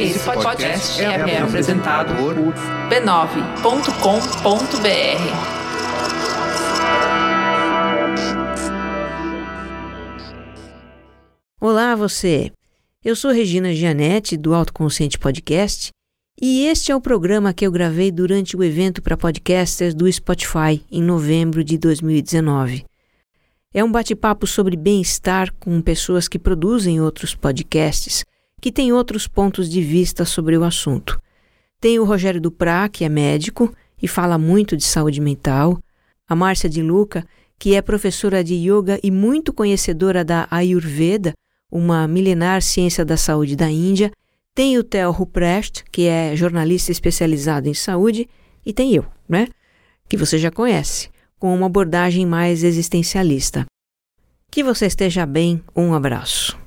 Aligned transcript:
Esse 0.00 0.18
podcast 0.18 1.00
é, 1.00 1.04
é 1.04 1.38
apresentado 1.38 2.14
por 2.16 2.34
b9.com.br. 2.34 3.82
Olá, 11.60 11.94
você! 11.94 12.50
Eu 13.04 13.14
sou 13.14 13.30
Regina 13.30 13.72
Gianetti, 13.72 14.36
do 14.36 14.54
Autoconsciente 14.54 15.18
Podcast, 15.18 15.90
e 16.40 16.66
este 16.66 16.90
é 16.90 16.96
o 16.96 17.00
programa 17.00 17.52
que 17.52 17.66
eu 17.66 17.70
gravei 17.70 18.10
durante 18.10 18.56
o 18.56 18.64
evento 18.64 19.00
para 19.00 19.16
podcasters 19.16 19.94
do 19.94 20.10
Spotify 20.12 20.84
em 20.90 21.02
novembro 21.02 21.62
de 21.62 21.78
2019. 21.78 22.84
É 23.74 23.82
um 23.82 23.90
bate-papo 23.90 24.46
sobre 24.46 24.76
bem-estar 24.76 25.52
com 25.58 25.80
pessoas 25.80 26.28
que 26.28 26.38
produzem 26.38 27.00
outros 27.00 27.34
podcasts, 27.34 28.24
que 28.60 28.70
têm 28.70 28.92
outros 28.92 29.26
pontos 29.26 29.68
de 29.68 29.80
vista 29.80 30.24
sobre 30.24 30.56
o 30.56 30.64
assunto. 30.64 31.18
Tem 31.80 31.98
o 31.98 32.04
Rogério 32.04 32.40
Duprá, 32.40 32.88
que 32.88 33.04
é 33.04 33.08
médico 33.08 33.74
e 34.00 34.06
fala 34.06 34.36
muito 34.38 34.76
de 34.76 34.84
saúde 34.84 35.20
mental, 35.20 35.82
a 36.28 36.36
Márcia 36.36 36.68
de 36.68 36.82
Luca, 36.82 37.26
que 37.58 37.74
é 37.74 37.82
professora 37.82 38.44
de 38.44 38.54
yoga 38.54 39.00
e 39.02 39.10
muito 39.10 39.52
conhecedora 39.52 40.24
da 40.24 40.46
Ayurveda, 40.50 41.32
uma 41.70 42.06
milenar 42.06 42.60
ciência 42.60 43.04
da 43.04 43.16
saúde 43.16 43.56
da 43.56 43.70
Índia, 43.70 44.12
tem 44.54 44.76
o 44.76 44.84
Theo 44.84 45.10
Ruprecht, 45.10 45.84
que 45.90 46.06
é 46.06 46.36
jornalista 46.36 46.92
especializado 46.92 47.68
em 47.68 47.74
saúde, 47.74 48.28
e 48.66 48.72
tem 48.72 48.94
eu, 48.94 49.06
né? 49.26 49.48
Que 50.08 50.16
você 50.16 50.36
já 50.36 50.50
conhece, 50.50 51.08
com 51.38 51.54
uma 51.54 51.66
abordagem 51.66 52.26
mais 52.26 52.62
existencialista. 52.62 53.64
Que 54.52 54.62
você 54.62 54.84
esteja 54.84 55.24
bem, 55.24 55.64
um 55.74 55.94
abraço. 55.94 56.62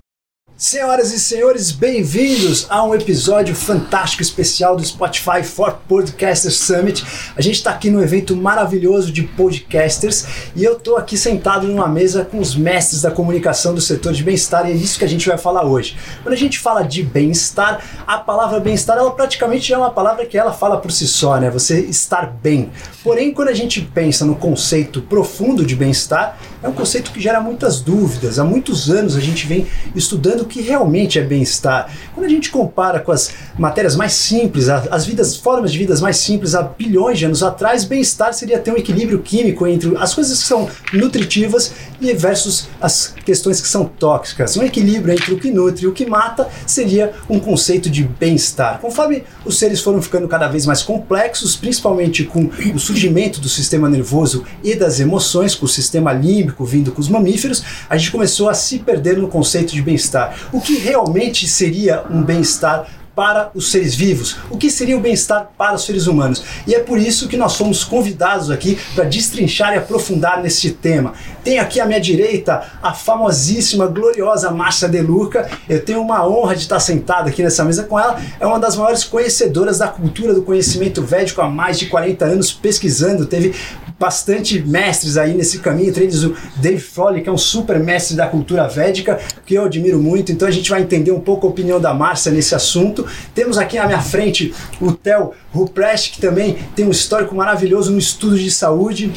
Senhoras 0.58 1.12
e 1.12 1.20
senhores, 1.20 1.70
bem-vindos 1.70 2.66
a 2.70 2.82
um 2.82 2.96
episódio 2.96 3.54
fantástico 3.54 4.24
especial 4.24 4.78
do 4.78 4.86
Spotify 4.86 5.44
for 5.44 5.80
Podcasters 5.88 6.56
Summit. 6.56 7.06
A 7.36 7.42
gente 7.42 7.56
está 7.56 7.72
aqui 7.72 7.92
no 7.92 8.02
evento 8.02 8.38
maravilhoso 8.38 9.12
de 9.12 9.24
podcasters 9.24 10.26
e 10.56 10.64
eu 10.64 10.78
estou 10.78 10.96
aqui 10.96 11.18
sentado 11.18 11.68
numa 11.68 11.90
mesa 11.90 12.24
com 12.24 12.40
os 12.40 12.56
mestres 12.56 13.02
da 13.02 13.12
comunicação 13.12 13.76
do 13.76 13.82
setor 13.82 14.14
de 14.14 14.24
bem-estar 14.24 14.66
e 14.66 14.72
é 14.72 14.76
isso 14.76 14.98
que 14.98 15.04
a 15.04 15.10
gente 15.10 15.28
vai 15.28 15.38
falar 15.38 15.66
hoje. 15.66 15.98
Quando 16.24 16.34
a 16.34 16.38
gente 16.38 16.58
fala 16.58 16.84
de 16.84 17.04
bem-estar, 17.04 17.84
a 18.08 18.18
palavra 18.18 18.62
bem-estar 18.62 18.98
ela 18.98 19.12
praticamente 19.12 19.74
é 19.74 19.78
uma 19.78 19.92
palavra 19.92 20.26
que 20.26 20.38
ela 20.38 20.54
fala 20.54 20.78
por 20.78 20.90
si 20.90 21.06
só, 21.06 21.38
né? 21.38 21.50
Você 21.52 21.82
estar 21.82 22.28
bem. 22.28 22.72
Porém, 23.04 23.34
quando 23.34 23.50
a 23.50 23.54
gente 23.54 23.82
pensa 23.82 24.24
no 24.24 24.36
conceito 24.36 25.02
profundo 25.02 25.66
de 25.66 25.76
bem-estar, 25.76 26.40
é 26.66 26.68
um 26.68 26.74
conceito 26.74 27.12
que 27.12 27.22
gera 27.22 27.40
muitas 27.40 27.80
dúvidas. 27.80 28.40
Há 28.40 28.44
muitos 28.44 28.90
anos 28.90 29.16
a 29.16 29.20
gente 29.20 29.46
vem 29.46 29.68
estudando 29.94 30.42
o 30.42 30.46
que 30.46 30.62
realmente 30.62 31.20
é 31.20 31.22
bem-estar. 31.22 31.92
Quando 32.14 32.26
a 32.26 32.30
gente 32.30 32.50
compara 32.50 33.00
com 33.00 33.12
as 33.12 33.30
matérias 33.58 33.96
mais 33.96 34.14
simples, 34.14 34.68
as 34.68 35.06
vidas, 35.06 35.36
formas 35.36 35.72
de 35.72 35.78
vidas 35.78 36.02
mais 36.02 36.18
simples 36.18 36.56
há 36.56 36.64
bilhões 36.64 37.20
de 37.20 37.26
anos 37.26 37.44
atrás, 37.44 37.84
bem-estar 37.86 38.34
seria 38.34 38.58
ter 38.58 38.72
um 38.72 38.78
equilíbrio 38.78 39.20
químico 39.20 39.68
entre 39.68 39.96
as 39.98 40.16
coisas 40.16 40.42
que 40.42 40.48
são 40.48 40.68
nutritivas 40.92 41.72
e 42.02 42.12
versus 42.14 42.68
as 42.82 43.14
questões 43.24 43.62
que 43.62 43.68
são 43.68 43.86
tóxicas. 43.86 44.58
Um 44.58 44.64
equilíbrio 44.64 45.14
entre 45.14 45.36
o 45.36 45.38
que 45.38 45.52
nutre 45.52 45.86
e 45.86 45.88
o 45.88 45.94
que 45.94 46.08
mata 46.08 46.50
seria 46.66 47.14
um 47.30 47.40
conceito 47.40 47.92
de 47.92 48.04
bem-estar. 48.04 48.80
Conforme 48.80 49.24
os 49.46 49.60
seres 49.60 49.82
foram 49.82 50.02
ficando 50.02 50.28
cada 50.28 50.48
vez 50.48 50.66
mais 50.66 50.82
complexos, 50.82 51.56
principalmente 51.56 52.24
com 52.24 52.50
o 52.74 52.80
surgimento 52.80 53.40
do 53.40 53.48
sistema 53.48 53.88
nervoso 53.88 54.44
e 54.64 54.74
das 54.74 55.00
emoções, 55.00 55.54
com 55.54 55.66
o 55.68 55.70
sistema 55.70 56.12
límbico 56.12 56.55
vindo 56.64 56.92
com 56.92 57.02
os 57.02 57.10
mamíferos, 57.10 57.64
a 57.90 57.98
gente 57.98 58.12
começou 58.12 58.48
a 58.48 58.54
se 58.54 58.80
perder 58.80 59.18
no 59.18 59.28
conceito 59.28 59.74
de 59.74 59.82
bem-estar. 59.82 60.36
O 60.54 60.62
que 60.62 60.78
realmente 60.78 61.48
seria 61.48 62.04
um 62.10 62.22
bem-estar 62.22 62.88
para 63.16 63.50
os 63.56 63.72
seres 63.72 63.96
vivos, 63.96 64.36
o 64.50 64.58
que 64.58 64.70
seria 64.70 64.98
o 64.98 65.00
bem-estar 65.00 65.50
para 65.58 65.76
os 65.76 65.86
seres 65.86 66.06
humanos. 66.06 66.44
E 66.68 66.76
é 66.76 66.80
por 66.80 67.00
isso 67.00 67.30
que 67.30 67.38
nós 67.38 67.56
fomos 67.56 67.84
convidados 67.84 68.52
aqui 68.52 68.78
para 68.94 69.06
destrinchar 69.06 69.74
e 69.74 69.78
aprofundar 69.78 70.44
nesse 70.44 70.72
tema. 70.72 71.14
Tenho 71.44 71.62
aqui 71.62 71.80
à 71.80 71.86
minha 71.86 72.02
direita 72.02 72.64
a 72.84 72.94
famosíssima, 72.94 73.88
gloriosa 73.88 74.52
Márcia 74.52 74.90
De 74.90 75.00
Luca. 75.00 75.50
Eu 75.70 75.84
tenho 75.84 76.02
uma 76.02 76.28
honra 76.28 76.56
de 76.56 76.64
estar 76.64 76.80
sentado 76.80 77.30
aqui 77.30 77.42
nessa 77.42 77.64
mesa 77.64 77.84
com 77.84 77.98
ela. 77.98 78.20
É 78.40 78.46
uma 78.46 78.60
das 78.60 78.76
maiores 78.76 79.06
conhecedoras 79.06 79.78
da 79.78 79.88
cultura 79.88 80.34
do 80.34 80.42
conhecimento 80.42 81.02
védico 81.02 81.42
há 81.42 81.48
mais 81.48 81.80
de 81.80 81.86
40 81.86 82.26
anos 82.26 82.52
pesquisando. 82.52 83.26
Teve 83.26 83.56
bastante 84.00 84.60
mestres 84.60 85.18
aí 85.18 85.34
nesse 85.34 85.60
caminho, 85.60 85.90
entre 85.90 86.04
eles 86.04 86.24
o 86.24 86.36
Dave 86.58 86.80
Foley, 86.80 87.22
que 87.22 87.30
é 87.30 87.32
um 87.32 87.38
super 87.38 87.80
mestre 87.80 88.16
da 88.16 88.28
cultura 88.28 88.68
védica, 88.68 89.20
que 89.46 89.56
eu 89.56 89.66
admiro 89.66 90.02
muito. 90.02 90.32
Então 90.32 90.48
a 90.48 90.52
gente 90.52 90.70
vai 90.70 90.82
entender 90.82 91.12
um 91.12 91.20
pouco 91.20 91.48
a 91.48 91.50
opinião 91.50 91.80
da 91.80 91.94
Márcia 91.94 92.32
nesse 92.32 92.54
assunto. 92.54 93.06
Temos 93.34 93.58
aqui 93.58 93.78
à 93.78 93.86
minha 93.86 94.02
frente 94.02 94.54
o 94.82 94.92
Theo 94.92 95.32
Ruprecht, 95.52 96.12
que 96.12 96.22
também 96.22 96.58
tem 96.76 96.86
um 96.86 96.92
histórico 96.92 97.36
maravilhoso 97.36 97.92
no 97.92 97.98
estudo 97.98 98.38
de 98.38 98.52
saúde. 98.52 99.12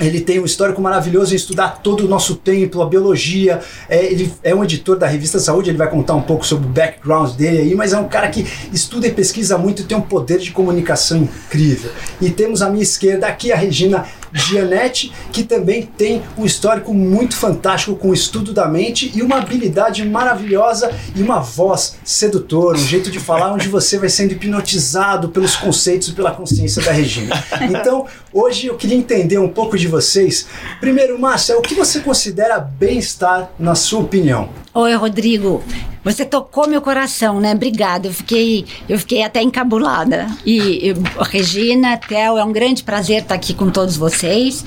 Ele 0.00 0.20
tem 0.20 0.40
um 0.40 0.44
histórico 0.44 0.80
maravilhoso 0.80 1.32
em 1.32 1.36
estudar 1.36 1.80
todo 1.82 2.04
o 2.04 2.08
nosso 2.08 2.36
templo, 2.36 2.82
a 2.82 2.86
biologia. 2.86 3.60
É, 3.88 4.04
ele 4.04 4.32
é 4.42 4.54
um 4.54 4.64
editor 4.64 4.98
da 4.98 5.06
revista 5.06 5.38
Saúde, 5.38 5.70
ele 5.70 5.78
vai 5.78 5.90
contar 5.90 6.14
um 6.14 6.22
pouco 6.22 6.46
sobre 6.46 6.66
o 6.66 6.70
background 6.70 7.32
dele 7.32 7.58
aí, 7.58 7.74
mas 7.74 7.92
é 7.92 7.98
um 7.98 8.08
cara 8.08 8.28
que 8.28 8.46
estuda 8.72 9.06
e 9.06 9.12
pesquisa 9.12 9.58
muito 9.58 9.82
e 9.82 9.84
tem 9.84 9.96
um 9.96 10.02
poder 10.02 10.38
de 10.38 10.50
comunicação 10.50 11.18
incrível. 11.18 11.90
E 12.20 12.30
temos 12.30 12.62
à 12.62 12.70
minha 12.70 12.82
esquerda 12.82 13.26
aqui 13.26 13.52
a 13.52 13.56
Regina 13.56 14.06
Gianetti, 14.32 15.12
que 15.32 15.42
também 15.42 15.82
tem 15.82 16.22
um 16.36 16.44
histórico 16.44 16.92
muito 16.94 17.36
fantástico 17.36 17.96
com 17.96 18.10
o 18.10 18.14
estudo 18.14 18.52
da 18.52 18.68
mente 18.68 19.10
e 19.14 19.22
uma 19.22 19.38
habilidade 19.38 20.04
maravilhosa 20.04 20.90
e 21.14 21.22
uma 21.22 21.40
voz 21.40 21.96
sedutora, 22.04 22.76
um 22.76 22.86
jeito 22.86 23.10
de 23.10 23.18
falar 23.18 23.52
onde 23.52 23.68
você 23.68 23.98
vai 23.98 24.08
sendo 24.08 24.32
hipnotizado 24.32 25.28
pelos 25.28 25.56
conceitos 25.56 26.08
e 26.08 26.12
pela 26.12 26.30
consciência 26.30 26.82
da 26.82 26.92
Regina. 26.92 27.42
Então, 27.62 28.06
hoje 28.32 28.66
eu 28.66 28.76
queria 28.76 28.96
entender 28.96 29.38
um 29.38 29.48
pouco 29.48 29.76
de 29.76 29.86
vocês. 29.86 30.46
Primeiro, 30.80 31.18
Márcia, 31.18 31.58
o 31.58 31.62
que 31.62 31.74
você 31.74 32.00
considera 32.00 32.58
bem-estar 32.58 33.50
na 33.58 33.74
sua 33.74 34.00
opinião? 34.00 34.48
Oi, 34.72 34.94
Rodrigo. 34.94 35.64
Você 36.04 36.24
tocou 36.24 36.68
meu 36.68 36.80
coração, 36.80 37.40
né? 37.40 37.52
Obrigada. 37.52 38.06
Eu 38.06 38.12
fiquei, 38.12 38.64
eu 38.88 38.96
fiquei 39.00 39.24
até 39.24 39.42
encabulada. 39.42 40.28
E, 40.46 40.90
e 40.90 40.94
Regina, 41.28 41.96
Theo, 41.96 42.38
é 42.38 42.44
um 42.44 42.52
grande 42.52 42.84
prazer 42.84 43.22
estar 43.22 43.34
aqui 43.34 43.52
com 43.52 43.68
todos 43.68 43.96
vocês. 43.96 44.64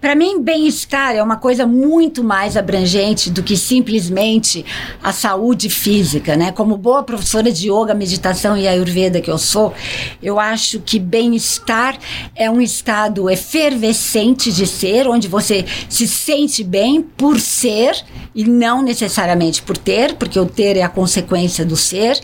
Para 0.00 0.16
mim, 0.16 0.42
bem-estar 0.42 1.14
é 1.14 1.22
uma 1.22 1.36
coisa 1.36 1.66
muito 1.66 2.24
mais 2.24 2.56
abrangente 2.56 3.30
do 3.30 3.44
que 3.44 3.56
simplesmente 3.56 4.66
a 5.00 5.12
saúde 5.12 5.70
física, 5.70 6.34
né? 6.36 6.50
Como 6.50 6.76
boa 6.76 7.04
professora 7.04 7.52
de 7.52 7.70
yoga, 7.70 7.94
meditação 7.94 8.56
e 8.56 8.66
ayurveda 8.66 9.20
que 9.20 9.30
eu 9.30 9.38
sou, 9.38 9.72
eu 10.20 10.40
acho 10.40 10.80
que 10.80 10.98
bem-estar 10.98 11.96
é 12.34 12.50
um 12.50 12.60
estado 12.60 13.30
efervescente 13.30 14.52
de 14.52 14.66
ser, 14.66 15.06
onde 15.06 15.28
você 15.28 15.64
se 15.88 16.08
sente 16.08 16.64
bem 16.64 17.00
por 17.00 17.38
ser 17.38 18.04
e 18.34 18.44
não 18.44 18.82
necessariamente 18.82 19.62
por 19.62 19.76
ter, 19.76 20.14
porque 20.14 20.38
o 20.38 20.46
ter 20.46 20.76
é 20.76 20.82
a 20.82 20.88
consequência 20.88 21.64
do 21.64 21.76
ser, 21.76 22.18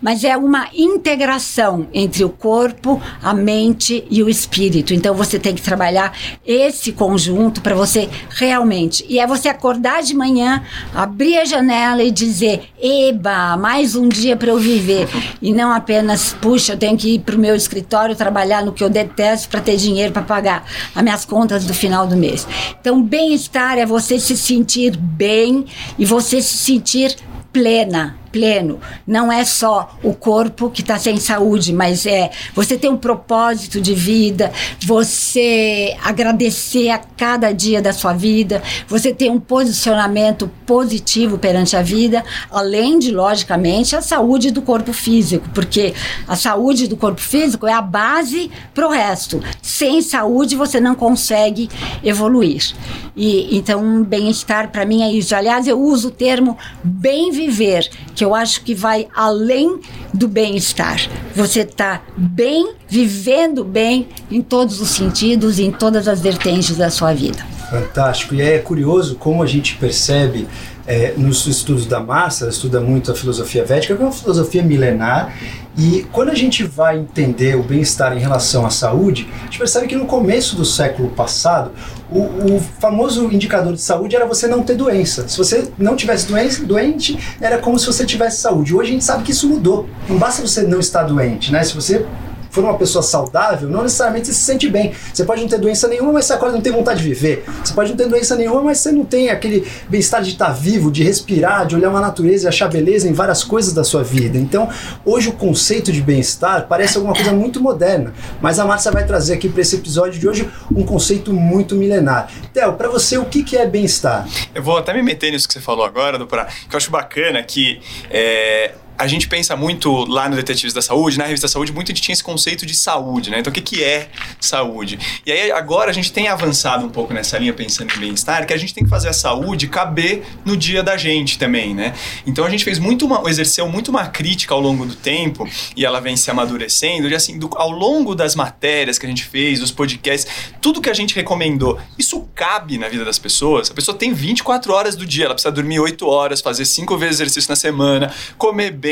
mas 0.00 0.24
é 0.24 0.36
uma 0.36 0.68
integração 0.74 1.86
entre 1.92 2.24
o 2.24 2.28
corpo, 2.28 3.00
a 3.22 3.32
mente 3.32 4.04
e 4.10 4.22
o 4.22 4.28
espírito. 4.28 4.92
Então 4.92 5.14
você 5.14 5.38
tem 5.38 5.54
que 5.54 5.62
trabalhar 5.62 6.16
esse 6.44 6.92
conjunto 6.92 7.60
para 7.60 7.74
você 7.74 8.08
realmente. 8.30 9.04
E 9.08 9.18
é 9.18 9.26
você 9.26 9.48
acordar 9.48 10.02
de 10.02 10.14
manhã, 10.14 10.62
abrir 10.94 11.38
a 11.38 11.44
janela 11.44 12.02
e 12.02 12.10
dizer: 12.10 12.68
"Eba, 12.80 13.56
mais 13.56 13.94
um 13.94 14.08
dia 14.08 14.36
para 14.36 14.50
eu 14.50 14.58
viver". 14.58 15.08
E 15.40 15.52
não 15.52 15.72
apenas, 15.72 16.34
puxa, 16.40 16.72
eu 16.72 16.78
tenho 16.78 16.96
que 16.96 17.14
ir 17.14 17.18
para 17.20 17.36
o 17.36 17.38
meu 17.38 17.54
escritório 17.54 18.16
trabalhar 18.16 18.64
no 18.64 18.72
que 18.72 18.82
eu 18.82 18.90
detesto 18.90 19.48
para 19.48 19.60
ter 19.60 19.76
dinheiro 19.76 20.12
para 20.12 20.22
pagar 20.22 20.64
as 20.94 21.02
minhas 21.02 21.24
contas 21.24 21.64
do 21.64 21.74
final 21.74 22.06
do 22.06 22.16
mês. 22.16 22.46
Então, 22.80 23.02
bem-estar 23.02 23.78
é 23.78 23.86
você 23.86 24.18
se 24.18 24.36
sentir 24.36 24.96
bem 24.96 25.51
e 25.98 26.04
você 26.04 26.40
se 26.40 26.56
sentir 26.56 27.16
plena 27.52 28.21
pleno. 28.32 28.80
Não 29.06 29.30
é 29.30 29.44
só 29.44 29.96
o 30.02 30.14
corpo 30.14 30.70
que 30.70 30.80
está 30.80 30.98
sem 30.98 31.18
saúde, 31.18 31.72
mas 31.72 32.06
é 32.06 32.30
você 32.54 32.78
ter 32.78 32.88
um 32.88 32.96
propósito 32.96 33.80
de 33.80 33.94
vida, 33.94 34.50
você 34.84 35.94
agradecer 36.02 36.88
a 36.88 36.98
cada 36.98 37.52
dia 37.52 37.82
da 37.82 37.92
sua 37.92 38.14
vida, 38.14 38.62
você 38.88 39.12
ter 39.12 39.30
um 39.30 39.38
posicionamento 39.38 40.50
positivo 40.66 41.36
perante 41.36 41.76
a 41.76 41.82
vida, 41.82 42.24
além 42.50 42.98
de, 42.98 43.10
logicamente, 43.10 43.94
a 43.94 44.00
saúde 44.00 44.50
do 44.50 44.62
corpo 44.62 44.92
físico, 44.92 45.48
porque 45.54 45.94
a 46.26 46.34
saúde 46.34 46.88
do 46.88 46.96
corpo 46.96 47.20
físico 47.20 47.66
é 47.66 47.72
a 47.72 47.82
base 47.82 48.50
para 48.74 48.86
o 48.86 48.90
resto. 48.90 49.42
Sem 49.60 50.00
saúde, 50.00 50.56
você 50.56 50.80
não 50.80 50.94
consegue 50.94 51.68
evoluir. 52.02 52.72
E 53.14 53.56
então, 53.56 54.02
bem-estar 54.02 54.70
para 54.70 54.86
mim 54.86 55.02
é 55.02 55.12
isso. 55.12 55.34
Aliás, 55.34 55.66
eu 55.66 55.78
uso 55.78 56.08
o 56.08 56.10
termo 56.10 56.56
bem 56.82 57.30
viver, 57.30 57.88
que 58.14 58.21
que 58.22 58.24
eu 58.24 58.36
acho 58.36 58.62
que 58.62 58.72
vai 58.72 59.08
além 59.12 59.80
do 60.14 60.28
bem-estar. 60.28 61.08
Você 61.34 61.62
está 61.62 62.00
bem, 62.16 62.74
vivendo 62.88 63.64
bem 63.64 64.06
em 64.30 64.40
todos 64.40 64.80
os 64.80 64.90
sentidos, 64.90 65.58
em 65.58 65.72
todas 65.72 66.06
as 66.06 66.20
vertentes 66.20 66.76
da 66.76 66.88
sua 66.88 67.12
vida. 67.12 67.44
Fantástico. 67.68 68.36
E 68.36 68.40
é 68.40 68.58
curioso 68.58 69.16
como 69.16 69.42
a 69.42 69.46
gente 69.46 69.74
percebe 69.74 70.46
é, 70.86 71.14
nos 71.16 71.46
estudos 71.46 71.86
da 71.86 71.98
ela 71.98 72.50
estuda 72.50 72.80
muito 72.80 73.10
a 73.12 73.14
filosofia 73.14 73.64
védica, 73.64 73.94
que 73.94 74.02
é 74.02 74.04
uma 74.04 74.12
filosofia 74.12 74.62
milenar, 74.62 75.32
e 75.76 76.04
quando 76.12 76.28
a 76.28 76.34
gente 76.34 76.64
vai 76.64 76.98
entender 76.98 77.56
o 77.56 77.62
bem-estar 77.62 78.14
em 78.14 78.20
relação 78.20 78.66
à 78.66 78.70
saúde, 78.70 79.28
a 79.40 79.44
gente 79.44 79.58
percebe 79.58 79.86
que 79.86 79.96
no 79.96 80.04
começo 80.04 80.54
do 80.54 80.64
século 80.64 81.08
passado, 81.10 81.70
o, 82.10 82.20
o, 82.56 82.60
famoso 82.78 83.32
indicador 83.32 83.72
de 83.72 83.80
saúde 83.80 84.14
era 84.14 84.26
você 84.26 84.46
não 84.46 84.62
ter 84.62 84.74
doença. 84.74 85.26
Se 85.26 85.38
você 85.38 85.70
não 85.78 85.96
tivesse 85.96 86.26
doença, 86.26 86.62
doente, 86.64 87.18
era 87.40 87.56
como 87.56 87.78
se 87.78 87.86
você 87.86 88.04
tivesse 88.04 88.42
saúde. 88.42 88.74
Hoje 88.74 88.90
a 88.90 88.92
gente 88.92 89.04
sabe 89.04 89.22
que 89.22 89.30
isso 89.30 89.48
mudou. 89.48 89.88
Não 90.06 90.18
basta 90.18 90.42
você 90.42 90.62
não 90.62 90.78
estar 90.78 91.04
doente, 91.04 91.50
né? 91.50 91.64
Se 91.64 91.74
você 91.74 92.04
for 92.52 92.62
uma 92.62 92.76
pessoa 92.76 93.02
saudável, 93.02 93.68
não 93.68 93.82
necessariamente 93.82 94.26
você 94.26 94.34
se 94.34 94.42
sente 94.42 94.68
bem. 94.68 94.92
Você 95.12 95.24
pode 95.24 95.40
não 95.40 95.48
ter 95.48 95.58
doença 95.58 95.88
nenhuma, 95.88 96.12
mas 96.12 96.26
você 96.26 96.34
acorda 96.34 96.54
não 96.54 96.62
tem 96.62 96.70
vontade 96.72 97.02
de 97.02 97.08
viver. 97.08 97.44
Você 97.64 97.72
pode 97.72 97.90
não 97.90 97.96
ter 97.96 98.06
doença 98.06 98.36
nenhuma, 98.36 98.62
mas 98.62 98.78
você 98.78 98.92
não 98.92 99.06
tem 99.06 99.30
aquele 99.30 99.66
bem-estar 99.88 100.22
de 100.22 100.32
estar 100.32 100.50
vivo, 100.50 100.92
de 100.92 101.02
respirar, 101.02 101.66
de 101.66 101.74
olhar 101.74 101.88
uma 101.88 102.00
natureza 102.00 102.44
e 102.44 102.48
achar 102.48 102.68
beleza 102.68 103.08
em 103.08 103.12
várias 103.14 103.42
coisas 103.42 103.72
da 103.72 103.82
sua 103.82 104.04
vida. 104.04 104.36
Então, 104.36 104.68
hoje 105.02 105.30
o 105.30 105.32
conceito 105.32 105.90
de 105.90 106.02
bem-estar 106.02 106.66
parece 106.68 106.98
alguma 106.98 107.14
coisa 107.14 107.32
muito 107.32 107.58
moderna, 107.58 108.12
mas 108.40 108.58
a 108.58 108.66
Márcia 108.66 108.92
vai 108.92 109.06
trazer 109.06 109.32
aqui 109.32 109.48
para 109.48 109.62
esse 109.62 109.76
episódio 109.76 110.20
de 110.20 110.28
hoje 110.28 110.50
um 110.70 110.84
conceito 110.84 111.32
muito 111.32 111.74
milenar. 111.74 112.30
Theo, 112.52 112.74
para 112.74 112.88
você, 112.90 113.16
o 113.16 113.24
que, 113.24 113.42
que 113.42 113.56
é 113.56 113.66
bem-estar? 113.66 114.28
Eu 114.54 114.62
vou 114.62 114.76
até 114.76 114.92
me 114.92 115.02
meter 115.02 115.32
nisso 115.32 115.48
que 115.48 115.54
você 115.54 115.60
falou 115.60 115.86
agora, 115.86 116.18
do 116.18 116.26
que 116.26 116.36
eu 116.36 116.76
acho 116.76 116.90
bacana 116.90 117.42
que 117.42 117.80
é, 118.10 118.72
a 119.02 119.08
gente 119.08 119.26
pensa 119.26 119.56
muito 119.56 120.04
lá 120.04 120.28
no 120.28 120.36
Detetives 120.36 120.72
da 120.72 120.80
Saúde, 120.80 121.18
na 121.18 121.24
revista 121.24 121.48
Saúde, 121.48 121.72
muito 121.72 121.90
a 121.90 121.94
gente 121.94 122.02
tinha 122.02 122.12
esse 122.12 122.22
conceito 122.22 122.64
de 122.64 122.72
saúde, 122.72 123.30
né? 123.30 123.40
Então, 123.40 123.50
o 123.50 123.54
que, 123.54 123.60
que 123.60 123.82
é 123.82 124.08
saúde? 124.40 124.96
E 125.26 125.32
aí, 125.32 125.50
agora 125.50 125.90
a 125.90 125.92
gente 125.92 126.12
tem 126.12 126.28
avançado 126.28 126.86
um 126.86 126.88
pouco 126.88 127.12
nessa 127.12 127.36
linha, 127.36 127.52
pensando 127.52 127.92
em 127.96 127.98
bem-estar, 127.98 128.46
que 128.46 128.52
a 128.52 128.56
gente 128.56 128.72
tem 128.72 128.84
que 128.84 128.90
fazer 128.90 129.08
a 129.08 129.12
saúde 129.12 129.66
caber 129.66 130.22
no 130.44 130.56
dia 130.56 130.84
da 130.84 130.96
gente 130.96 131.36
também, 131.36 131.74
né? 131.74 131.94
Então, 132.24 132.44
a 132.44 132.50
gente 132.50 132.62
fez 132.62 132.78
muito 132.78 133.04
uma, 133.04 133.28
exerceu 133.28 133.68
muito 133.68 133.88
uma 133.88 134.06
crítica 134.06 134.54
ao 134.54 134.60
longo 134.60 134.86
do 134.86 134.94
tempo, 134.94 135.48
e 135.76 135.84
ela 135.84 136.00
vem 136.00 136.16
se 136.16 136.30
amadurecendo, 136.30 137.08
de 137.08 137.16
assim, 137.16 137.40
do, 137.40 137.50
ao 137.56 137.72
longo 137.72 138.14
das 138.14 138.36
matérias 138.36 139.00
que 139.00 139.06
a 139.06 139.08
gente 139.08 139.24
fez, 139.24 139.58
dos 139.58 139.72
podcasts, 139.72 140.30
tudo 140.60 140.80
que 140.80 140.88
a 140.88 140.94
gente 140.94 141.12
recomendou, 141.16 141.76
isso 141.98 142.28
cabe 142.36 142.78
na 142.78 142.88
vida 142.88 143.04
das 143.04 143.18
pessoas? 143.18 143.68
A 143.68 143.74
pessoa 143.74 143.98
tem 143.98 144.14
24 144.14 144.72
horas 144.72 144.94
do 144.94 145.04
dia, 145.04 145.24
ela 145.24 145.34
precisa 145.34 145.50
dormir 145.50 145.80
8 145.80 146.06
horas, 146.06 146.40
fazer 146.40 146.64
5 146.64 146.96
vezes 146.96 147.16
exercício 147.16 147.50
na 147.50 147.56
semana, 147.56 148.14
comer 148.38 148.70
bem, 148.70 148.91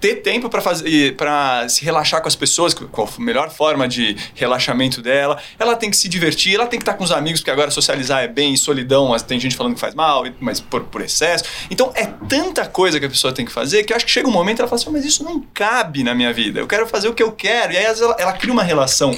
ter 0.00 0.16
tempo 0.16 0.48
para 0.48 0.60
fazer 0.60 1.16
para 1.16 1.68
se 1.68 1.84
relaxar 1.84 2.20
com 2.20 2.28
as 2.28 2.34
pessoas, 2.34 2.74
qual 2.74 3.08
a 3.08 3.20
melhor 3.20 3.50
forma 3.50 3.86
de 3.86 4.16
relaxamento 4.34 5.00
dela. 5.00 5.40
Ela 5.58 5.76
tem 5.76 5.90
que 5.90 5.96
se 5.96 6.08
divertir, 6.08 6.56
ela 6.56 6.66
tem 6.66 6.78
que 6.78 6.82
estar 6.82 6.94
com 6.94 7.04
os 7.04 7.12
amigos, 7.12 7.40
porque 7.40 7.50
agora 7.50 7.70
socializar 7.70 8.22
é 8.22 8.28
bem, 8.28 8.56
solidão, 8.56 9.16
tem 9.20 9.38
gente 9.38 9.56
falando 9.56 9.74
que 9.74 9.80
faz 9.80 9.94
mal, 9.94 10.24
mas 10.40 10.60
por, 10.60 10.82
por 10.84 11.00
excesso. 11.00 11.44
Então 11.70 11.92
é 11.94 12.06
tanta 12.28 12.66
coisa 12.66 12.98
que 12.98 13.06
a 13.06 13.08
pessoa 13.08 13.32
tem 13.32 13.44
que 13.44 13.52
fazer 13.52 13.84
que 13.84 13.92
eu 13.92 13.96
acho 13.96 14.04
que 14.04 14.10
chega 14.10 14.28
um 14.28 14.32
momento 14.32 14.60
ela 14.60 14.68
fala 14.68 14.80
assim, 14.80 14.90
mas 14.90 15.04
isso 15.04 15.22
não 15.22 15.40
cabe 15.54 16.02
na 16.02 16.14
minha 16.14 16.32
vida. 16.32 16.60
Eu 16.60 16.66
quero 16.66 16.86
fazer 16.86 17.08
o 17.08 17.14
que 17.14 17.22
eu 17.22 17.32
quero. 17.32 17.72
E 17.72 17.76
aí 17.76 17.84
ela, 17.84 18.16
ela 18.18 18.32
cria 18.32 18.52
uma 18.52 18.62
relação 18.62 19.16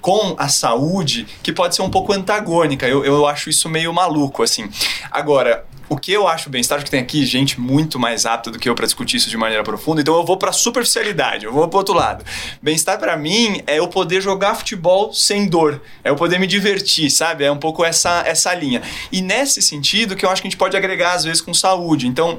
com 0.00 0.36
a 0.38 0.48
saúde 0.48 1.26
que 1.42 1.52
pode 1.52 1.74
ser 1.74 1.82
um 1.82 1.90
pouco 1.90 2.12
antagônica. 2.12 2.86
Eu, 2.86 3.04
eu 3.04 3.26
acho 3.26 3.50
isso 3.50 3.68
meio 3.68 3.92
maluco, 3.92 4.42
assim. 4.42 4.68
Agora, 5.10 5.64
o 5.88 5.96
que 5.96 6.12
eu 6.12 6.26
acho 6.26 6.50
bem-estar, 6.50 6.82
que 6.82 6.90
tem 6.90 7.00
aqui 7.00 7.24
gente 7.24 7.60
muito 7.60 7.98
mais 7.98 8.26
apta 8.26 8.50
do 8.50 8.58
que 8.58 8.68
eu 8.68 8.74
para 8.74 8.86
discutir 8.86 9.16
isso 9.16 9.30
de 9.30 9.36
maneira 9.36 9.62
profunda, 9.62 10.00
então 10.00 10.16
eu 10.16 10.24
vou 10.24 10.36
para 10.36 10.52
superficialidade, 10.52 11.44
eu 11.44 11.52
vou 11.52 11.68
para 11.68 11.78
outro 11.78 11.94
lado. 11.94 12.24
Bem-estar 12.60 12.98
para 12.98 13.16
mim 13.16 13.62
é 13.66 13.78
eu 13.78 13.88
poder 13.88 14.20
jogar 14.20 14.54
futebol 14.54 15.12
sem 15.12 15.48
dor, 15.48 15.80
é 16.02 16.10
eu 16.10 16.16
poder 16.16 16.38
me 16.38 16.46
divertir, 16.46 17.10
sabe? 17.10 17.44
É 17.44 17.52
um 17.52 17.58
pouco 17.58 17.84
essa 17.84 18.22
essa 18.26 18.54
linha. 18.54 18.82
E 19.12 19.20
nesse 19.22 19.62
sentido 19.62 20.16
que 20.16 20.24
eu 20.24 20.30
acho 20.30 20.42
que 20.42 20.48
a 20.48 20.50
gente 20.50 20.58
pode 20.58 20.76
agregar 20.76 21.12
às 21.12 21.24
vezes 21.24 21.40
com 21.40 21.54
saúde. 21.54 22.06
Então, 22.06 22.38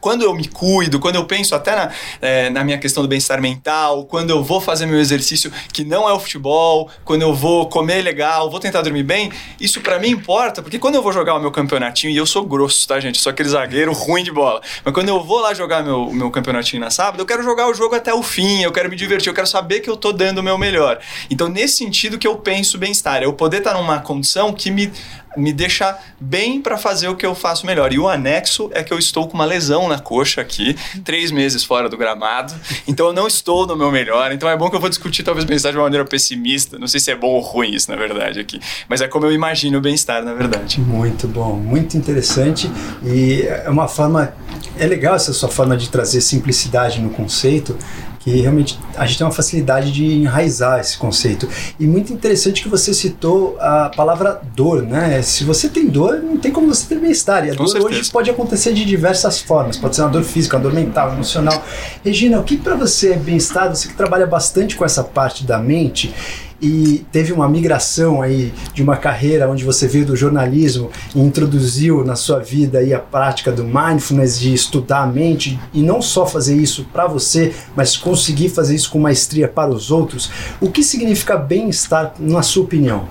quando 0.00 0.22
eu 0.22 0.34
me 0.34 0.48
cuido, 0.48 0.98
quando 0.98 1.16
eu 1.16 1.24
penso 1.24 1.54
até 1.54 1.76
na, 1.76 1.90
é, 2.20 2.50
na 2.50 2.64
minha 2.64 2.78
questão 2.78 3.02
do 3.02 3.08
bem-estar 3.08 3.40
mental, 3.40 4.04
quando 4.04 4.30
eu 4.30 4.42
vou 4.42 4.60
fazer 4.60 4.86
meu 4.86 4.98
exercício 4.98 5.52
que 5.72 5.84
não 5.84 6.08
é 6.08 6.12
o 6.12 6.18
futebol, 6.18 6.90
quando 7.04 7.22
eu 7.22 7.34
vou 7.34 7.68
comer 7.68 8.02
legal, 8.02 8.50
vou 8.50 8.60
tentar 8.60 8.82
dormir 8.82 9.02
bem, 9.02 9.30
isso 9.60 9.80
para 9.80 9.98
mim 9.98 10.08
importa, 10.08 10.62
porque 10.62 10.78
quando 10.78 10.94
eu 10.94 11.02
vou 11.02 11.12
jogar 11.12 11.34
o 11.34 11.40
meu 11.40 11.50
campeonatinho, 11.50 12.12
e 12.12 12.16
eu 12.16 12.26
sou 12.26 12.44
grosso, 12.44 12.86
tá, 12.88 12.98
gente? 12.98 13.20
sou 13.20 13.30
aquele 13.30 13.48
zagueiro 13.48 13.92
ruim 13.92 14.24
de 14.24 14.30
bola, 14.30 14.60
mas 14.84 14.94
quando 14.94 15.08
eu 15.08 15.22
vou 15.22 15.40
lá 15.40 15.52
jogar 15.52 15.82
meu, 15.82 16.10
meu 16.10 16.30
campeonatinho 16.30 16.80
na 16.80 16.90
sábado, 16.90 17.20
eu 17.20 17.26
quero 17.26 17.42
jogar 17.42 17.68
o 17.68 17.74
jogo 17.74 17.94
até 17.94 18.14
o 18.14 18.22
fim, 18.22 18.62
eu 18.62 18.72
quero 18.72 18.88
me 18.88 18.96
divertir, 18.96 19.28
eu 19.28 19.34
quero 19.34 19.46
saber 19.46 19.80
que 19.80 19.90
eu 19.90 19.96
tô 19.96 20.12
dando 20.12 20.38
o 20.38 20.42
meu 20.42 20.56
melhor. 20.56 20.98
Então, 21.30 21.48
nesse 21.48 21.76
sentido 21.76 22.18
que 22.18 22.26
eu 22.26 22.36
penso 22.36 22.78
bem-estar, 22.78 23.22
é 23.22 23.26
eu 23.26 23.32
poder 23.32 23.58
estar 23.58 23.74
numa 23.74 24.00
condição 24.00 24.52
que 24.52 24.70
me 24.70 24.90
me 25.36 25.52
deixa 25.52 25.96
bem 26.18 26.60
para 26.60 26.76
fazer 26.76 27.08
o 27.08 27.16
que 27.16 27.24
eu 27.24 27.34
faço 27.34 27.66
melhor. 27.66 27.92
E 27.92 27.98
o 27.98 28.08
anexo 28.08 28.70
é 28.72 28.82
que 28.82 28.92
eu 28.92 28.98
estou 28.98 29.28
com 29.28 29.34
uma 29.34 29.44
lesão 29.44 29.88
na 29.88 29.98
coxa 29.98 30.40
aqui, 30.40 30.76
três 31.04 31.30
meses 31.30 31.64
fora 31.64 31.88
do 31.88 31.96
gramado, 31.96 32.54
então 32.86 33.06
eu 33.06 33.12
não 33.12 33.26
estou 33.26 33.66
no 33.66 33.76
meu 33.76 33.90
melhor. 33.90 34.32
Então 34.32 34.48
é 34.48 34.56
bom 34.56 34.68
que 34.68 34.76
eu 34.76 34.80
vou 34.80 34.88
discutir 34.88 35.22
talvez 35.22 35.44
bem-estar 35.44 35.72
de 35.72 35.78
uma 35.78 35.84
maneira 35.84 36.04
pessimista. 36.04 36.78
Não 36.78 36.86
sei 36.86 37.00
se 37.00 37.10
é 37.10 37.16
bom 37.16 37.28
ou 37.28 37.40
ruim 37.40 37.74
isso, 37.74 37.90
na 37.90 37.96
verdade, 37.96 38.40
aqui. 38.40 38.60
Mas 38.88 39.00
é 39.00 39.08
como 39.08 39.26
eu 39.26 39.32
imagino 39.32 39.78
o 39.78 39.80
bem-estar, 39.80 40.22
na 40.24 40.34
verdade. 40.34 40.80
Muito 40.80 41.28
bom, 41.28 41.54
muito 41.54 41.96
interessante. 41.96 42.70
E 43.04 43.42
é 43.42 43.68
uma 43.68 43.88
forma. 43.88 44.34
É 44.78 44.86
legal 44.86 45.14
essa 45.14 45.32
sua 45.32 45.48
forma 45.48 45.76
de 45.76 45.88
trazer 45.88 46.20
simplicidade 46.20 47.00
no 47.00 47.10
conceito, 47.10 47.76
que 48.20 48.30
realmente 48.38 48.78
a 48.96 49.06
gente 49.06 49.18
tem 49.18 49.26
uma 49.26 49.32
facilidade 49.32 49.90
de 49.90 50.04
enraizar 50.04 50.78
esse 50.78 50.96
conceito. 50.98 51.48
E 51.78 51.86
muito 51.86 52.12
interessante 52.12 52.62
que 52.62 52.68
você 52.68 52.92
citou 52.92 53.56
a 53.58 53.90
palavra 53.96 54.40
dor, 54.54 54.82
né? 54.82 55.22
Se 55.22 55.42
você 55.42 55.68
tem 55.70 55.86
dor, 55.86 56.22
não 56.22 56.36
tem 56.36 56.52
como 56.52 56.72
você 56.72 56.86
ter 56.86 57.00
bem-estar. 57.00 57.46
E 57.46 57.50
a 57.50 57.56
Com 57.56 57.64
dor 57.64 57.72
certeza. 57.72 58.00
hoje 58.00 58.10
pode 58.10 58.30
acontecer 58.30 58.74
de 58.74 58.84
diversas 58.84 59.40
formas. 59.40 59.78
Pode 59.78 59.96
ser 59.96 60.02
uma 60.02 60.10
dor 60.10 60.22
física, 60.22 60.56
uma 60.56 60.62
dor 60.62 60.74
mental, 60.74 61.12
emocional. 61.12 61.64
Regina, 62.04 62.38
o 62.38 62.44
que 62.44 62.58
para 62.58 62.74
você 62.74 63.12
é 63.12 63.16
bem-estar? 63.16 63.74
Você 63.74 63.88
que 63.88 63.94
trabalha 63.94 64.26
bastante 64.26 64.76
com 64.76 64.84
essa 64.84 65.02
parte 65.02 65.44
da 65.44 65.58
mente 65.58 66.14
e 66.60 67.04
teve 67.10 67.32
uma 67.32 67.48
migração 67.48 68.20
aí 68.20 68.52
de 68.74 68.82
uma 68.82 68.96
carreira 68.96 69.48
onde 69.48 69.64
você 69.64 69.88
veio 69.88 70.06
do 70.06 70.16
jornalismo 70.16 70.90
e 71.14 71.20
introduziu 71.20 72.04
na 72.04 72.16
sua 72.16 72.38
vida 72.40 72.78
aí 72.78 72.92
a 72.92 72.98
prática 72.98 73.50
do 73.50 73.64
mindfulness 73.64 74.38
de 74.38 74.52
estudar 74.52 75.02
a 75.02 75.06
mente 75.06 75.58
e 75.72 75.82
não 75.82 76.02
só 76.02 76.26
fazer 76.26 76.56
isso 76.56 76.84
para 76.92 77.06
você, 77.06 77.54
mas 77.74 77.96
conseguir 77.96 78.50
fazer 78.50 78.74
isso 78.74 78.90
com 78.90 78.98
maestria 78.98 79.48
para 79.48 79.70
os 79.70 79.90
outros. 79.90 80.30
O 80.60 80.70
que 80.70 80.82
significa 80.82 81.36
bem-estar 81.36 82.14
na 82.18 82.42
sua 82.42 82.64
opinião? 82.64 83.08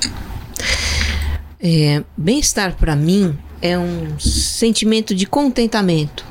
É, 1.62 2.04
bem-estar 2.16 2.76
para 2.76 2.96
mim 2.96 3.38
é 3.62 3.78
um 3.78 4.18
sentimento 4.20 5.14
de 5.14 5.26
contentamento. 5.26 6.26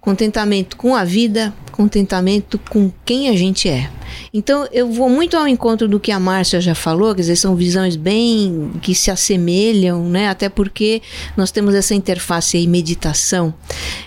Contentamento 0.00 0.76
com 0.76 0.94
a 0.94 1.04
vida, 1.04 1.54
contentamento 1.70 2.58
com 2.68 2.90
quem 3.04 3.28
a 3.28 3.36
gente 3.36 3.68
é. 3.68 3.88
Então 4.32 4.66
eu 4.72 4.90
vou 4.90 5.08
muito 5.08 5.36
ao 5.36 5.46
encontro 5.46 5.88
do 5.88 6.00
que 6.00 6.10
a 6.10 6.18
Márcia 6.18 6.60
já 6.60 6.74
falou, 6.74 7.14
quer 7.14 7.22
dizer, 7.22 7.36
são 7.36 7.54
visões 7.54 7.96
bem 7.96 8.70
que 8.80 8.94
se 8.94 9.10
assemelham, 9.10 10.04
né? 10.08 10.28
Até 10.28 10.48
porque 10.48 11.02
nós 11.36 11.50
temos 11.50 11.74
essa 11.74 11.94
interface 11.94 12.56
aí, 12.56 12.66
meditação. 12.66 13.52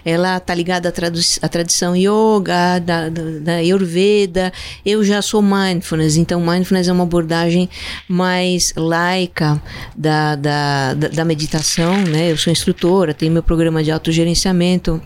Ela 0.03 0.39
tá 0.39 0.53
ligada 0.53 0.89
à, 0.89 0.91
tradu 0.91 1.19
à 1.41 1.47
tradição 1.47 1.95
yoga, 1.95 2.79
da, 2.79 3.09
da, 3.09 3.24
da 3.41 3.53
Ayurveda. 3.53 4.51
Eu 4.85 5.03
já 5.03 5.21
sou 5.21 5.41
mindfulness, 5.41 6.17
então 6.17 6.39
mindfulness 6.41 6.88
é 6.88 6.91
uma 6.91 7.03
abordagem 7.03 7.69
mais 8.07 8.74
laica 8.75 9.62
da, 9.95 10.35
da, 10.35 10.93
da, 10.93 11.07
da 11.07 11.25
meditação, 11.25 11.97
né? 12.03 12.31
Eu 12.31 12.38
sou 12.38 12.51
instrutora, 12.51 13.13
tenho 13.13 13.31
meu 13.31 13.43
programa 13.43 13.83
de 13.83 13.91
autogerenciamento 13.91 15.01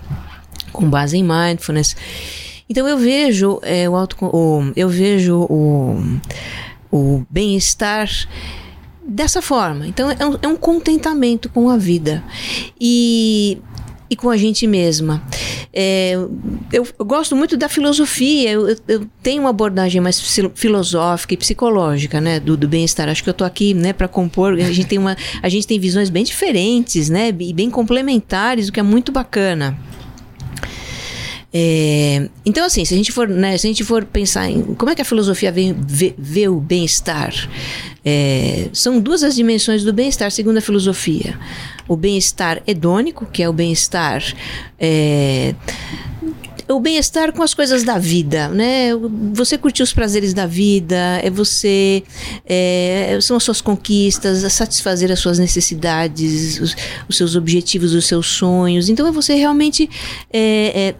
com 0.72 0.90
base 0.90 1.18
em 1.18 1.24
mindfulness. 1.24 1.96
Então 2.70 2.88
eu 2.88 2.98
vejo 2.98 3.60
é, 3.64 3.90
o, 3.90 3.96
auto, 3.96 4.16
o 4.22 4.72
eu 4.76 4.88
vejo 4.88 5.48
o, 5.50 6.20
o 6.92 7.26
bem-estar 7.30 8.08
dessa 9.04 9.42
forma. 9.42 9.88
Então 9.88 10.10
é 10.12 10.26
um, 10.26 10.38
é 10.42 10.48
um, 10.48 10.56
contentamento 10.56 11.50
com 11.50 11.68
a 11.68 11.78
vida 11.78 12.24
e, 12.80 13.58
e 14.08 14.16
com 14.16 14.30
a 14.30 14.38
gente 14.38 14.68
mesma. 14.68 15.24
É, 15.74 16.14
eu, 16.72 16.88
eu, 16.98 17.06
gosto 17.06 17.36
muito 17.36 17.58
da 17.58 17.68
filosofia, 17.68 18.52
eu, 18.52 18.76
eu, 18.88 19.06
tenho 19.22 19.42
uma 19.42 19.50
abordagem 19.50 20.00
mais 20.00 20.20
filosófica 20.54 21.34
e 21.34 21.38
psicológica, 21.38 22.22
né, 22.22 22.40
do, 22.40 22.56
do 22.56 22.68
bem-estar. 22.68 23.10
Acho 23.10 23.24
que 23.24 23.30
eu 23.30 23.34
estou 23.34 23.48
aqui, 23.48 23.74
né, 23.74 23.94
para 23.94 24.08
compor. 24.08 24.54
A 24.54 24.72
gente 24.72 24.86
tem 24.86 25.00
uma, 25.00 25.18
a 25.42 25.50
gente 25.50 25.66
tem 25.66 25.80
visões 25.80 26.10
bem 26.10 26.24
diferentes, 26.24 27.10
né, 27.10 27.30
e 27.30 27.54
bem 27.54 27.70
complementares, 27.70 28.68
o 28.68 28.72
que 28.72 28.80
é 28.80 28.84
muito 28.84 29.12
bacana. 29.12 29.78
É, 31.52 32.30
então, 32.46 32.66
assim, 32.66 32.86
se 32.86 32.94
a 32.94 32.98
gente 32.98 33.12
for, 33.12 33.28
né, 33.28 33.58
se 33.58 33.66
a 33.66 33.70
gente 33.70 33.84
for 33.84 34.06
pensar 34.06 34.50
em 34.50 34.62
como 34.76 34.92
é 34.92 34.96
que 34.96 35.02
a 35.02 35.06
filosofia 35.06 35.52
vê, 35.52 35.76
vê, 35.78 36.14
vê 36.18 36.48
o 36.48 36.60
bem-estar, 36.60 37.34
é, 38.06 38.70
são 38.72 39.00
duas 39.00 39.24
as 39.24 39.36
dimensões 39.36 39.84
do 39.84 39.92
bem-estar 39.92 40.32
segundo 40.32 40.58
a 40.58 40.62
filosofia. 40.62 41.38
O 41.88 41.96
bem-estar 41.96 42.62
hedônico, 42.68 43.26
que 43.26 43.42
é 43.42 43.50
o 43.50 43.54
bem-estar 43.54 44.22
é, 44.80 45.56
o 46.74 46.80
bem-estar 46.80 47.34
com 47.34 47.42
as 47.42 47.54
coisas 47.54 47.84
da 47.84 47.98
vida, 47.98 48.48
né? 48.50 48.90
Você 49.34 49.58
curtir 49.58 49.82
os 49.82 49.92
prazeres 49.92 50.36
da 50.36 50.46
vida, 50.46 51.20
é 51.24 51.30
você 51.30 52.04
é, 52.46 53.18
são 53.22 53.36
as 53.36 53.44
suas 53.44 53.60
conquistas, 53.60 54.44
é 54.44 54.50
satisfazer 54.50 55.12
as 55.12 55.20
suas 55.20 55.40
necessidades, 55.40 56.60
os, 56.60 56.76
os, 57.08 57.18
seus 57.18 57.36
objetivos, 57.36 57.94
os 57.94 58.06
seus 58.06 58.28
sonhos. 58.28 58.88
Então 58.88 59.08
é 59.08 59.12
você 59.12 59.34
realmente 59.34 59.90
é, 60.32 60.90
é, 60.90 60.96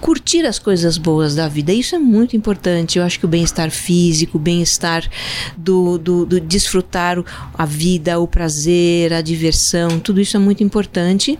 curtir 0.00 0.44
as 0.46 0.58
coisas 0.58 0.98
boas 0.98 1.34
da 1.34 1.48
vida. 1.48 1.72
Isso 1.72 1.94
é 1.94 1.98
muito 1.98 2.36
importante. 2.36 2.98
Eu 2.98 3.04
acho 3.04 3.18
que 3.18 3.24
o 3.24 3.28
bem-estar 3.28 3.70
físico, 3.70 4.38
o 4.38 4.40
bem-estar 4.40 5.08
do, 5.56 5.98
do, 5.98 6.26
do 6.26 6.40
desfrutar 6.40 7.22
a 7.54 7.66
vida, 7.66 8.18
o 8.18 8.26
prazer, 8.26 9.12
a 9.12 9.20
diversão, 9.20 9.98
tudo 10.00 10.20
isso 10.20 10.36
é 10.36 10.40
muito 10.40 10.62
importante 10.62 11.38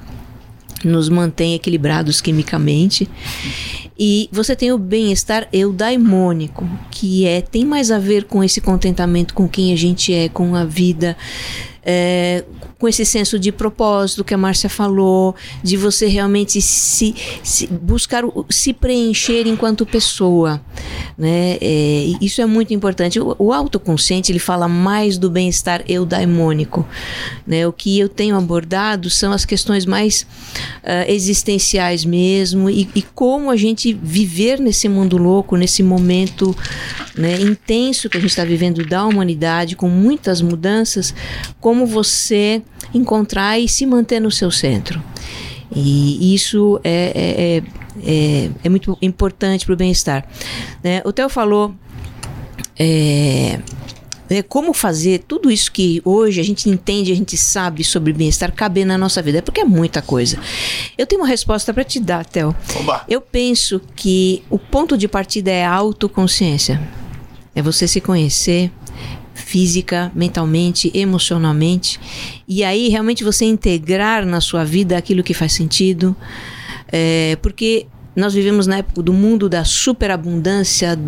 nos 0.85 1.09
mantém 1.09 1.55
equilibrados 1.55 2.21
quimicamente. 2.21 3.09
E 3.99 4.29
você 4.33 4.57
tem 4.57 4.73
o 4.73 4.79
bem-estar 4.79 5.49
eudaimônico, 5.53 6.69
que 6.91 7.27
é 7.27 7.41
tem 7.41 7.65
mais 7.65 7.91
a 7.91 7.99
ver 7.99 8.25
com 8.25 8.43
esse 8.43 8.61
contentamento 8.61 9.35
com 9.35 9.49
quem 9.49 9.73
a 9.73 9.77
gente 9.77 10.13
é, 10.13 10.29
com 10.29 10.57
a 10.57 10.65
vida, 10.65 11.17
é, 11.85 12.45
com 12.83 12.89
esse 12.89 13.07
senso 13.07 13.39
de 13.39 13.53
propósito 13.53 14.25
que 14.25 14.35
a 14.35 14.37
Márcia 14.37 14.69
falou, 14.69 15.37
de 15.63 15.77
você 15.77 16.09
realmente 16.09 16.61
se, 16.61 17.15
se 17.41 17.69
buscar 17.69 18.25
se 18.51 18.73
preencher 18.73 19.47
enquanto 19.47 19.87
pessoa, 19.87 20.61
né? 21.17 21.59
É, 21.61 22.13
isso 22.21 22.43
é 22.43 22.47
muito 22.47 22.75
importante. 22.75 23.21
O, 23.21 23.37
o, 23.39 23.53
autoconsciente 23.53 24.33
ele 24.33 24.41
fala 24.41 24.67
mais 24.67 25.17
do 25.17 25.31
bem-estar 25.31 25.85
eudaimônico, 25.87 26.85
né? 27.47 27.65
O 27.69 27.73
que 27.73 28.01
eu 28.01 28.09
tenho 28.09 28.35
abordado 28.35 29.09
são 29.09 29.31
as 29.31 29.45
questões 29.45 29.87
mais 29.87 30.23
uh, 30.83 31.09
existenciais 31.09 32.05
mesmo 32.05 32.69
e, 32.69 32.89
e, 32.97 33.03
como 33.03 33.49
a 33.49 33.57
gente 33.57 33.93
viver 33.93 34.59
nesse 34.59 34.89
mundo 34.89 35.17
louco, 35.17 35.55
nesse 35.55 35.85
momento 35.85 36.53
né, 37.17 37.41
intenso 37.41 38.11
que 38.11 38.17
a 38.17 38.21
gente 38.21 38.31
está 38.31 38.45
vivendo 38.45 38.85
da 38.85 39.07
humanidade, 39.07 39.77
com 39.77 39.89
muitas 39.89 40.43
mudanças, 40.43 41.15
como 41.61 41.87
você 41.87 42.61
encontrar 42.93 43.59
e 43.59 43.69
se 43.69 43.87
manter 43.87 44.21
no 44.21 44.31
seu 44.31 44.51
centro. 44.51 45.03
E 45.75 46.35
isso 46.35 46.81
é, 46.85 47.13
é, 47.15 47.43
é, 47.43 48.45
é, 48.45 48.51
é 48.65 48.69
muito 48.69 48.97
importante 49.01 49.65
para 49.65 49.73
o 49.73 49.77
bem-estar. 49.77 50.27
Né? 50.83 51.01
O 51.05 51.13
Theo 51.13 51.29
falou 51.29 51.75
é, 52.79 53.59
né, 54.29 54.43
como 54.43 54.73
fazer 54.73 55.25
tudo 55.29 55.51
isso 55.51 55.71
que 55.71 56.01
hoje 56.05 56.41
a 56.41 56.45
gente 56.45 56.69
entende, 56.69 57.13
a 57.13 57.15
gente 57.15 57.37
sabe 57.37 57.85
sobre 57.85 58.13
bem-estar 58.13 58.53
caber 58.53 58.87
na 58.87 58.97
nossa 58.97 59.21
vida, 59.21 59.39
é 59.39 59.43
porque 59.43 59.61
é 59.61 59.65
muita 59.65 60.01
coisa. 60.01 60.39
Eu 60.97 61.07
tenho 61.07 61.21
uma 61.21 61.29
resposta 61.29 61.73
para 61.73 61.85
te 61.85 62.01
dar, 62.01 62.25
Theo. 62.25 62.55
Eu 63.09 63.21
penso 63.21 63.81
que 63.95 64.43
o 64.49 64.59
ponto 64.59 64.97
de 64.97 65.07
partida 65.07 65.51
é 65.51 65.65
a 65.65 65.73
autoconsciência. 65.73 66.81
É 67.55 67.61
você 67.61 67.87
se 67.87 68.01
conhecer, 68.01 68.71
física, 69.53 70.11
mentalmente, 70.15 70.91
emocionalmente. 70.95 72.01
E 72.49 72.65
aí 72.65 72.89
realmente 72.89 73.23
você 73.23 73.45
integrar 73.45 74.25
na 74.25 74.41
sua 74.41 74.65
vida 74.65 74.97
aquilo 74.97 75.23
que 75.23 75.35
faz 75.35 75.53
sentido. 75.53 76.17
É, 76.91 77.37
porque 77.43 77.87
nós 78.17 78.33
vivemos 78.33 78.67
na 78.67 78.79
época 78.79 79.03
do 79.03 79.13
mundo 79.13 79.51
da 79.51 79.63
superabundância 79.63 80.99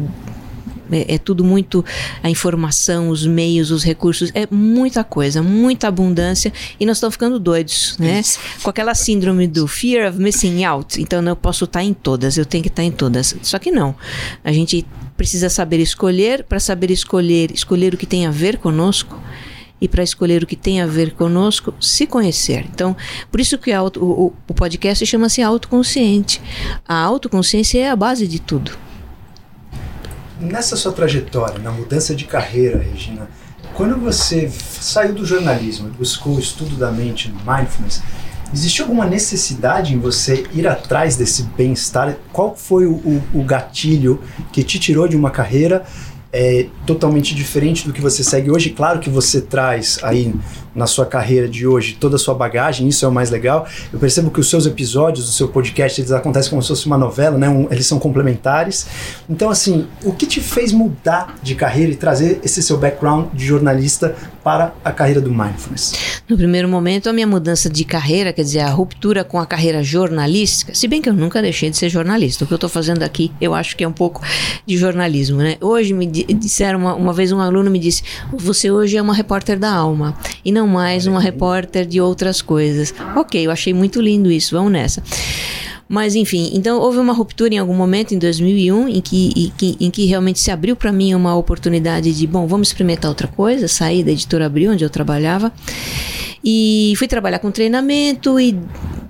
é, 0.91 1.14
é, 1.14 1.19
tudo 1.19 1.45
muito 1.45 1.85
a 2.23 2.31
informação, 2.31 3.09
os 3.09 3.26
meios, 3.26 3.71
os 3.71 3.83
recursos, 3.85 4.31
é 4.35 4.47
muita 4.50 5.05
coisa, 5.05 5.43
muita 5.43 5.88
abundância 5.88 6.53
e 6.79 6.87
nós 6.87 6.99
estamos 6.99 7.14
ficando 7.14 7.38
doidos, 7.38 7.97
né? 7.99 8.21
Isso. 8.21 8.38
Com 8.62 8.71
aquela 8.71 8.95
síndrome 8.95 9.47
do 9.47 9.67
fear 9.67 10.09
of 10.09 10.19
missing 10.19 10.64
out. 10.64 11.00
Então 11.00 11.23
eu 11.23 11.37
posso 11.37 11.64
estar 11.64 11.83
em 11.83 11.93
todas, 11.93 12.37
eu 12.37 12.45
tenho 12.45 12.62
que 12.62 12.69
estar 12.69 12.83
em 12.83 12.91
todas. 12.91 13.35
Só 13.43 13.59
que 13.59 13.71
não. 13.71 13.95
A 14.43 14.53
gente 14.53 14.87
precisa 15.17 15.49
saber 15.49 15.81
escolher, 15.81 16.45
para 16.45 16.61
saber 16.61 16.91
escolher, 16.91 17.50
escolher 17.53 17.95
o 17.95 17.97
que 17.97 18.07
tem 18.07 18.26
a 18.26 18.31
ver 18.31 18.59
conosco 18.59 19.21
e 19.81 19.88
para 19.88 20.03
escolher 20.03 20.43
o 20.43 20.47
que 20.47 20.57
tem 20.57 20.81
a 20.81 20.87
ver 20.87 21.12
conosco, 21.12 21.75
se 21.81 22.07
conhecer. 22.07 22.64
Então, 22.73 22.97
por 23.31 23.41
isso 23.41 23.59
que 23.59 23.73
auto, 23.73 24.03
o, 24.03 24.33
o 24.49 24.55
podcast 24.55 25.05
chama-se 25.05 25.43
autoconsciente. 25.43 26.41
A 26.87 26.97
autoconsciência 26.97 27.81
é 27.81 27.91
a 27.91 27.97
base 27.97 28.26
de 28.26 28.41
tudo. 28.41 28.73
Nessa 30.41 30.76
sua 30.76 30.93
trajetória, 30.93 31.59
na 31.59 31.71
mudança 31.71 32.14
de 32.14 32.25
carreira, 32.25 32.79
Regina, 32.79 33.29
quando 33.75 33.97
você 33.99 34.50
saiu 34.50 35.14
do 35.14 35.25
jornalismo 35.25 35.88
e 35.88 35.91
buscou 35.91 36.37
o 36.37 36.38
estudo 36.38 36.76
da 36.76 36.91
mente 36.91 37.29
no 37.29 37.38
mindfulness, 37.38 38.03
Existe 38.55 38.83
alguma 38.83 39.05
necessidade 39.05 39.95
em 39.95 39.99
você 39.99 40.47
ir 40.53 40.69
atrás 40.69 41.17
desse 41.17 41.43
bem-estar? 41.57 42.14
Qual 42.33 42.55
foi 42.55 42.87
o, 42.87 42.93
o, 42.93 43.23
o, 43.35 43.43
gatilho 43.43 44.21
que 44.53 44.62
te 44.62 44.79
tirou 44.79 45.09
de 45.09 45.17
uma 45.17 45.29
carreira 45.29 45.85
é, 46.33 46.67
totalmente 46.87 47.35
diferente 47.35 47.85
do 47.85 47.93
que 47.93 48.00
você 48.00 48.23
segue 48.23 48.53
hoje? 48.53 48.71
Claro 48.71 49.00
que 49.00 49.11
você 49.11 49.41
traz 49.41 49.99
aí 50.05 50.33
na 50.75 50.87
sua 50.87 51.07
carreira 51.07 51.49
de 51.49 51.66
hoje 51.66 51.97
toda 51.99 52.16
a 52.16 52.19
sua 52.19 52.35
bagagem, 52.35 52.88
isso 52.88 53.04
é 53.04 53.09
o 53.09 53.12
mais 53.12 53.31
legal. 53.31 53.66
Eu 53.93 53.99
percebo 53.99 54.31
que 54.31 54.40
os 54.40 54.50
seus 54.50 54.66
episódios 54.66 55.26
do 55.26 55.33
seu 55.33 55.49
podcast, 55.49 56.00
eles 56.00 56.12
acontecem 56.12 56.50
como 56.50 56.62
se 56.62 56.69
fosse 56.69 56.87
uma 56.87 56.99
novela, 56.99 57.38
né? 57.38 57.49
Um, 57.49 57.69
eles 57.71 57.87
são 57.87 57.99
complementares. 57.99 58.87
Então, 59.28 59.50
assim, 59.50 59.87
o 60.02 60.12
que 60.12 60.26
te 60.26 60.40
fez 60.40 60.73
mudar 60.73 61.37
de 61.43 61.54
carreira 61.54 61.93
e 61.93 61.97
trazer 61.97 62.40
esse 62.43 62.62
seu 62.62 62.76
background 62.76 63.33
de 63.33 63.45
jornalista 63.47 64.14
para 64.43 64.75
a 64.85 64.93
carreira 64.93 65.21
do 65.21 65.31
mindfulness? 65.31 66.23
No 66.28 66.37
primeiro 66.37 66.69
momento, 66.69 67.09
a 67.09 67.12
minha 67.12 67.26
mudança 67.26 67.71
de 67.71 67.85
carreira, 67.85 68.33
quer 68.33 68.43
dizer, 68.43 68.61
a 68.61 68.71
ruptura 68.71 69.25
com 69.25 69.38
a 69.38 69.47
carreira 69.47 69.83
jornalística, 69.83 70.75
se 70.75 70.87
bem 70.87 71.00
que 71.00 71.09
eu 71.09 71.14
nunca 71.14 71.40
deixei 71.40 71.71
de 71.71 71.76
ser 71.76 71.88
jornalista. 71.88 72.45
O 72.45 72.47
que 72.47 72.52
eu 72.52 72.57
estou 72.57 72.71
fazendo 72.71 73.02
aqui, 73.02 73.33
eu 73.40 73.54
acho 73.54 73.76
que 73.76 73.85
é 73.85 73.88
um 73.88 73.93
pouco 73.93 74.23
de 74.66 74.76
jornalismo, 74.76 75.38
né? 75.38 75.57
Hoje 75.61 75.95
me 75.95 76.07
disseram, 76.07 76.78
uma, 76.78 76.95
uma 76.95 77.12
vez 77.12 77.33
um 77.33 77.40
aluno 77.40 77.71
me 77.71 77.78
disse, 77.78 78.02
você 78.33 78.71
hoje 78.71 78.97
é 78.97 79.02
uma 79.02 79.14
repórter 79.14 79.59
da 79.59 79.73
alma. 79.73 80.16
E 80.45 80.52
não 80.52 80.63
não 80.64 80.66
mais 80.66 81.06
uma 81.06 81.21
repórter 81.21 81.87
de 81.87 82.00
outras 82.00 82.40
coisas. 82.40 82.94
Ok, 83.14 83.47
eu 83.47 83.50
achei 83.50 83.75
muito 83.75 84.00
lindo 84.00 84.30
isso, 84.30 84.56
vamos 84.56 84.73
nessa. 84.73 85.02
Mas 85.87 86.14
enfim, 86.14 86.50
então 86.54 86.80
houve 86.80 86.99
uma 86.99 87.12
ruptura 87.12 87.54
em 87.54 87.59
algum 87.59 87.75
momento 87.75 88.14
em 88.14 88.18
2001 88.18 88.88
em 88.88 89.00
que, 89.02 89.33
em 89.37 89.52
que, 89.56 89.76
em 89.78 89.90
que 89.90 90.06
realmente 90.06 90.40
se 90.40 90.50
abriu 90.50 90.75
para 90.75 90.90
mim 90.90 91.14
uma 91.14 91.37
oportunidade 91.37 92.12
de, 92.12 92.26
bom, 92.26 92.47
vamos 92.47 92.68
experimentar 92.68 93.11
outra 93.11 93.28
coisa, 93.28 93.68
sair 93.68 94.02
da 94.02 94.11
editora 94.11 94.47
Abril, 94.47 94.73
onde 94.73 94.83
eu 94.83 94.88
trabalhava. 94.88 95.52
E 96.42 96.94
fui 96.97 97.06
trabalhar 97.06 97.38
com 97.38 97.50
treinamento 97.50 98.40
e 98.40 98.59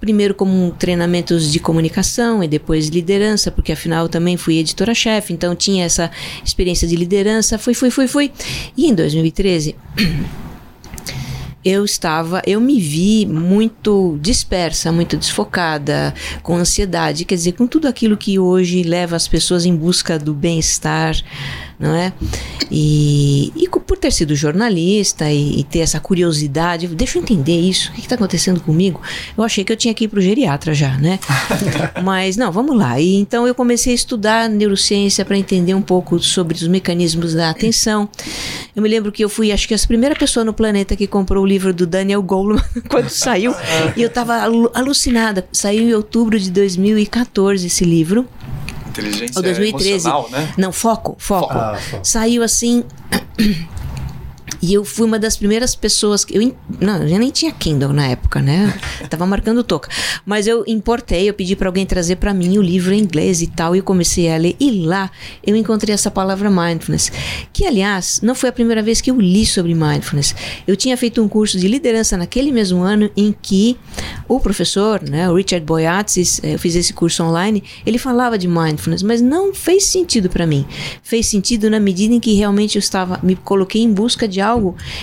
primeiro 0.00 0.34
como 0.34 0.72
treinamentos 0.72 1.50
de 1.50 1.58
comunicação 1.60 2.42
e 2.42 2.48
depois 2.48 2.88
liderança, 2.88 3.50
porque 3.50 3.72
afinal 3.72 4.08
também 4.08 4.36
fui 4.36 4.58
editora-chefe, 4.58 5.32
então 5.32 5.54
tinha 5.54 5.84
essa 5.84 6.10
experiência 6.44 6.86
de 6.86 6.96
liderança. 6.96 7.56
Fui, 7.56 7.72
fui, 7.72 7.90
fui, 7.90 8.08
fui. 8.08 8.32
E 8.76 8.88
em 8.88 8.94
2013 8.94 9.76
eu 11.64 11.84
estava, 11.84 12.42
eu 12.46 12.60
me 12.60 12.78
vi 12.78 13.24
muito 13.24 14.18
dispersa, 14.20 14.92
muito 14.92 15.16
desfocada, 15.16 16.14
com 16.42 16.56
ansiedade, 16.56 17.24
quer 17.24 17.36
dizer, 17.36 17.52
com 17.52 17.66
tudo 17.66 17.88
aquilo 17.88 18.16
que 18.16 18.38
hoje 18.38 18.82
leva 18.82 19.16
as 19.16 19.26
pessoas 19.26 19.64
em 19.64 19.74
busca 19.74 20.18
do 20.18 20.34
bem-estar, 20.34 21.16
não 21.78 21.94
é? 21.94 22.12
E, 22.70 23.52
e 23.56 23.68
por 23.68 23.98
ter 23.98 24.10
sido 24.10 24.34
jornalista 24.34 25.30
e, 25.30 25.60
e, 25.60 25.64
ter 25.64 25.80
essa 25.80 26.00
curiosidade, 26.00 26.86
deixa 26.88 27.18
eu 27.18 27.22
entender 27.22 27.60
isso, 27.60 27.90
o 27.90 27.94
que 27.94 28.00
está 28.00 28.14
acontecendo 28.14 28.60
comigo? 28.60 29.00
Eu 29.36 29.44
achei 29.44 29.62
que 29.64 29.72
eu 29.72 29.76
tinha 29.76 29.92
que 29.92 30.04
ir 30.04 30.08
para 30.08 30.18
o 30.18 30.22
geriatra 30.22 30.72
já, 30.74 30.96
né? 30.98 31.18
Mas 32.02 32.36
não, 32.36 32.50
vamos 32.50 32.76
lá. 32.76 32.98
E 32.98 33.16
então 33.16 33.46
eu 33.46 33.54
comecei 33.54 33.92
a 33.92 33.94
estudar 33.94 34.48
neurociência 34.48 35.24
para 35.24 35.36
entender 35.36 35.74
um 35.74 35.82
pouco 35.82 36.18
sobre 36.18 36.56
os 36.56 36.66
mecanismos 36.66 37.34
da 37.34 37.50
atenção. 37.50 38.08
Eu 38.74 38.82
me 38.82 38.88
lembro 38.88 39.12
que 39.12 39.22
eu 39.22 39.28
fui, 39.28 39.52
acho 39.52 39.68
que 39.68 39.74
a 39.74 39.78
primeira 39.86 40.16
pessoa 40.16 40.44
no 40.44 40.52
planeta 40.52 40.96
que 40.96 41.06
comprou 41.06 41.44
o 41.44 41.46
livro 41.46 41.72
do 41.72 41.86
Daniel 41.86 42.22
Goleman 42.22 42.62
quando 42.88 43.08
saiu, 43.08 43.54
e 43.96 44.02
eu 44.02 44.08
estava 44.08 44.40
alucinada. 44.74 45.46
Saiu 45.52 45.82
em 45.82 45.94
outubro 45.94 46.38
de 46.38 46.50
2014 46.50 47.66
esse 47.66 47.84
livro 47.84 48.26
inteligência 48.94 49.38
Ou 49.38 49.42
2013. 49.42 50.08
né? 50.30 50.54
Não, 50.56 50.72
foco, 50.72 51.16
foco. 51.18 51.52
Ah, 51.52 51.76
foco. 51.76 52.04
Saiu 52.04 52.42
assim 52.42 52.84
e 54.64 54.72
eu 54.72 54.82
fui 54.82 55.04
uma 55.04 55.18
das 55.18 55.36
primeiras 55.36 55.74
pessoas 55.74 56.24
que. 56.24 56.34
Eu, 56.34 56.56
não, 56.80 57.06
eu 57.06 57.18
nem 57.18 57.30
tinha 57.30 57.52
Kindle 57.52 57.92
na 57.92 58.06
época, 58.06 58.40
né? 58.40 58.72
Tava 59.10 59.26
marcando 59.26 59.62
toca. 59.62 59.90
Mas 60.24 60.46
eu 60.46 60.64
importei, 60.66 61.28
eu 61.28 61.34
pedi 61.34 61.54
para 61.54 61.68
alguém 61.68 61.84
trazer 61.84 62.16
para 62.16 62.32
mim 62.32 62.56
o 62.56 62.62
livro 62.62 62.94
em 62.94 63.00
inglês 63.00 63.42
e 63.42 63.46
tal, 63.46 63.76
e 63.76 63.80
eu 63.80 63.84
comecei 63.84 64.32
a 64.32 64.38
ler. 64.38 64.56
E 64.58 64.70
lá 64.86 65.10
eu 65.46 65.54
encontrei 65.54 65.92
essa 65.94 66.10
palavra 66.10 66.48
mindfulness, 66.48 67.12
que 67.52 67.66
aliás 67.66 68.22
não 68.22 68.34
foi 68.34 68.48
a 68.48 68.52
primeira 68.52 68.82
vez 68.82 69.02
que 69.02 69.10
eu 69.10 69.20
li 69.20 69.44
sobre 69.44 69.74
mindfulness. 69.74 70.34
Eu 70.66 70.76
tinha 70.76 70.96
feito 70.96 71.22
um 71.22 71.28
curso 71.28 71.58
de 71.58 71.68
liderança 71.68 72.16
naquele 72.16 72.50
mesmo 72.50 72.80
ano 72.80 73.10
em 73.14 73.34
que 73.42 73.76
o 74.26 74.40
professor, 74.40 75.02
né, 75.02 75.28
o 75.28 75.34
Richard 75.34 75.66
Boyatzis, 75.66 76.40
eu 76.42 76.58
fiz 76.58 76.74
esse 76.74 76.94
curso 76.94 77.22
online, 77.22 77.62
ele 77.84 77.98
falava 77.98 78.38
de 78.38 78.48
mindfulness, 78.48 79.02
mas 79.02 79.20
não 79.20 79.52
fez 79.52 79.84
sentido 79.84 80.30
para 80.30 80.46
mim. 80.46 80.64
Fez 81.02 81.26
sentido 81.26 81.68
na 81.68 81.78
medida 81.78 82.14
em 82.14 82.20
que 82.20 82.32
realmente 82.32 82.76
eu 82.76 82.80
estava, 82.80 83.20
me 83.22 83.36
coloquei 83.36 83.82
em 83.82 83.92
busca 83.92 84.26
de 84.26 84.40
algo 84.40 84.53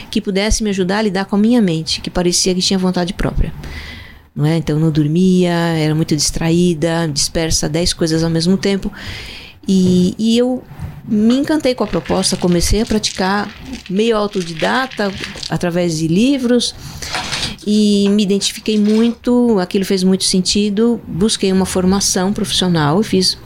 que 0.09 0.21
pudesse 0.21 0.63
me 0.63 0.69
ajudar 0.69 0.99
a 0.99 1.01
lidar 1.01 1.25
com 1.25 1.35
a 1.35 1.39
minha 1.39 1.61
mente, 1.61 2.01
que 2.01 2.09
parecia 2.09 2.53
que 2.53 2.61
tinha 2.61 2.79
vontade 2.79 3.13
própria. 3.13 3.53
não 4.35 4.45
é? 4.45 4.57
Então 4.57 4.79
não 4.79 4.91
dormia, 4.91 5.51
era 5.51 5.93
muito 5.93 6.15
distraída, 6.15 7.07
dispersa, 7.11 7.67
dez 7.67 7.93
coisas 7.93 8.23
ao 8.23 8.29
mesmo 8.29 8.57
tempo. 8.57 8.91
E, 9.67 10.15
e 10.17 10.37
eu 10.37 10.63
me 11.07 11.35
encantei 11.35 11.75
com 11.75 11.83
a 11.83 11.87
proposta, 11.87 12.37
comecei 12.37 12.81
a 12.81 12.85
praticar 12.85 13.49
meio 13.89 14.15
autodidata, 14.15 15.11
através 15.49 15.97
de 15.97 16.07
livros, 16.07 16.73
e 17.65 18.07
me 18.09 18.23
identifiquei 18.23 18.79
muito, 18.79 19.59
aquilo 19.59 19.85
fez 19.85 20.03
muito 20.03 20.23
sentido, 20.23 21.01
busquei 21.07 21.51
uma 21.51 21.65
formação 21.65 22.33
profissional 22.33 23.01
e 23.01 23.03
fiz. 23.03 23.37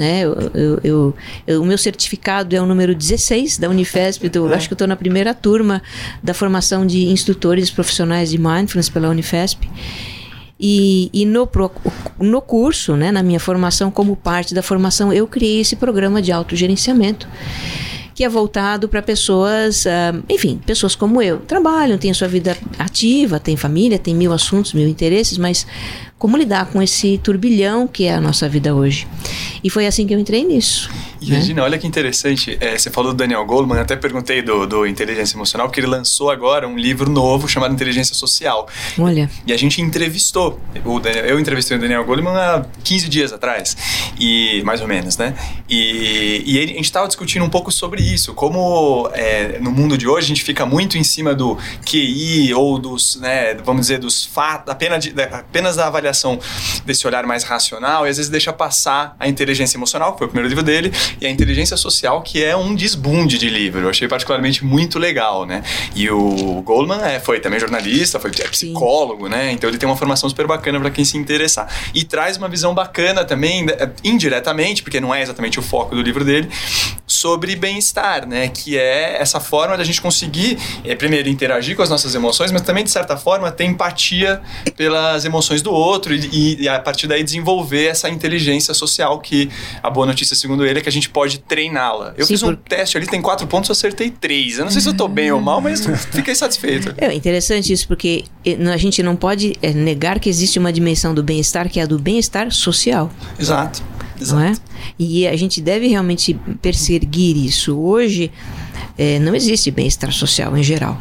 Né, 0.00 0.22
eu, 0.22 0.80
eu, 0.82 1.14
eu, 1.46 1.62
o 1.62 1.64
meu 1.66 1.76
certificado 1.76 2.56
é 2.56 2.60
o 2.62 2.64
número 2.64 2.94
16 2.94 3.58
da 3.58 3.68
Unifesp, 3.68 4.30
eu 4.34 4.50
acho 4.54 4.66
que 4.66 4.72
eu 4.72 4.74
estou 4.74 4.88
na 4.88 4.96
primeira 4.96 5.34
turma 5.34 5.82
da 6.22 6.32
formação 6.32 6.86
de 6.86 7.04
instrutores 7.08 7.70
profissionais 7.70 8.30
de 8.30 8.38
mindfulness 8.38 8.88
pela 8.88 9.10
Unifesp. 9.10 9.68
E, 10.58 11.10
e 11.12 11.26
no, 11.26 11.46
no 12.18 12.40
curso, 12.40 12.96
né, 12.96 13.12
na 13.12 13.22
minha 13.22 13.38
formação, 13.38 13.90
como 13.90 14.16
parte 14.16 14.54
da 14.54 14.62
formação, 14.62 15.12
eu 15.12 15.26
criei 15.26 15.60
esse 15.60 15.76
programa 15.76 16.22
de 16.22 16.32
autogerenciamento 16.32 17.28
que 18.14 18.24
é 18.24 18.28
voltado 18.28 18.86
para 18.88 19.00
pessoas, 19.00 19.86
uh, 19.86 20.22
enfim, 20.28 20.60
pessoas 20.66 20.94
como 20.94 21.22
eu. 21.22 21.38
Trabalham, 21.40 21.96
têm 21.96 22.10
a 22.10 22.14
sua 22.14 22.28
vida 22.28 22.54
ativa, 22.78 23.40
têm 23.40 23.56
família, 23.56 23.98
têm 23.98 24.14
mil 24.14 24.30
assuntos, 24.30 24.74
mil 24.74 24.86
interesses, 24.86 25.38
mas 25.38 25.66
como 26.20 26.36
lidar 26.36 26.66
com 26.66 26.82
esse 26.82 27.16
turbilhão 27.16 27.88
que 27.88 28.04
é 28.04 28.12
a 28.12 28.20
nossa 28.20 28.46
vida 28.46 28.74
hoje. 28.74 29.08
E 29.64 29.70
foi 29.70 29.86
assim 29.86 30.06
que 30.06 30.14
eu 30.14 30.18
entrei 30.18 30.44
nisso. 30.44 30.90
E 31.20 31.30
né? 31.30 31.36
Regina, 31.36 31.62
olha 31.62 31.78
que 31.78 31.86
interessante, 31.86 32.56
é, 32.60 32.76
você 32.78 32.90
falou 32.90 33.12
do 33.12 33.16
Daniel 33.16 33.44
Goleman, 33.44 33.80
até 33.80 33.96
perguntei 33.96 34.42
do, 34.42 34.66
do 34.66 34.86
Inteligência 34.86 35.34
Emocional, 35.36 35.66
porque 35.66 35.80
ele 35.80 35.86
lançou 35.86 36.30
agora 36.30 36.68
um 36.68 36.76
livro 36.76 37.10
novo 37.10 37.48
chamado 37.48 37.72
Inteligência 37.72 38.14
Social. 38.14 38.68
Olha. 38.98 39.30
E 39.46 39.52
a 39.52 39.56
gente 39.56 39.80
entrevistou, 39.80 40.60
o 40.84 41.00
Daniel, 41.00 41.24
eu 41.24 41.40
entrevistei 41.40 41.76
o 41.76 41.80
Daniel 41.80 42.04
Goleman 42.04 42.36
há 42.36 42.66
15 42.84 43.08
dias 43.08 43.32
atrás, 43.32 43.76
e 44.18 44.62
mais 44.64 44.82
ou 44.82 44.88
menos, 44.88 45.16
né? 45.16 45.34
E, 45.68 46.42
e 46.46 46.58
ele, 46.58 46.72
a 46.72 46.76
gente 46.76 46.84
estava 46.84 47.06
discutindo 47.06 47.44
um 47.44 47.50
pouco 47.50 47.72
sobre 47.72 48.02
isso, 48.02 48.34
como 48.34 49.10
é, 49.14 49.58
no 49.58 49.70
mundo 49.70 49.96
de 49.96 50.06
hoje 50.06 50.26
a 50.26 50.28
gente 50.28 50.42
fica 50.42 50.66
muito 50.66 50.98
em 50.98 51.04
cima 51.04 51.34
do 51.34 51.56
QI 51.84 52.52
ou 52.54 52.78
dos, 52.78 53.16
né, 53.16 53.54
vamos 53.54 53.82
dizer, 53.82 53.98
dos 53.98 54.24
fatos, 54.24 54.70
apenas, 54.70 55.04
de, 55.04 55.22
apenas 55.22 55.76
da 55.76 55.86
avaliação 55.86 56.09
desse 56.84 57.06
olhar 57.06 57.24
mais 57.26 57.44
racional 57.44 58.06
e 58.06 58.10
às 58.10 58.16
vezes 58.16 58.30
deixa 58.30 58.52
passar 58.52 59.16
a 59.18 59.28
inteligência 59.28 59.76
emocional, 59.76 60.12
que 60.12 60.18
foi 60.18 60.26
o 60.26 60.30
primeiro 60.30 60.48
livro 60.48 60.62
dele, 60.62 60.92
e 61.20 61.26
a 61.26 61.30
inteligência 61.30 61.76
social, 61.76 62.22
que 62.22 62.42
é 62.42 62.56
um 62.56 62.74
desbunde 62.74 63.38
de 63.38 63.48
livro. 63.48 63.80
Eu 63.80 63.90
achei 63.90 64.08
particularmente 64.08 64.64
muito 64.64 64.98
legal, 64.98 65.46
né? 65.46 65.62
E 65.94 66.10
o 66.10 66.62
Goldman 66.62 67.02
é, 67.02 67.20
foi 67.20 67.40
também 67.40 67.58
jornalista, 67.58 68.18
foi 68.18 68.30
é 68.40 68.48
psicólogo, 68.48 69.24
Sim. 69.24 69.30
né? 69.30 69.52
Então 69.52 69.68
ele 69.68 69.78
tem 69.78 69.88
uma 69.88 69.96
formação 69.96 70.28
super 70.28 70.46
bacana 70.46 70.80
para 70.80 70.90
quem 70.90 71.04
se 71.04 71.16
interessar. 71.16 71.68
E 71.94 72.04
traz 72.04 72.36
uma 72.36 72.48
visão 72.48 72.74
bacana 72.74 73.24
também, 73.24 73.66
é, 73.68 73.90
indiretamente, 74.04 74.82
porque 74.82 75.00
não 75.00 75.14
é 75.14 75.22
exatamente 75.22 75.58
o 75.58 75.62
foco 75.62 75.94
do 75.94 76.02
livro 76.02 76.24
dele, 76.24 76.48
sobre 77.06 77.56
bem-estar, 77.56 78.26
né? 78.26 78.48
Que 78.48 78.78
é 78.78 79.20
essa 79.20 79.40
forma 79.40 79.76
da 79.76 79.84
gente 79.84 80.00
conseguir, 80.00 80.58
é, 80.84 80.94
primeiro, 80.94 81.28
interagir 81.28 81.76
com 81.76 81.82
as 81.82 81.90
nossas 81.90 82.14
emoções, 82.14 82.52
mas 82.52 82.62
também, 82.62 82.84
de 82.84 82.90
certa 82.90 83.16
forma, 83.16 83.50
ter 83.50 83.64
empatia 83.64 84.40
pelas 84.76 85.24
emoções 85.24 85.60
do 85.60 85.72
outro 85.72 85.99
outro 86.00 86.14
e, 86.14 86.62
e, 86.62 86.68
a 86.68 86.80
partir 86.80 87.06
daí 87.06 87.22
desenvolver 87.22 87.86
essa 87.86 88.08
inteligência 88.08 88.72
social 88.72 89.20
que 89.20 89.50
a 89.82 89.90
boa 89.90 90.06
notícia, 90.06 90.34
segundo 90.34 90.64
ele, 90.64 90.78
é 90.78 90.82
que 90.82 90.88
a 90.88 90.92
gente 90.92 91.08
pode 91.08 91.38
treiná-la. 91.38 92.14
Eu 92.16 92.24
Sim, 92.24 92.34
fiz 92.34 92.42
um 92.42 92.56
teste 92.56 92.96
ali, 92.96 93.06
tem 93.06 93.20
quatro 93.20 93.46
pontos, 93.46 93.68
eu 93.68 93.72
acertei 93.72 94.10
três. 94.10 94.58
Eu 94.58 94.64
não 94.64 94.72
sei 94.72 94.80
se 94.80 94.88
eu 94.88 94.94
tô 94.94 95.06
bem 95.06 95.30
ou 95.30 95.40
mal, 95.40 95.60
mas 95.60 95.86
fiquei 96.10 96.34
satisfeito. 96.34 96.94
É 97.00 97.12
interessante 97.14 97.72
isso, 97.72 97.88
porque 97.88 98.24
a 98.72 98.76
gente 98.76 99.02
não 99.02 99.16
pode 99.16 99.56
é, 99.62 99.72
negar 99.72 100.18
que 100.20 100.28
existe 100.28 100.58
uma 100.58 100.72
dimensão 100.72 101.14
do 101.14 101.22
bem-estar 101.22 101.68
que 101.68 101.80
é 101.80 101.82
a 101.82 101.86
do 101.86 101.98
bem-estar 101.98 102.50
social. 102.52 103.10
Exato. 103.38 103.82
Exato. 104.20 104.34
Não 104.34 104.42
é? 104.42 104.52
E 104.98 105.26
a 105.26 105.36
gente 105.36 105.60
deve 105.60 105.86
realmente 105.86 106.38
perseguir 106.60 107.36
isso. 107.36 107.76
Hoje, 107.78 108.30
é, 108.98 109.18
não 109.18 109.34
existe 109.34 109.70
bem-estar 109.70 110.12
social 110.12 110.56
em 110.56 110.62
geral 110.62 111.00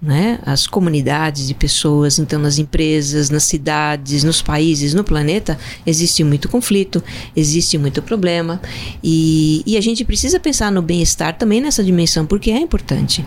né? 0.00 0.38
as 0.46 0.66
comunidades 0.66 1.46
de 1.46 1.54
pessoas, 1.54 2.18
então 2.18 2.40
nas 2.40 2.58
empresas, 2.58 3.30
nas 3.30 3.44
cidades, 3.44 4.22
nos 4.22 4.40
países, 4.40 4.94
no 4.94 5.02
planeta, 5.02 5.58
existe 5.84 6.22
muito 6.22 6.48
conflito, 6.48 7.02
existe 7.34 7.76
muito 7.76 8.00
problema 8.00 8.60
e, 9.02 9.62
e 9.66 9.76
a 9.76 9.80
gente 9.80 10.04
precisa 10.04 10.38
pensar 10.38 10.70
no 10.70 10.80
bem-estar 10.80 11.36
também 11.36 11.60
nessa 11.60 11.82
dimensão, 11.82 12.24
porque 12.24 12.50
é 12.50 12.58
importante. 12.58 13.24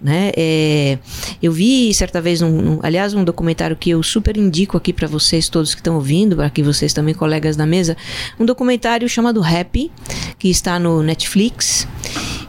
Né? 0.00 0.32
É, 0.36 0.98
eu 1.42 1.52
vi 1.52 1.92
certa 1.94 2.20
vez, 2.20 2.40
um, 2.40 2.74
um, 2.74 2.80
aliás, 2.82 3.14
um 3.14 3.24
documentário 3.24 3.76
que 3.76 3.90
eu 3.90 4.02
super 4.02 4.36
indico 4.36 4.76
aqui 4.76 4.92
para 4.92 5.08
vocês 5.08 5.48
todos 5.48 5.74
que 5.74 5.80
estão 5.80 5.96
ouvindo, 5.96 6.36
para 6.36 6.50
que 6.50 6.62
vocês 6.62 6.92
também, 6.92 7.14
colegas 7.14 7.56
da 7.56 7.66
mesa, 7.66 7.96
um 8.38 8.44
documentário 8.44 9.08
chamado 9.08 9.42
Happy, 9.42 9.90
que 10.38 10.48
está 10.48 10.78
no 10.78 11.02
Netflix 11.02 11.86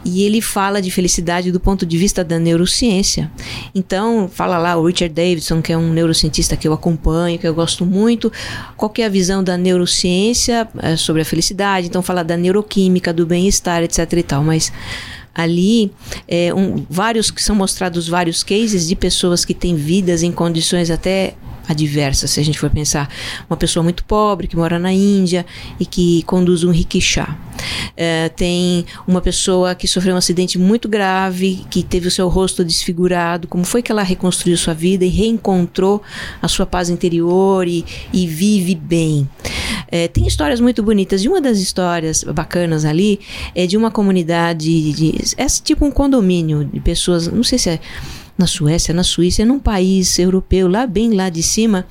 e 0.04 0.22
ele 0.22 0.40
fala 0.40 0.82
de 0.82 0.90
felicidade 0.90 1.50
do 1.50 1.58
ponto 1.58 1.86
de 1.86 1.96
vista 1.96 2.22
da 2.22 2.38
neurociência. 2.38 3.30
Então, 3.74 4.28
fala 4.32 4.58
lá 4.58 4.76
o 4.76 4.86
Richard 4.86 5.14
Davidson, 5.14 5.62
que 5.62 5.72
é 5.72 5.78
um 5.78 5.92
neurocientista 5.92 6.56
que 6.56 6.68
eu 6.68 6.72
acompanho, 6.72 7.38
que 7.38 7.46
eu 7.46 7.54
gosto 7.54 7.86
muito, 7.86 8.30
qual 8.76 8.92
é 8.98 9.04
a 9.04 9.08
visão 9.08 9.42
da 9.42 9.56
neurociência 9.56 10.68
é, 10.78 10.96
sobre 10.96 11.22
a 11.22 11.24
felicidade, 11.24 11.86
então 11.86 12.02
fala 12.02 12.22
da 12.22 12.36
neuroquímica, 12.36 13.12
do 13.12 13.26
bem-estar, 13.26 13.82
etc 13.82 14.12
e 14.12 14.22
tal, 14.22 14.44
mas 14.44 14.72
ali 15.34 15.90
é, 16.28 16.54
um, 16.54 16.84
vários 16.88 17.30
que 17.30 17.42
são 17.42 17.56
mostrados 17.56 18.06
vários 18.06 18.42
cases 18.42 18.86
de 18.86 18.94
pessoas 18.94 19.44
que 19.44 19.52
têm 19.52 19.74
vidas 19.74 20.22
em 20.22 20.30
condições 20.30 20.90
até 20.90 21.34
adversas, 21.68 22.30
se 22.30 22.40
a 22.40 22.44
gente 22.44 22.58
for 22.58 22.70
pensar. 22.70 23.08
Uma 23.48 23.56
pessoa 23.56 23.82
muito 23.82 24.04
pobre 24.04 24.46
que 24.46 24.56
mora 24.56 24.78
na 24.78 24.92
Índia 24.92 25.46
e 25.78 25.86
que 25.86 26.22
conduz 26.24 26.64
um 26.64 26.70
rickshaw. 26.70 27.28
É, 27.96 28.28
tem 28.28 28.84
uma 29.06 29.20
pessoa 29.20 29.74
que 29.74 29.86
sofreu 29.86 30.14
um 30.14 30.18
acidente 30.18 30.58
muito 30.58 30.88
grave, 30.88 31.64
que 31.70 31.82
teve 31.82 32.08
o 32.08 32.10
seu 32.10 32.28
rosto 32.28 32.64
desfigurado. 32.64 33.48
Como 33.48 33.64
foi 33.64 33.82
que 33.82 33.90
ela 33.90 34.02
reconstruiu 34.02 34.56
sua 34.56 34.74
vida 34.74 35.04
e 35.04 35.08
reencontrou 35.08 36.02
a 36.42 36.48
sua 36.48 36.66
paz 36.66 36.88
interior 36.90 37.66
e, 37.66 37.84
e 38.12 38.26
vive 38.26 38.74
bem? 38.74 39.28
É, 39.90 40.08
tem 40.08 40.26
histórias 40.26 40.60
muito 40.60 40.82
bonitas. 40.82 41.22
E 41.22 41.28
uma 41.28 41.40
das 41.40 41.58
histórias 41.58 42.24
bacanas 42.24 42.84
ali 42.84 43.20
é 43.54 43.66
de 43.66 43.76
uma 43.76 43.90
comunidade, 43.90 44.92
de, 44.92 45.14
é 45.36 45.46
tipo 45.46 45.84
um 45.84 45.90
condomínio 45.90 46.64
de 46.64 46.80
pessoas, 46.80 47.28
não 47.28 47.44
sei 47.44 47.58
se 47.58 47.70
é 47.70 47.80
na 48.36 48.46
Suécia, 48.46 48.92
na 48.92 49.02
Suíça, 49.02 49.44
num 49.44 49.58
país 49.58 50.18
europeu, 50.18 50.68
lá 50.68 50.86
bem 50.86 51.12
lá 51.12 51.28
de 51.28 51.42
cima. 51.42 51.86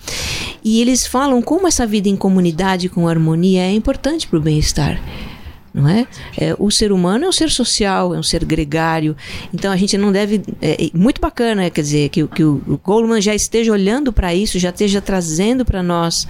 E 0.64 0.82
eles 0.82 1.06
falam 1.08 1.42
como 1.42 1.68
essa 1.68 1.86
vida 1.86 2.10
em 2.10 2.16
comunidade 2.16 2.90
com 2.90 3.08
harmonia 3.08 3.62
é 3.62 3.74
importante 3.74 4.28
para 4.28 4.40
o 4.40 4.42
bem-estar 4.42 5.02
não 5.74 5.90
é? 5.90 6.06
é? 6.38 6.56
O 6.60 6.70
ser 6.70 6.92
humano 6.92 7.26
é 7.26 7.28
um 7.28 7.32
ser 7.32 7.50
social, 7.50 8.14
é 8.14 8.20
um 8.20 8.24
ser 8.24 8.46
gregário, 8.46 9.16
então 9.54 9.72
a 9.72 9.76
gente 9.76 9.98
não 9.98 10.12
deve. 10.12 10.42
É, 10.62 10.86
é 10.86 10.90
muito 10.94 11.20
bacana, 11.20 11.70
quer 11.70 11.82
dizer, 11.82 12.10
que, 12.10 12.28
que 12.28 12.44
o, 12.44 12.80
Goldman 12.84 13.22
já 13.22 13.34
esteja 13.34 13.72
olhando 13.72 14.14
para 14.14 14.34
isso, 14.36 14.60
já 14.60 14.70
esteja 14.70 15.02
trazendo 15.02 15.66
para 15.66 15.82
nós 15.82 16.28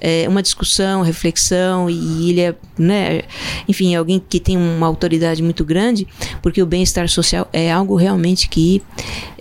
é, 0.00 0.26
uma 0.28 0.42
discussão, 0.42 1.02
reflexão, 1.02 1.90
e 1.90 2.30
ele 2.30 2.40
é, 2.40 2.54
né, 2.78 3.22
enfim, 3.68 3.94
é 3.94 3.98
alguém 3.98 4.22
que 4.26 4.40
tem 4.40 4.56
uma 4.56 4.86
autoridade 4.86 5.42
muito 5.42 5.64
grande, 5.64 6.06
porque 6.40 6.62
o 6.62 6.66
bem-estar 6.66 7.08
social 7.08 7.48
é 7.52 7.70
algo 7.70 7.96
realmente 7.96 8.48
que 8.48 8.82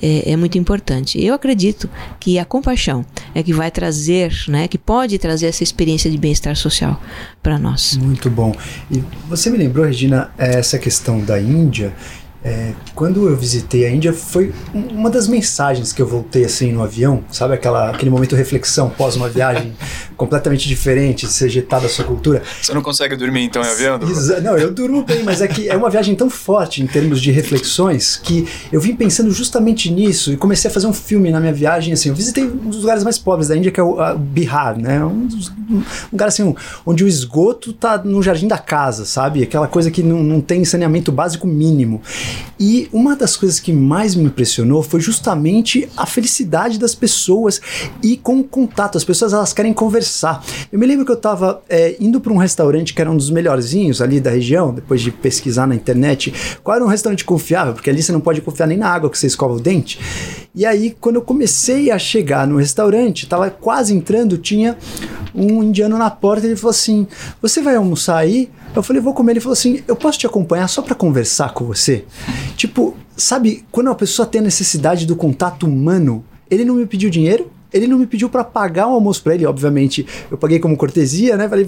é, 0.02 0.32
é 0.32 0.36
muito 0.36 0.58
importante. 0.58 1.24
Eu 1.24 1.34
acredito 1.34 1.90
que 2.20 2.38
a 2.38 2.46
compaixão 2.46 3.06
é 3.34 3.42
que 3.42 3.54
vai 3.54 3.72
trazer, 3.72 4.34
né, 4.48 4.68
que 4.68 4.78
pode 4.78 5.18
trazer 5.18 5.48
essa 5.48 5.64
experiência 5.64 6.12
de 6.12 6.18
bem-estar 6.18 6.56
social 6.56 7.02
para 7.42 7.58
nós. 7.58 7.96
Muito 7.98 8.30
bom. 8.30 8.54
E 8.92 9.04
você 9.30 9.52
me 9.52 9.58
lembrou, 9.58 9.86
Regina, 9.86 10.32
essa 10.38 10.80
questão 10.80 11.20
da 11.22 11.40
Índia? 11.40 11.94
É, 12.44 12.72
quando 12.96 13.30
eu 13.30 13.36
visitei 13.36 13.86
a 13.86 13.92
Índia, 13.92 14.12
foi 14.12 14.52
uma 14.74 15.10
das 15.10 15.28
mensagens 15.28 15.94
que 15.94 16.02
eu 16.02 16.08
voltei 16.08 16.46
assim 16.46 16.72
no 16.72 16.82
avião, 16.82 17.24
sabe? 17.32 17.54
Aquela, 17.54 17.92
aquele 17.92 18.10
momento 18.10 18.32
de 18.32 18.38
reflexão 18.38 18.90
pós 18.90 19.16
uma 19.16 19.30
viagem 19.30 19.74
completamente 20.20 20.68
diferente, 20.68 21.26
de 21.26 21.32
ser 21.32 21.46
ejetado 21.46 21.84
da 21.84 21.90
sua 21.90 22.04
cultura. 22.04 22.44
Você 22.62 22.74
não 22.74 22.82
consegue 22.82 23.16
dormir 23.16 23.44
então 23.44 23.64
em 23.64 23.68
avião? 23.68 23.98
Não, 24.44 24.58
eu 24.58 24.70
durmo 24.70 25.02
bem, 25.02 25.24
mas 25.24 25.42
é 25.42 25.48
que 25.48 25.70
é 25.70 25.78
uma 25.78 25.90
viagem 25.90 26.14
tão 26.14 26.30
forte 26.30 26.84
em 26.84 26.88
termos 26.88 27.22
de 27.22 27.32
reflexões 27.32 28.18
que 28.18 28.46
eu 28.70 28.82
vim 28.82 28.94
pensando 28.98 29.32
justamente 29.32 29.90
nisso 29.90 30.34
e 30.34 30.38
comecei 30.38 30.70
a 30.70 30.74
fazer 30.74 30.88
um 30.88 30.94
filme 30.94 31.32
na 31.32 31.40
minha 31.40 31.54
viagem. 31.54 31.94
Assim, 31.94 32.10
eu 32.10 32.16
visitei 32.16 32.44
um 32.44 32.70
dos 32.70 32.82
lugares 32.82 33.02
mais 33.02 33.18
pobres 33.18 33.48
da 33.48 33.56
Índia, 33.56 33.72
que 33.72 33.80
é 33.80 33.84
o 33.84 34.18
Bihar, 34.18 34.78
né? 34.78 35.04
Um, 35.06 35.26
dos, 35.26 35.48
um 35.48 35.82
lugar 36.12 36.28
assim, 36.28 36.54
onde 36.86 37.02
o 37.06 37.08
esgoto 37.08 37.72
tá 37.72 37.98
no 37.98 38.22
jardim 38.22 38.48
da 38.48 38.58
casa, 38.58 39.06
sabe? 39.06 39.42
Aquela 39.42 39.70
coisa 39.70 39.90
que 39.90 40.04
não, 40.04 40.22
não 40.22 40.42
tem 40.42 40.66
saneamento 40.66 41.14
básico 41.14 41.48
mínimo. 41.48 42.02
E 42.60 42.90
uma 42.92 43.16
das 43.16 43.38
coisas 43.38 43.58
que 43.58 43.72
mais 43.72 44.16
me 44.16 44.26
impressionou 44.26 44.84
foi 44.84 45.00
justamente 45.00 45.88
a 45.96 46.06
felicidade 46.06 46.78
das 46.78 46.94
pessoas 46.94 47.62
e 48.04 48.18
com 48.18 48.42
o 48.42 48.44
contato. 48.44 48.98
As 48.98 49.06
pessoas 49.06 49.32
elas 49.32 49.54
querem 49.54 49.72
conversar. 49.72 50.09
Eu 50.72 50.80
me 50.80 50.86
lembro 50.86 51.06
que 51.06 51.12
eu 51.12 51.16
estava 51.16 51.62
é, 51.70 51.96
indo 52.00 52.20
para 52.20 52.34
um 52.34 52.38
restaurante 52.38 52.94
que 52.94 53.02
era 53.02 53.10
um 53.10 53.18
dos 53.18 53.30
melhorzinhos 53.30 54.02
ali 54.02 54.20
da 54.20 54.32
região, 54.32 54.74
depois 54.74 55.02
de 55.02 55.12
pesquisar 55.12 55.68
na 55.68 55.76
internet 55.76 56.34
qual 56.64 56.76
era 56.76 56.86
um 56.86 56.88
restaurante 56.88 57.24
confiável, 57.24 57.74
porque 57.74 57.90
ali 57.90 58.02
você 58.02 58.12
não 58.12 58.20
pode 58.20 58.42
confiar 58.42 58.68
nem 58.68 58.78
na 58.78 58.90
água 58.90 59.10
que 59.10 59.18
você 59.18 59.28
escova 59.28 59.54
o 59.54 59.60
dente. 59.60 60.00
E 60.54 60.66
aí, 60.66 60.96
quando 61.00 61.16
eu 61.18 61.22
comecei 61.22 61.92
a 61.92 62.00
chegar 62.00 62.48
no 62.48 62.58
restaurante, 62.58 63.28
tava 63.28 63.50
quase 63.50 63.94
entrando, 63.94 64.38
tinha 64.38 64.78
um 65.34 65.64
indiano 65.64 65.98
na 65.98 66.10
porta, 66.10 66.46
ele 66.46 66.56
falou 66.56 66.72
assim: 66.72 67.08
"Você 67.42 67.62
vai 67.62 67.76
almoçar 67.76 68.18
aí?" 68.18 68.50
Eu 68.76 68.84
falei: 68.84 69.02
"Vou 69.02 69.14
comer". 69.14 69.34
Ele 69.34 69.40
falou 69.40 69.54
assim: 69.54 69.84
"Eu 69.88 69.96
posso 69.96 70.18
te 70.20 70.26
acompanhar 70.26 70.68
só 70.68 70.82
para 70.82 70.96
conversar 70.96 71.54
com 71.54 71.66
você?" 71.66 72.04
Tipo, 72.58 72.98
sabe, 73.16 73.64
quando 73.72 73.88
uma 73.88 73.96
pessoa 73.96 74.26
tem 74.26 74.42
a 74.42 74.44
necessidade 74.44 75.06
do 75.06 75.16
contato 75.16 75.66
humano, 75.66 76.26
ele 76.50 76.66
não 76.66 76.76
me 76.76 76.86
pediu 76.86 77.10
dinheiro, 77.10 77.52
ele 77.74 77.88
não 77.88 77.98
me 77.98 78.08
pediu 78.08 78.30
para 78.30 78.44
pagar 78.44 78.88
o 78.88 78.94
almoço 78.94 79.22
para 79.24 79.36
ele, 79.36 79.46
obviamente. 79.46 80.06
Eu 80.30 80.38
paguei 80.38 80.60
como 80.60 80.76
cortesia, 80.76 81.38
né? 81.38 81.48
Falei, 81.48 81.68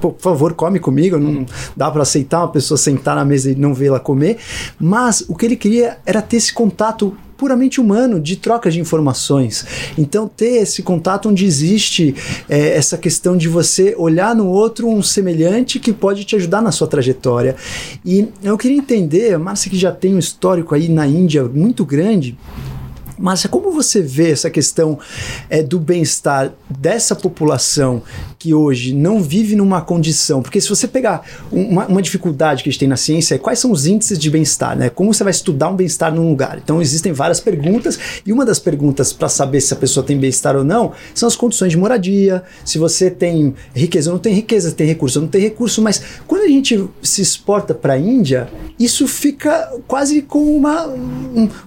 por 0.00 0.16
favor, 0.18 0.54
come 0.54 0.78
comigo. 0.78 1.18
Não 1.18 1.46
dá 1.76 1.90
para 1.90 2.02
aceitar 2.02 2.40
uma 2.40 2.48
pessoa 2.48 2.78
sentar 2.78 3.14
na 3.16 3.24
mesa 3.24 3.50
e 3.50 3.54
não 3.54 3.74
vê-la 3.74 4.00
comer. 4.00 4.38
Mas 4.78 5.24
o 5.28 5.34
que 5.34 5.46
ele 5.46 5.56
queria 5.56 5.98
era 6.06 6.22
ter 6.22 6.36
esse 6.36 6.52
contato 6.52 7.14
puramente 7.36 7.80
humano, 7.80 8.20
de 8.20 8.36
troca 8.36 8.70
de 8.70 8.80
informações. 8.80 9.66
Então, 9.98 10.28
ter 10.28 10.62
esse 10.62 10.82
contato 10.82 11.28
onde 11.28 11.44
existe 11.44 12.14
é, 12.48 12.76
essa 12.76 12.96
questão 12.96 13.36
de 13.36 13.48
você 13.48 13.94
olhar 13.98 14.34
no 14.34 14.48
outro 14.48 14.88
um 14.88 15.02
semelhante 15.02 15.78
que 15.78 15.92
pode 15.92 16.24
te 16.24 16.36
ajudar 16.36 16.62
na 16.62 16.72
sua 16.72 16.86
trajetória. 16.86 17.56
E 18.04 18.28
eu 18.42 18.56
queria 18.56 18.78
entender, 18.78 19.34
a 19.34 19.38
Márcia 19.38 19.70
que 19.70 19.76
já 19.76 19.92
tem 19.92 20.14
um 20.14 20.18
histórico 20.18 20.74
aí 20.74 20.88
na 20.88 21.06
Índia 21.06 21.44
muito 21.44 21.84
grande, 21.84 22.38
Márcia, 23.18 23.48
como 23.48 23.70
você 23.70 24.02
vê 24.02 24.32
essa 24.32 24.50
questão 24.50 24.98
é, 25.48 25.62
do 25.62 25.78
bem-estar 25.78 26.52
dessa 26.68 27.14
população 27.14 28.02
que 28.38 28.52
hoje 28.52 28.92
não 28.92 29.22
vive 29.22 29.54
numa 29.54 29.80
condição? 29.80 30.42
Porque 30.42 30.60
se 30.60 30.68
você 30.68 30.88
pegar 30.88 31.22
uma, 31.50 31.86
uma 31.86 32.02
dificuldade 32.02 32.62
que 32.62 32.68
a 32.68 32.72
gente 32.72 32.80
tem 32.80 32.88
na 32.88 32.96
ciência, 32.96 33.36
é 33.36 33.38
quais 33.38 33.58
são 33.58 33.70
os 33.70 33.86
índices 33.86 34.18
de 34.18 34.28
bem-estar, 34.28 34.76
né? 34.76 34.90
Como 34.90 35.14
você 35.14 35.22
vai 35.22 35.30
estudar 35.30 35.68
um 35.68 35.76
bem-estar 35.76 36.12
num 36.12 36.28
lugar? 36.28 36.58
Então 36.62 36.82
existem 36.82 37.12
várias 37.12 37.40
perguntas 37.40 37.98
e 38.26 38.32
uma 38.32 38.44
das 38.44 38.58
perguntas 38.58 39.12
para 39.12 39.28
saber 39.28 39.60
se 39.60 39.72
a 39.72 39.76
pessoa 39.76 40.04
tem 40.04 40.18
bem-estar 40.18 40.56
ou 40.56 40.64
não 40.64 40.92
são 41.14 41.28
as 41.28 41.36
condições 41.36 41.70
de 41.70 41.76
moradia, 41.76 42.42
se 42.64 42.78
você 42.78 43.10
tem 43.10 43.54
riqueza 43.74 44.10
ou 44.10 44.14
não 44.14 44.20
tem 44.20 44.34
riqueza, 44.34 44.70
se 44.70 44.74
tem 44.74 44.86
recurso 44.86 45.18
ou 45.18 45.22
não 45.22 45.30
tem 45.30 45.40
recurso. 45.40 45.80
Mas 45.80 46.02
quando 46.26 46.42
a 46.42 46.48
gente 46.48 46.88
se 47.00 47.22
exporta 47.22 47.72
para 47.72 47.94
a 47.94 47.98
Índia, 47.98 48.48
isso 48.78 49.06
fica 49.06 49.72
quase 49.86 50.22
com 50.22 50.56
uma, 50.56 50.92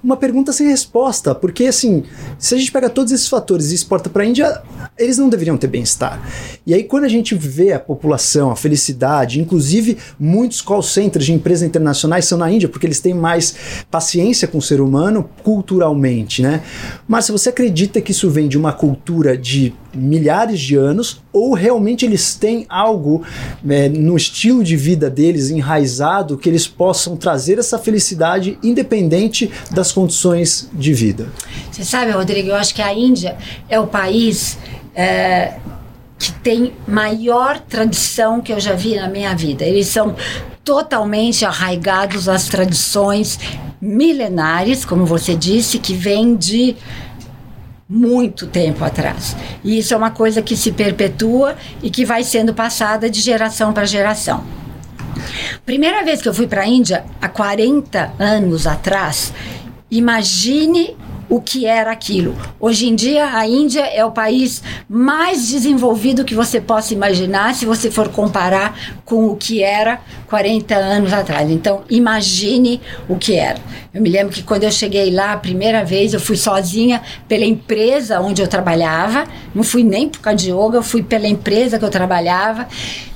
uma 0.03 0.17
pergunta 0.17 0.51
sem 0.51 0.67
resposta 0.67 1.36
porque, 1.37 1.65
assim, 1.65 2.03
se 2.37 2.55
a 2.55 2.57
gente 2.57 2.71
pega 2.71 2.89
todos 2.89 3.11
esses 3.11 3.27
fatores 3.27 3.71
e 3.71 3.75
exporta 3.75 4.09
para 4.09 4.23
a 4.23 4.25
Índia, 4.25 4.61
eles 4.97 5.17
não 5.17 5.29
deveriam 5.29 5.57
ter 5.57 5.67
bem-estar. 5.67 6.21
E 6.65 6.73
aí, 6.73 6.83
quando 6.83 7.05
a 7.05 7.09
gente 7.09 7.35
vê 7.35 7.71
a 7.73 7.79
população, 7.79 8.51
a 8.51 8.55
felicidade, 8.55 9.39
inclusive 9.39 9.97
muitos 10.19 10.61
call 10.61 10.81
centers 10.81 11.25
de 11.25 11.33
empresas 11.33 11.67
internacionais 11.67 12.25
são 12.25 12.37
na 12.37 12.51
Índia, 12.51 12.67
porque 12.67 12.85
eles 12.85 12.99
têm 12.99 13.13
mais 13.13 13.55
paciência 13.89 14.47
com 14.47 14.57
o 14.57 14.61
ser 14.61 14.81
humano 14.81 15.29
culturalmente, 15.43 16.41
né? 16.41 16.63
Mas 17.07 17.25
se 17.25 17.31
você 17.31 17.49
acredita 17.49 18.01
que 18.01 18.11
isso 18.11 18.29
vem 18.29 18.47
de 18.47 18.57
uma 18.57 18.73
cultura 18.73 19.37
de 19.37 19.73
milhares 19.97 20.59
de 20.59 20.75
anos, 20.75 21.21
ou 21.33 21.53
realmente 21.53 22.05
eles 22.05 22.35
têm 22.35 22.65
algo 22.69 23.23
é, 23.67 23.89
no 23.89 24.15
estilo 24.15 24.63
de 24.63 24.77
vida 24.77 25.09
deles 25.09 25.49
enraizado 25.49 26.37
que 26.37 26.47
eles 26.47 26.67
possam 26.67 27.17
trazer 27.17 27.59
essa 27.59 27.77
felicidade 27.77 28.57
independente 28.63 29.51
das 29.71 29.91
condições 29.91 30.69
de 30.73 30.93
vida. 30.93 31.27
Você 31.71 31.83
sabe, 31.83 32.11
Rodrigo, 32.11 32.49
eu 32.49 32.55
acho 32.55 32.73
que 32.73 32.81
a 32.81 32.93
Índia 32.93 33.35
é 33.67 33.79
o 33.79 33.87
país 33.87 34.57
é, 34.95 35.55
que 36.17 36.31
tem 36.31 36.73
maior 36.87 37.59
tradição 37.59 38.41
que 38.41 38.51
eu 38.51 38.59
já 38.59 38.73
vi 38.73 38.95
na 38.95 39.07
minha 39.07 39.35
vida. 39.35 39.63
Eles 39.63 39.87
são 39.87 40.15
totalmente 40.63 41.45
arraigados 41.45 42.27
às 42.27 42.47
tradições 42.47 43.39
milenares, 43.79 44.83
como 44.83 45.05
você 45.05 45.35
disse, 45.35 45.79
que 45.79 45.93
vêm 45.93 46.35
de 46.35 46.75
muito 47.89 48.47
tempo 48.47 48.83
atrás. 48.83 49.35
E 49.63 49.77
isso 49.77 49.93
é 49.93 49.97
uma 49.97 50.11
coisa 50.11 50.41
que 50.41 50.57
se 50.57 50.71
perpetua 50.71 51.55
e 51.81 51.89
que 51.89 52.05
vai 52.05 52.23
sendo 52.23 52.53
passada 52.53 53.09
de 53.09 53.21
geração 53.21 53.71
para 53.71 53.85
geração. 53.85 54.43
Primeira 55.65 56.03
vez 56.03 56.21
que 56.21 56.29
eu 56.29 56.33
fui 56.33 56.47
para 56.47 56.61
a 56.61 56.67
Índia, 56.67 57.05
há 57.21 57.27
40 57.27 58.13
anos 58.19 58.67
atrás, 58.67 59.33
imagine 59.89 60.95
o 61.29 61.41
que 61.41 61.65
era 61.65 61.91
aquilo. 61.91 62.35
Hoje 62.59 62.87
em 62.87 62.95
dia, 62.95 63.25
a 63.33 63.47
Índia 63.47 63.81
é 63.81 64.03
o 64.03 64.11
país 64.11 64.63
mais 64.89 65.49
desenvolvido 65.49 66.23
que 66.23 66.33
você 66.33 66.61
possa 66.61 66.93
imaginar 66.93 67.53
se 67.53 67.65
você 67.65 67.91
for 67.91 68.09
comparar 68.09 68.77
com 69.03 69.27
o 69.27 69.35
que 69.35 69.61
era 69.61 69.99
40 70.27 70.75
anos 70.75 71.13
atrás. 71.13 71.49
Então, 71.49 71.83
imagine 71.89 72.81
o 73.07 73.17
que 73.17 73.35
era. 73.35 73.59
Eu 73.93 74.01
me 74.01 74.09
lembro 74.09 74.33
que 74.33 74.43
quando 74.43 74.63
eu 74.63 74.71
cheguei 74.71 75.11
lá 75.11 75.33
a 75.33 75.37
primeira 75.37 75.83
vez, 75.83 76.13
eu 76.13 76.19
fui 76.19 76.37
sozinha 76.37 77.01
pela 77.27 77.45
empresa 77.45 78.19
onde 78.19 78.41
eu 78.41 78.47
trabalhava, 78.47 79.25
não 79.53 79.63
fui 79.63 79.83
nem 79.83 80.07
por 80.09 80.19
causa 80.19 80.37
de 80.37 80.51
yoga, 80.51 80.77
eu 80.77 80.83
fui 80.83 81.03
pela 81.03 81.27
empresa 81.27 81.79
que 81.79 81.85
eu 81.85 81.89
trabalhava. 81.89 82.67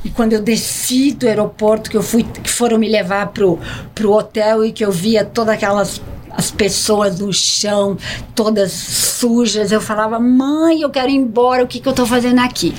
E 0.04 0.10
quando 0.10 0.34
eu 0.34 0.42
desci 0.42 1.12
do 1.14 1.28
aeroporto, 1.28 1.90
que 1.90 1.96
eu 1.96 2.04
fui, 2.04 2.24
que 2.24 2.50
foram 2.50 2.78
me 2.78 2.90
levar 2.90 3.28
pro, 3.28 3.60
pro 3.94 4.12
hotel 4.12 4.66
e 4.66 4.72
que 4.72 4.84
eu 4.84 4.92
via 4.92 5.24
todas 5.24 5.54
aquelas 5.54 6.02
as 6.36 6.52
pessoas 6.52 7.20
no 7.20 7.32
chão, 7.32 7.98
todas 8.36 8.72
sujas. 8.72 9.72
Eu 9.72 9.82
falava, 9.82 10.20
mãe, 10.20 10.82
eu 10.82 10.90
quero 10.90 11.10
ir 11.10 11.16
embora, 11.16 11.64
o 11.64 11.68
que, 11.68 11.80
que 11.80 11.88
eu 11.88 11.92
estou 11.92 12.06
fazendo 12.06 12.40
aqui? 12.40 12.74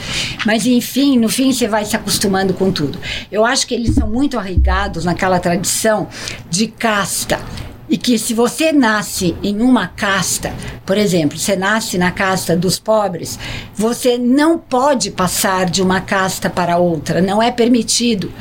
Mas, 0.45 0.67
enfim, 0.67 1.19
no 1.19 1.29
fim 1.29 1.53
você 1.53 1.69
vai 1.69 1.85
se 1.85 1.97
acostumando 1.97 2.55
com 2.55 2.73
tudo. 2.73 2.99
Eu 3.31 3.45
acho 3.45 3.67
que 3.67 3.75
eles 3.75 3.95
são 3.95 4.09
muito 4.09 4.39
arraigados 4.39 5.05
naquela 5.05 5.39
tradição 5.39 6.09
de 6.51 6.67
casta. 6.67 7.41
E 7.89 7.99
que 7.99 8.19
se 8.19 8.33
você 8.33 8.73
nasce 8.73 9.37
em 9.43 9.61
uma 9.61 9.87
casta, 9.87 10.51
por 10.87 10.97
exemplo, 10.97 11.37
você 11.37 11.55
nasce 11.55 11.99
na 11.99 12.11
casta 12.11 12.57
dos 12.57 12.79
pobres, 12.79 13.39
você 13.75 14.17
não 14.17 14.57
pode 14.57 15.11
passar 15.11 15.69
de 15.69 15.83
uma 15.83 16.01
casta 16.01 16.49
para 16.49 16.79
outra, 16.79 17.21
não 17.21 17.43
é 17.43 17.51
permitido. 17.51 18.33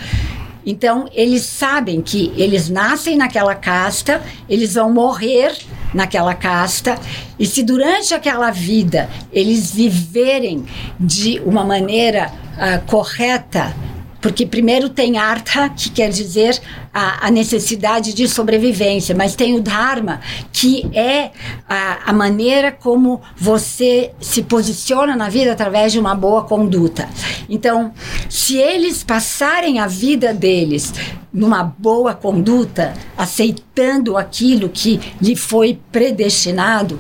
Então, 0.66 1.10
eles 1.14 1.44
sabem 1.44 2.02
que 2.02 2.34
eles 2.36 2.70
nascem 2.70 3.18
naquela 3.18 3.56
casta, 3.56 4.22
eles 4.48 4.76
vão 4.76 4.92
morrer 4.94 5.56
naquela 5.94 6.34
casta, 6.34 6.98
e 7.38 7.46
se 7.46 7.64
durante 7.64 8.14
aquela 8.14 8.52
vida 8.52 9.10
eles 9.32 9.74
viverem 9.74 10.66
de 11.00 11.42
uma 11.46 11.66
maneira 11.66 12.32
uh, 12.56 12.86
correta, 12.86 13.76
porque 14.22 14.46
primeiro 14.46 14.88
tem 14.88 15.18
artha, 15.18 15.68
que 15.70 15.90
quer 15.90 16.10
dizer 16.10 16.62
a, 16.94 17.28
a, 17.28 17.32
necessidade 17.32 18.14
de 18.14 18.28
sobrevivência, 18.28 19.16
mas 19.16 19.36
tem 19.36 19.56
o 19.56 19.62
dharma, 19.62 20.22
que 20.54 20.88
é 20.94 21.32
a, 21.68 22.12
a, 22.12 22.14
maneira 22.14 22.72
como 22.72 23.20
você 23.36 24.12
se 24.22 24.44
posiciona 24.44 25.16
na 25.16 25.28
vida 25.28 25.52
através 25.52 25.92
de 25.92 26.00
uma 26.00 26.14
boa 26.14 26.44
conduta. 26.44 27.10
Então, 27.50 27.92
se 28.30 28.58
eles 28.58 29.04
passarem 29.04 29.80
a 29.80 29.88
vida 29.88 30.34
deles 30.34 30.94
numa 31.34 31.64
boa 31.64 32.14
conduta, 32.14 32.94
aceitando 33.18 34.18
aquilo 34.18 34.70
que 34.70 35.00
lhe 35.20 35.36
foi 35.36 35.80
predestinado, 35.92 37.00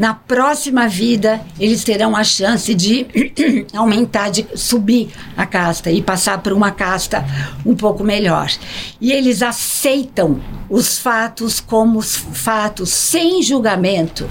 na 0.00 0.14
próxima 0.14 0.88
vida 0.88 1.42
eles 1.58 1.84
terão 1.84 2.16
a 2.16 2.24
chance 2.24 2.74
de 2.74 3.06
aumentar, 3.76 4.30
de 4.30 4.46
subir 4.54 5.10
a 5.36 5.44
casta 5.44 5.90
e 5.90 6.00
passar 6.00 6.42
por 6.42 6.54
uma 6.54 6.70
casta 6.70 7.22
um 7.66 7.76
pouco 7.76 8.02
melhor. 8.02 8.50
E 8.98 9.12
eles 9.12 9.42
aceitam 9.42 10.40
os 10.70 10.98
fatos 10.98 11.60
como 11.60 12.00
fatos, 12.00 12.88
sem 12.88 13.42
julgamento. 13.42 14.26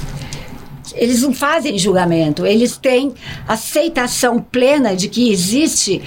Eles 0.95 1.21
não 1.21 1.31
fazem 1.31 1.77
julgamento, 1.77 2.47
eles 2.47 2.75
têm 2.75 3.13
aceitação 3.47 4.39
plena 4.39 4.95
de 4.95 5.07
que 5.07 5.31
existe 5.31 6.01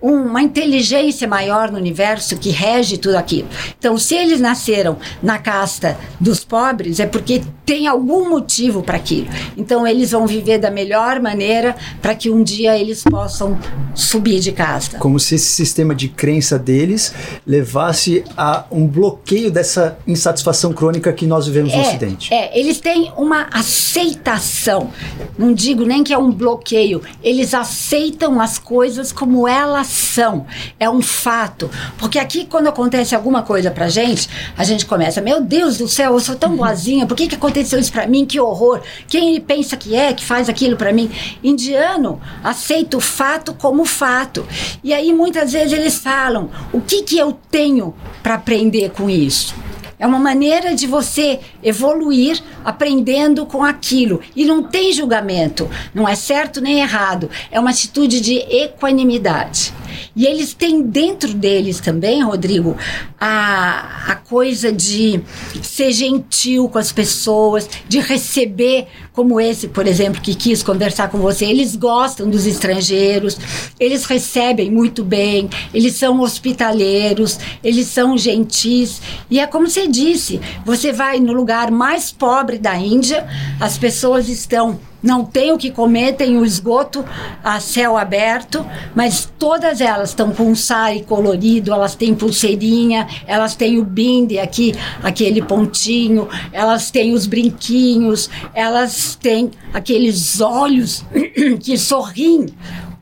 uma 0.00 0.40
inteligência 0.40 1.26
maior 1.26 1.70
no 1.70 1.78
universo 1.78 2.36
que 2.36 2.50
rege 2.50 2.98
tudo 2.98 3.16
aquilo. 3.16 3.48
Então, 3.78 3.98
se 3.98 4.14
eles 4.14 4.40
nasceram 4.40 4.96
na 5.22 5.38
casta 5.38 5.98
dos 6.20 6.44
pobres, 6.44 7.00
é 7.00 7.06
porque 7.06 7.42
tem 7.66 7.86
algum 7.86 8.28
motivo 8.28 8.82
para 8.82 8.96
aquilo. 8.96 9.28
Então, 9.56 9.86
eles 9.86 10.12
vão 10.12 10.26
viver 10.26 10.58
da 10.58 10.70
melhor 10.70 11.20
maneira 11.20 11.74
para 12.00 12.14
que 12.14 12.30
um 12.30 12.42
dia 12.42 12.78
eles 12.78 13.02
possam 13.02 13.58
subir 13.94 14.40
de 14.40 14.52
casta. 14.52 14.98
Como 14.98 15.18
se 15.18 15.34
esse 15.34 15.48
sistema 15.48 15.94
de 15.94 16.08
crença 16.08 16.58
deles 16.58 17.12
levasse 17.46 18.24
a 18.36 18.64
um 18.70 18.86
bloqueio 18.86 19.50
dessa 19.50 19.98
insatisfação 20.06 20.72
crônica 20.72 21.12
que 21.12 21.26
nós 21.26 21.46
vivemos 21.46 21.72
é, 21.72 21.76
no 21.76 21.82
Ocidente. 21.82 22.32
É, 22.32 22.58
eles 22.58 22.80
têm 22.80 23.12
uma 23.16 23.48
aceitação. 23.52 24.90
Não 25.36 25.52
digo 25.52 25.84
nem 25.84 26.04
que 26.04 26.12
é 26.12 26.18
um 26.18 26.30
bloqueio. 26.30 27.02
Eles 27.22 27.52
aceitam 27.52 28.40
as 28.40 28.58
coisas 28.58 29.10
como 29.10 29.48
elas 29.48 29.87
ação, 29.88 30.46
é 30.78 30.88
um 30.88 31.00
fato. 31.00 31.70
Porque 31.96 32.18
aqui, 32.18 32.44
quando 32.44 32.68
acontece 32.68 33.14
alguma 33.14 33.42
coisa 33.42 33.70
pra 33.70 33.88
gente, 33.88 34.28
a 34.56 34.62
gente 34.62 34.84
começa, 34.84 35.20
meu 35.22 35.40
Deus 35.40 35.78
do 35.78 35.88
céu, 35.88 36.12
eu 36.12 36.20
sou 36.20 36.36
tão 36.36 36.54
boazinha, 36.54 37.06
por 37.06 37.16
que, 37.16 37.26
que 37.26 37.34
aconteceu 37.34 37.78
isso 37.78 37.90
pra 37.90 38.06
mim? 38.06 38.26
Que 38.26 38.38
horror! 38.38 38.82
Quem 39.08 39.30
ele 39.30 39.40
pensa 39.40 39.76
que 39.76 39.96
é, 39.96 40.12
que 40.12 40.24
faz 40.24 40.48
aquilo 40.48 40.76
pra 40.76 40.92
mim? 40.92 41.10
Indiano 41.42 42.20
aceita 42.44 42.96
o 42.96 43.00
fato 43.00 43.54
como 43.54 43.84
fato. 43.86 44.46
E 44.84 44.92
aí, 44.92 45.12
muitas 45.12 45.52
vezes, 45.52 45.72
eles 45.72 45.98
falam, 45.98 46.50
o 46.72 46.80
que, 46.80 47.02
que 47.02 47.16
eu 47.16 47.32
tenho 47.50 47.94
para 48.22 48.34
aprender 48.34 48.90
com 48.90 49.08
isso? 49.08 49.54
É 49.98 50.06
uma 50.06 50.18
maneira 50.18 50.74
de 50.74 50.86
você 50.86 51.40
evoluir 51.62 52.40
aprendendo 52.64 53.44
com 53.44 53.64
aquilo. 53.64 54.20
E 54.36 54.44
não 54.44 54.62
tem 54.62 54.92
julgamento, 54.92 55.68
não 55.92 56.08
é 56.08 56.14
certo 56.14 56.60
nem 56.60 56.80
errado. 56.80 57.28
É 57.50 57.58
uma 57.58 57.70
atitude 57.70 58.20
de 58.20 58.36
equanimidade. 58.36 59.72
E 60.14 60.26
eles 60.26 60.54
têm 60.54 60.82
dentro 60.82 61.32
deles 61.32 61.80
também, 61.80 62.22
Rodrigo, 62.22 62.76
a, 63.20 64.12
a 64.12 64.16
coisa 64.16 64.72
de 64.72 65.20
ser 65.62 65.92
gentil 65.92 66.68
com 66.68 66.78
as 66.78 66.92
pessoas, 66.92 67.68
de 67.88 68.00
receber, 68.00 68.86
como 69.12 69.40
esse, 69.40 69.68
por 69.68 69.86
exemplo, 69.86 70.20
que 70.20 70.34
quis 70.34 70.62
conversar 70.62 71.08
com 71.08 71.18
você. 71.18 71.44
Eles 71.44 71.74
gostam 71.76 72.28
dos 72.28 72.46
estrangeiros, 72.46 73.36
eles 73.78 74.04
recebem 74.04 74.70
muito 74.70 75.04
bem, 75.04 75.48
eles 75.72 75.94
são 75.94 76.20
hospitaleiros, 76.20 77.38
eles 77.62 77.86
são 77.86 78.16
gentis. 78.16 79.00
E 79.30 79.40
é 79.40 79.46
como 79.46 79.68
você 79.68 79.86
disse: 79.86 80.40
você 80.64 80.92
vai 80.92 81.20
no 81.20 81.32
lugar 81.32 81.70
mais 81.70 82.10
pobre 82.10 82.58
da 82.58 82.76
Índia, 82.76 83.26
as 83.60 83.78
pessoas 83.78 84.28
estão 84.28 84.78
não 85.02 85.24
tem 85.24 85.52
o 85.52 85.58
que 85.58 85.70
comer, 85.70 86.14
tem 86.14 86.36
o 86.36 86.44
esgoto 86.44 87.04
a 87.42 87.60
céu 87.60 87.96
aberto, 87.96 88.66
mas 88.94 89.30
todas 89.38 89.80
elas 89.80 90.10
estão 90.10 90.32
com 90.32 90.54
sari 90.54 91.02
colorido, 91.04 91.72
elas 91.72 91.94
têm 91.94 92.14
pulseirinha, 92.14 93.06
elas 93.26 93.54
têm 93.54 93.78
o 93.78 93.84
binde 93.84 94.38
aqui, 94.38 94.74
aquele 95.02 95.42
pontinho, 95.42 96.28
elas 96.52 96.90
têm 96.90 97.12
os 97.12 97.26
brinquinhos, 97.26 98.28
elas 98.52 99.14
têm 99.14 99.50
aqueles 99.72 100.40
olhos 100.40 101.04
que 101.60 101.78
sorriem, 101.78 102.46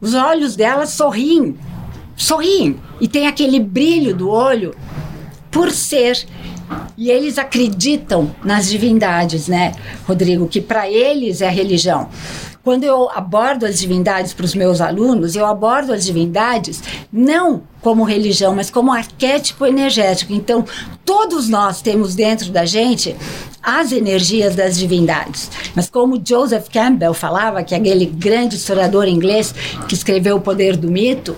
os 0.00 0.14
olhos 0.14 0.54
delas 0.54 0.90
sorriem, 0.90 1.56
sorriem, 2.14 2.76
e 3.00 3.08
tem 3.08 3.26
aquele 3.26 3.58
brilho 3.58 4.14
do 4.14 4.28
olho 4.28 4.74
por 5.50 5.70
ser 5.70 6.26
e 6.96 7.10
eles 7.10 7.38
acreditam 7.38 8.34
nas 8.42 8.68
divindades, 8.68 9.48
né, 9.48 9.72
Rodrigo? 10.06 10.48
Que 10.48 10.60
para 10.60 10.90
eles 10.90 11.40
é 11.40 11.48
religião. 11.48 12.08
Quando 12.66 12.82
eu 12.82 13.08
abordo 13.10 13.64
as 13.64 13.78
divindades 13.78 14.34
para 14.34 14.44
os 14.44 14.52
meus 14.52 14.80
alunos, 14.80 15.36
eu 15.36 15.46
abordo 15.46 15.92
as 15.92 16.04
divindades 16.04 16.82
não 17.12 17.62
como 17.80 18.02
religião, 18.02 18.56
mas 18.56 18.70
como 18.70 18.92
arquétipo 18.92 19.64
energético. 19.64 20.32
Então, 20.32 20.64
todos 21.04 21.48
nós 21.48 21.80
temos 21.80 22.16
dentro 22.16 22.50
da 22.50 22.64
gente 22.64 23.14
as 23.62 23.92
energias 23.92 24.56
das 24.56 24.76
divindades. 24.76 25.48
Mas 25.76 25.88
como 25.88 26.20
Joseph 26.24 26.68
Campbell 26.68 27.14
falava, 27.14 27.62
que 27.62 27.72
é 27.72 27.78
aquele 27.78 28.06
grande 28.06 28.56
historiador 28.56 29.06
inglês 29.06 29.54
que 29.86 29.94
escreveu 29.94 30.36
O 30.36 30.40
Poder 30.40 30.76
do 30.76 30.90
Mito, 30.90 31.36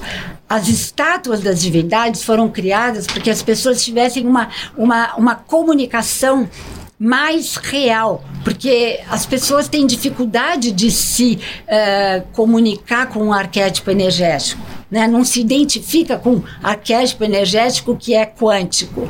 as 0.49 0.69
estátuas 0.69 1.41
das 1.41 1.61
divindades 1.61 2.23
foram 2.23 2.49
criadas 2.49 3.07
porque 3.07 3.31
as 3.31 3.43
pessoas 3.43 3.85
tivessem 3.85 4.27
uma, 4.27 4.49
uma, 4.77 5.15
uma 5.17 5.35
comunicação 5.35 6.49
mais 6.99 7.55
real, 7.57 8.25
porque 8.43 9.01
as 9.09 9.25
pessoas 9.25 9.69
têm 9.69 9.87
dificuldade 9.87 10.73
de 10.73 10.91
se 10.91 11.39
uh, 11.65 12.27
comunicar 12.33 13.07
com 13.07 13.21
um 13.27 13.33
arquétipo 13.33 13.91
energético, 13.91 14.61
né? 14.91 15.07
não 15.07 15.25
se 15.25 15.41
identifica 15.41 16.19
com 16.19 16.43
arquétipo 16.61 17.23
energético 17.23 17.97
que 17.97 18.15
é 18.15 18.27
quântico. 18.27 19.09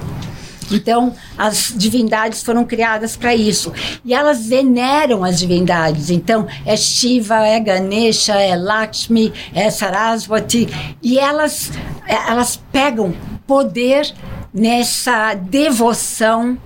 Então, 0.70 1.14
as 1.36 1.72
divindades 1.76 2.42
foram 2.42 2.64
criadas 2.64 3.16
para 3.16 3.34
isso. 3.34 3.72
E 4.04 4.14
elas 4.14 4.46
veneram 4.46 5.24
as 5.24 5.38
divindades. 5.38 6.10
Então, 6.10 6.46
é 6.64 6.76
Shiva, 6.76 7.46
é 7.46 7.58
Ganesha, 7.60 8.34
é 8.34 8.56
Lakshmi, 8.56 9.32
é 9.54 9.70
Saraswati. 9.70 10.68
E 11.02 11.18
elas, 11.18 11.70
elas 12.06 12.60
pegam 12.72 13.14
poder 13.46 14.12
nessa 14.52 15.34
devoção 15.34 16.58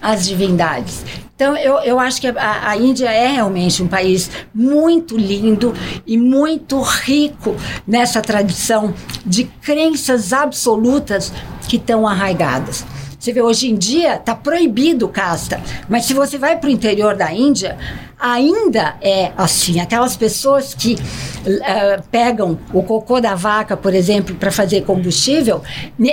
às 0.00 0.26
divindades. 0.26 1.04
Então, 1.36 1.56
eu, 1.56 1.78
eu 1.80 1.98
acho 1.98 2.20
que 2.20 2.28
a, 2.28 2.70
a, 2.70 2.76
Índia 2.76 3.10
é 3.10 3.26
realmente 3.26 3.82
um 3.82 3.88
país 3.88 4.30
muito 4.54 5.16
lindo 5.16 5.74
e 6.06 6.16
muito 6.16 6.80
rico 6.80 7.56
nessa 7.84 8.22
tradição 8.22 8.94
de 9.26 9.44
crenças 9.60 10.32
absolutas 10.32 11.32
que 11.68 11.76
estão 11.76 12.06
arraigadas. 12.06 12.84
Você 13.24 13.32
vê, 13.32 13.40
hoje 13.40 13.70
em 13.70 13.74
dia 13.74 14.16
está 14.16 14.34
proibido 14.34 15.08
casta, 15.08 15.58
mas 15.88 16.04
se 16.04 16.12
você 16.12 16.36
vai 16.36 16.58
para 16.58 16.68
o 16.68 16.70
interior 16.70 17.16
da 17.16 17.32
Índia, 17.32 17.78
ainda 18.20 18.96
é 19.00 19.32
assim. 19.34 19.80
Aquelas 19.80 20.14
pessoas 20.14 20.74
que 20.74 20.92
uh, 20.92 22.02
pegam 22.10 22.58
o 22.70 22.82
cocô 22.82 23.22
da 23.22 23.34
vaca, 23.34 23.78
por 23.78 23.94
exemplo, 23.94 24.34
para 24.34 24.52
fazer 24.52 24.82
combustível, 24.82 25.62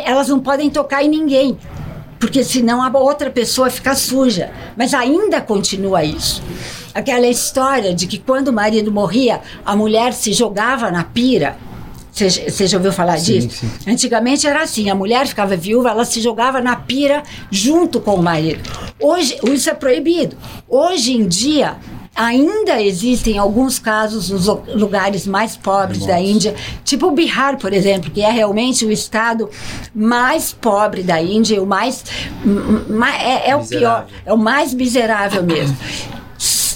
elas 0.05 0.29
não 0.29 0.39
podem 0.39 0.69
tocar 0.69 1.03
em 1.03 1.09
ninguém 1.09 1.57
porque 2.17 2.45
senão 2.45 2.81
a 2.81 2.97
outra 2.97 3.29
pessoa 3.29 3.69
fica 3.69 3.93
suja. 3.93 4.49
Mas 4.77 4.93
ainda 4.93 5.41
continua 5.41 6.05
isso. 6.05 6.41
Aquela 6.93 7.27
história 7.27 7.93
de 7.93 8.07
que 8.07 8.19
quando 8.19 8.49
o 8.49 8.53
marido 8.53 8.89
morria, 8.89 9.41
a 9.65 9.75
mulher 9.75 10.13
se 10.13 10.31
jogava 10.31 10.89
na 10.89 11.03
pira 11.03 11.57
você 12.11 12.67
já 12.67 12.77
ouviu 12.77 12.91
falar 12.91 13.17
sim, 13.17 13.39
disso? 13.39 13.61
Sim. 13.61 13.91
Antigamente 13.91 14.45
era 14.45 14.63
assim: 14.63 14.89
a 14.89 14.95
mulher 14.95 15.25
ficava 15.27 15.55
viúva, 15.55 15.89
ela 15.89 16.05
se 16.05 16.19
jogava 16.19 16.61
na 16.61 16.75
pira 16.75 17.23
junto 17.49 18.01
com 18.01 18.15
o 18.15 18.23
marido. 18.23 18.69
Hoje, 18.99 19.37
isso 19.43 19.69
é 19.69 19.73
proibido. 19.73 20.35
Hoje 20.67 21.13
em 21.13 21.27
dia, 21.27 21.77
ainda 22.15 22.81
existem 22.81 23.37
alguns 23.37 23.79
casos 23.79 24.29
nos 24.29 24.45
lugares 24.75 25.25
mais 25.25 25.55
pobres 25.55 25.99
Nossa. 25.99 26.11
da 26.11 26.19
Índia, 26.19 26.55
tipo 26.83 27.07
o 27.07 27.11
Bihar, 27.11 27.57
por 27.57 27.73
exemplo, 27.73 28.11
que 28.11 28.21
é 28.21 28.29
realmente 28.29 28.85
o 28.85 28.91
estado 28.91 29.49
mais 29.95 30.51
pobre 30.51 31.03
da 31.03 31.21
Índia, 31.21 31.61
o 31.63 31.65
mais, 31.65 32.03
é, 33.19 33.51
é 33.51 33.55
o 33.55 33.65
pior, 33.65 34.07
é 34.25 34.33
o 34.33 34.37
mais 34.37 34.73
miserável 34.73 35.43
mesmo. 35.43 35.77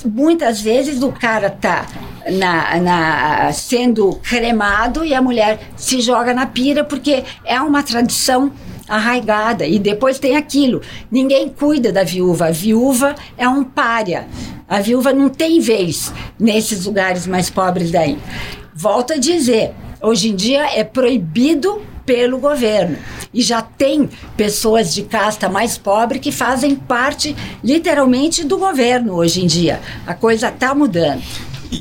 Muitas 0.06 0.62
vezes 0.62 1.02
o 1.02 1.12
cara 1.12 1.50
tá 1.50 1.86
na, 2.32 2.80
na, 2.80 3.52
sendo 3.54 4.16
cremado 4.24 5.06
e 5.06 5.14
a 5.14 5.22
mulher 5.22 5.60
se 5.76 6.02
joga 6.02 6.34
na 6.34 6.46
pira 6.46 6.84
porque 6.84 7.24
é 7.44 7.60
uma 7.60 7.84
tradição 7.84 8.52
arraigada. 8.88 9.66
E 9.66 9.80
depois 9.80 10.20
tem 10.20 10.36
aquilo: 10.36 10.82
ninguém 11.12 11.50
cuida 11.50 11.92
da 11.92 12.04
viúva. 12.04 12.48
A 12.48 12.52
viúva 12.52 13.16
é 13.38 13.48
um 13.48 13.64
pária. 13.64 14.28
A 14.68 14.80
viúva 14.80 15.14
não 15.14 15.30
tem 15.30 15.60
vez 15.60 16.12
nesses 16.40 16.86
lugares 16.86 17.28
mais 17.28 17.50
pobres 17.50 17.92
daí. 17.92 18.18
Volto 18.74 19.14
a 19.14 19.18
dizer: 19.18 19.74
hoje 20.02 20.30
em 20.30 20.36
dia 20.36 20.78
é 20.78 20.84
proibido 20.84 21.82
pelo 22.06 22.38
governo. 22.38 22.98
E 23.34 23.42
já 23.42 23.62
tem 23.62 24.10
pessoas 24.38 24.94
de 24.94 25.04
casta 25.04 25.50
mais 25.50 25.78
pobre 25.78 26.20
que 26.20 26.32
fazem 26.32 26.76
parte, 26.76 27.36
literalmente, 27.64 28.46
do 28.46 28.58
governo 28.58 29.16
hoje 29.16 29.44
em 29.44 29.48
dia. 29.48 29.82
A 30.06 30.14
coisa 30.14 30.50
está 30.50 30.74
mudando. 30.74 31.24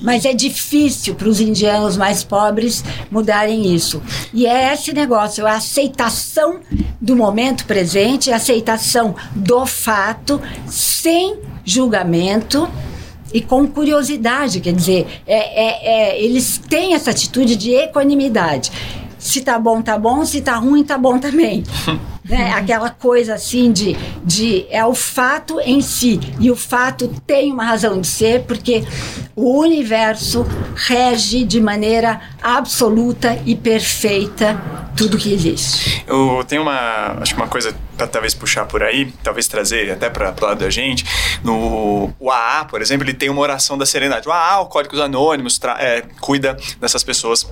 Mas 0.03 0.25
é 0.25 0.33
difícil 0.33 1.15
para 1.15 1.29
os 1.29 1.41
indianos 1.41 1.97
mais 1.97 2.23
pobres 2.23 2.85
mudarem 3.11 3.75
isso. 3.75 4.03
E 4.33 4.47
é 4.47 4.73
esse 4.73 4.93
negócio, 4.93 5.47
a 5.47 5.55
aceitação 5.55 6.61
do 7.01 7.17
momento 7.17 7.67
presente, 7.67 8.31
a 8.31 8.37
aceitação 8.37 9.15
do 9.35 9.65
fato, 9.67 10.41
sem 10.67 11.39
julgamento 11.65 12.69
e 13.33 13.41
com 13.41 13.67
curiosidade, 13.67 14.61
quer 14.61 14.73
dizer, 14.73 15.23
é, 15.27 15.37
é, 15.37 16.13
é, 16.13 16.23
eles 16.23 16.57
têm 16.57 16.95
essa 16.95 17.11
atitude 17.11 17.57
de 17.57 17.73
equanimidade. 17.75 18.71
Se 19.25 19.41
tá 19.41 19.59
bom, 19.59 19.81
tá 19.81 19.97
bom, 19.97 20.23
se 20.27 20.43
tá 20.43 20.57
ruim, 20.57 20.85
tá 20.85 20.99
bom 20.99 21.19
também. 21.19 21.65
né? 22.23 22.53
Aquela 22.53 22.91
coisa 22.91 23.35
assim 23.35 23.73
de, 23.73 23.97
de 24.23 24.67
é 24.69 24.85
o 24.85 24.95
fato 24.95 25.59
em 25.61 25.81
si 25.81 26.21
e 26.39 26.51
o 26.51 26.57
fato 26.57 27.09
tem 27.27 27.51
uma 27.51 27.65
razão 27.65 27.99
de 28.03 28.07
ser 28.07 28.43
porque 28.43 28.85
o 29.35 29.61
universo 29.61 30.47
rege 30.77 31.43
de 31.43 31.59
maneira 31.59 32.21
absoluta 32.43 33.41
e 33.47 33.57
perfeita 33.57 34.61
tudo 34.95 35.17
que 35.17 35.33
existe. 35.33 36.05
Eu 36.07 36.45
tenho 36.47 36.61
uma, 36.61 37.17
acho 37.23 37.35
que 37.35 37.41
uma 37.41 37.49
coisa 37.49 37.75
para 37.97 38.07
talvez 38.07 38.35
puxar 38.35 38.67
por 38.67 38.83
aí, 38.83 39.11
talvez 39.23 39.49
trazer 39.49 39.91
até 39.91 40.11
para 40.11 40.35
o 40.39 40.45
lado 40.45 40.59
da 40.59 40.69
gente. 40.69 41.03
No 41.43 42.13
o 42.21 42.31
AA, 42.31 42.67
por 42.67 42.83
exemplo, 42.83 43.07
ele 43.07 43.15
tem 43.15 43.31
uma 43.31 43.41
oração 43.41 43.79
da 43.79 43.87
serenidade. 43.87 44.29
O 44.29 44.33
AA, 44.33 44.61
o 44.61 44.67
Códigos 44.67 45.01
Anônimos, 45.01 45.59
é, 45.79 46.03
cuida 46.21 46.59
dessas 46.79 47.03
pessoas 47.03 47.47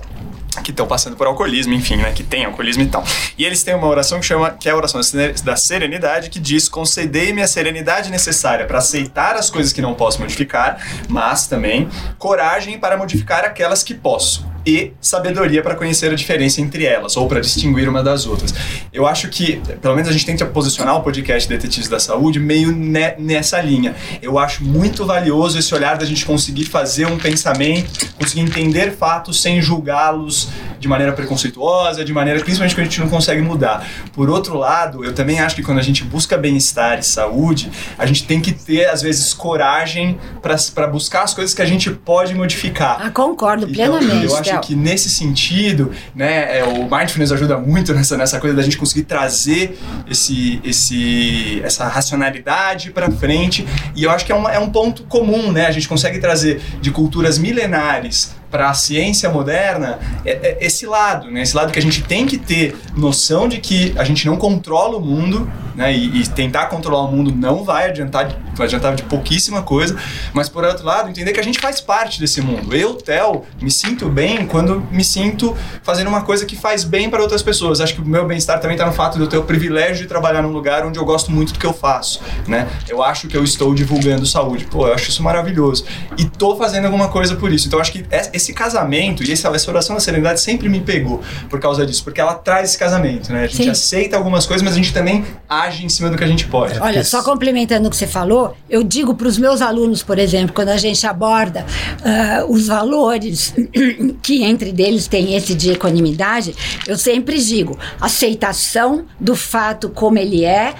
que 0.61 0.71
estão 0.71 0.85
passando 0.85 1.15
por 1.15 1.27
alcoolismo, 1.27 1.73
enfim, 1.73 1.97
né, 1.97 2.11
que 2.11 2.23
tem 2.23 2.45
alcoolismo 2.45 2.83
e 2.83 2.87
tal. 2.87 3.03
E 3.37 3.45
eles 3.45 3.63
têm 3.63 3.73
uma 3.73 3.87
oração 3.87 4.19
que 4.19 4.25
chama, 4.25 4.51
que 4.51 4.69
é 4.69 4.71
a 4.71 4.75
oração 4.75 5.01
da 5.43 5.55
serenidade, 5.55 6.29
que 6.29 6.39
diz: 6.39 6.69
"Concedei-me 6.69 7.41
a 7.41 7.47
serenidade 7.47 8.11
necessária 8.11 8.65
para 8.65 8.77
aceitar 8.77 9.35
as 9.35 9.49
coisas 9.49 9.73
que 9.73 9.81
não 9.81 9.93
posso 9.93 10.19
modificar, 10.19 10.77
mas 11.07 11.47
também 11.47 11.89
coragem 12.17 12.77
para 12.77 12.97
modificar 12.97 13.45
aquelas 13.45 13.83
que 13.83 13.93
posso." 13.93 14.52
E 14.65 14.93
sabedoria 15.01 15.61
para 15.61 15.75
conhecer 15.75 16.11
a 16.11 16.15
diferença 16.15 16.61
entre 16.61 16.85
elas, 16.85 17.17
ou 17.17 17.27
para 17.27 17.39
distinguir 17.41 17.87
uma 17.89 18.01
das 18.03 18.25
outras. 18.25 18.53
Eu 18.91 19.05
acho 19.05 19.27
que, 19.29 19.61
pelo 19.81 19.95
menos 19.95 20.09
a 20.09 20.13
gente 20.13 20.25
tenta 20.25 20.45
posicionar 20.45 20.95
o 20.95 21.01
podcast 21.01 21.47
Detetives 21.49 21.89
da 21.89 21.99
Saúde 21.99 22.39
meio 22.39 22.71
ne 22.71 23.13
nessa 23.17 23.61
linha. 23.61 23.95
Eu 24.21 24.39
acho 24.39 24.63
muito 24.63 25.05
valioso 25.05 25.57
esse 25.59 25.73
olhar 25.75 25.97
da 25.97 26.05
gente 26.05 26.25
conseguir 26.25 26.65
fazer 26.65 27.05
um 27.05 27.17
pensamento, 27.17 28.07
conseguir 28.17 28.41
entender 28.41 28.95
fatos 28.95 29.41
sem 29.41 29.61
julgá-los 29.61 30.47
de 30.79 30.87
maneira 30.87 31.13
preconceituosa, 31.13 32.03
de 32.03 32.11
maneira 32.13 32.39
principalmente 32.41 32.75
que 32.75 32.81
a 32.81 32.83
gente 32.83 32.99
não 32.99 33.09
consegue 33.09 33.41
mudar. 33.41 33.87
Por 34.13 34.29
outro 34.29 34.57
lado, 34.57 35.03
eu 35.03 35.13
também 35.13 35.39
acho 35.39 35.55
que 35.55 35.63
quando 35.63 35.79
a 35.79 35.81
gente 35.81 36.03
busca 36.03 36.37
bem-estar 36.37 36.99
e 36.99 37.03
saúde, 37.03 37.71
a 37.97 38.05
gente 38.05 38.25
tem 38.25 38.41
que 38.41 38.51
ter, 38.51 38.85
às 38.85 39.01
vezes, 39.01 39.33
coragem 39.33 40.17
para 40.41 40.87
buscar 40.87 41.23
as 41.23 41.33
coisas 41.33 41.53
que 41.53 41.61
a 41.61 41.65
gente 41.65 41.89
pode 41.89 42.35
modificar. 42.35 42.97
Ah, 43.01 43.09
concordo 43.09 43.63
Então, 43.69 43.97
plenamente. 43.97 44.25
eu 44.25 44.35
acho 44.37 44.52
Que 44.59 44.75
nesse 44.75 45.09
sentido, 45.09 45.91
né, 46.15 46.59
é, 46.59 46.63
o 46.63 46.83
mindfulness 46.83 47.31
ajuda 47.31 47.57
muito 47.57 47.93
nessa, 47.93 48.17
nessa 48.17 48.39
coisa 48.39 48.55
da 48.55 48.61
gente 48.61 48.77
conseguir 48.77 49.03
trazer 49.03 49.77
esse, 50.09 50.61
esse, 50.63 51.61
essa 51.63 51.87
racionalidade 51.87 52.91
para 52.91 53.11
frente. 53.11 53.65
E 53.95 54.03
eu 54.03 54.11
acho 54.11 54.25
que 54.25 54.31
é, 54.31 54.35
uma, 54.35 54.51
é 54.51 54.59
um 54.59 54.69
ponto 54.69 55.03
comum, 55.03 55.51
né? 55.51 55.67
A 55.67 55.71
gente 55.71 55.87
consegue 55.87 56.19
trazer 56.19 56.61
de 56.81 56.91
culturas 56.91 57.37
milenares 57.37 58.35
para 58.53 58.69
a 58.69 58.73
ciência 58.75 59.31
moderna 59.31 59.97
é, 60.23 60.31
é 60.31 60.57
esse 60.61 60.85
lado, 60.85 61.31
né? 61.31 61.41
Esse 61.41 61.55
lado 61.55 61.73
que 61.73 61.79
a 61.79 61.81
gente 61.81 62.03
tem 62.03 62.27
que 62.27 62.37
ter 62.37 62.77
noção 62.95 63.47
de 63.47 63.57
que 63.57 63.95
a 63.97 64.03
gente 64.03 64.27
não 64.27 64.37
controla 64.37 64.95
o 64.95 65.01
mundo, 65.01 65.51
né? 65.75 65.91
E, 65.91 66.21
e 66.21 66.27
tentar 66.27 66.67
controlar 66.67 67.01
o 67.05 67.11
mundo 67.11 67.33
não 67.35 67.63
vai 67.63 67.89
adiantar, 67.89 68.29
vai 68.55 68.67
adiantar 68.67 68.93
de 68.93 69.01
pouquíssima 69.01 69.63
coisa, 69.63 69.97
mas 70.33 70.49
por 70.49 70.63
outro 70.63 70.85
lado, 70.85 71.09
entender 71.09 71.33
que 71.33 71.39
a 71.39 71.43
gente 71.43 71.59
faz 71.59 71.81
parte 71.81 72.19
desse 72.19 72.41
mundo. 72.41 72.75
Eu, 72.75 72.93
Theo, 72.93 73.43
me 73.59 73.71
sinto 73.71 74.07
bem 74.07 74.45
quando 74.45 74.87
me 74.91 75.03
sinto 75.03 75.57
fazendo 75.81 76.07
uma 76.07 76.21
coisa 76.21 76.45
que 76.45 76.55
faz 76.55 76.83
bem 76.83 77.09
para 77.09 77.23
outras 77.23 77.41
pessoas. 77.41 77.81
Acho 77.81 77.95
que 77.95 78.01
o 78.01 78.05
meu 78.05 78.27
bem-estar 78.27 78.59
também 78.59 78.75
está 78.75 78.85
no 78.85 78.93
fato 78.93 79.15
de 79.15 79.21
eu 79.21 79.27
ter 79.27 79.37
o 79.37 79.43
privilégio 79.43 80.03
de 80.03 80.05
trabalhar 80.05 80.43
num 80.43 80.51
lugar 80.51 80.85
onde 80.85 80.99
eu 80.99 81.05
gosto 81.05 81.31
muito 81.31 81.53
do 81.53 81.57
que 81.57 81.65
eu 81.65 81.73
faço, 81.73 82.21
né? 82.47 82.67
Eu 82.87 83.01
acho 83.01 83.27
que 83.27 83.35
eu 83.35 83.43
estou 83.43 83.73
divulgando 83.73 84.27
saúde. 84.27 84.65
Pô, 84.65 84.87
eu 84.87 84.93
acho 84.93 85.09
isso 85.09 85.23
maravilhoso. 85.23 85.85
E 86.19 86.25
tô 86.25 86.55
fazendo 86.55 86.85
alguma 86.85 87.09
coisa 87.09 87.35
por 87.35 87.51
isso. 87.51 87.67
Então 87.67 87.79
acho 87.79 87.91
que 87.91 88.05
esse 88.31 88.42
casamento 88.51 89.23
e 89.23 89.31
essa, 89.31 89.49
oração 89.69 89.95
da 89.95 90.01
serenidade 90.01 90.41
sempre 90.41 90.67
me 90.67 90.81
pegou 90.81 91.21
por 91.49 91.59
causa 91.59 91.85
disso, 91.85 92.03
porque 92.03 92.19
ela 92.19 92.33
traz 92.33 92.69
esse 92.69 92.77
casamento, 92.77 93.31
né? 93.31 93.43
A 93.43 93.47
gente 93.47 93.63
Sim. 93.63 93.69
aceita 93.69 94.17
algumas 94.17 94.45
coisas, 94.45 94.63
mas 94.63 94.73
a 94.73 94.77
gente 94.77 94.91
também 94.91 95.23
age 95.47 95.85
em 95.85 95.89
cima 95.89 96.09
do 96.09 96.17
que 96.17 96.23
a 96.23 96.27
gente 96.27 96.47
pode. 96.47 96.79
Olha, 96.79 97.03
só 97.03 97.21
complementando 97.21 97.87
o 97.87 97.91
que 97.91 97.95
você 97.95 98.07
falou, 98.07 98.57
eu 98.69 98.83
digo 98.83 99.13
para 99.13 99.27
os 99.27 99.37
meus 99.37 99.61
alunos, 99.61 100.01
por 100.01 100.17
exemplo, 100.17 100.53
quando 100.53 100.69
a 100.69 100.77
gente 100.77 101.05
aborda 101.05 101.65
ah, 102.03 102.45
os 102.49 102.67
valores 102.67 103.53
que 104.21 104.43
entre 104.43 104.71
deles 104.71 105.07
tem 105.07 105.35
esse 105.35 105.53
de 105.53 105.71
equanimidade, 105.71 106.55
eu 106.87 106.97
sempre 106.97 107.39
digo 107.39 107.77
aceitação 108.01 109.05
do 109.19 109.35
fato 109.35 109.89
como 109.89 110.17
ele 110.17 110.43
é, 110.43 110.73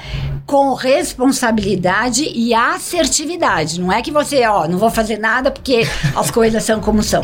com 0.45 0.73
responsabilidade 0.73 2.29
e 2.33 2.53
assertividade. 2.53 3.79
Não 3.79 3.91
é 3.91 4.01
que 4.01 4.11
você, 4.11 4.45
ó, 4.45 4.67
não 4.67 4.77
vou 4.77 4.89
fazer 4.89 5.17
nada 5.17 5.49
porque 5.49 5.87
as 6.15 6.29
coisas 6.29 6.63
são 6.63 6.79
como 6.79 7.01
são. 7.01 7.23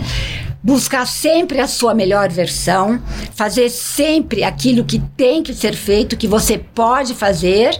Buscar 0.61 1.07
sempre 1.07 1.59
a 1.61 1.67
sua 1.67 1.93
melhor 1.93 2.29
versão, 2.29 3.01
fazer 3.33 3.69
sempre 3.69 4.43
aquilo 4.43 4.83
que 4.83 4.99
tem 5.15 5.41
que 5.41 5.53
ser 5.53 5.73
feito, 5.73 6.17
que 6.17 6.27
você 6.27 6.57
pode 6.57 7.13
fazer, 7.13 7.79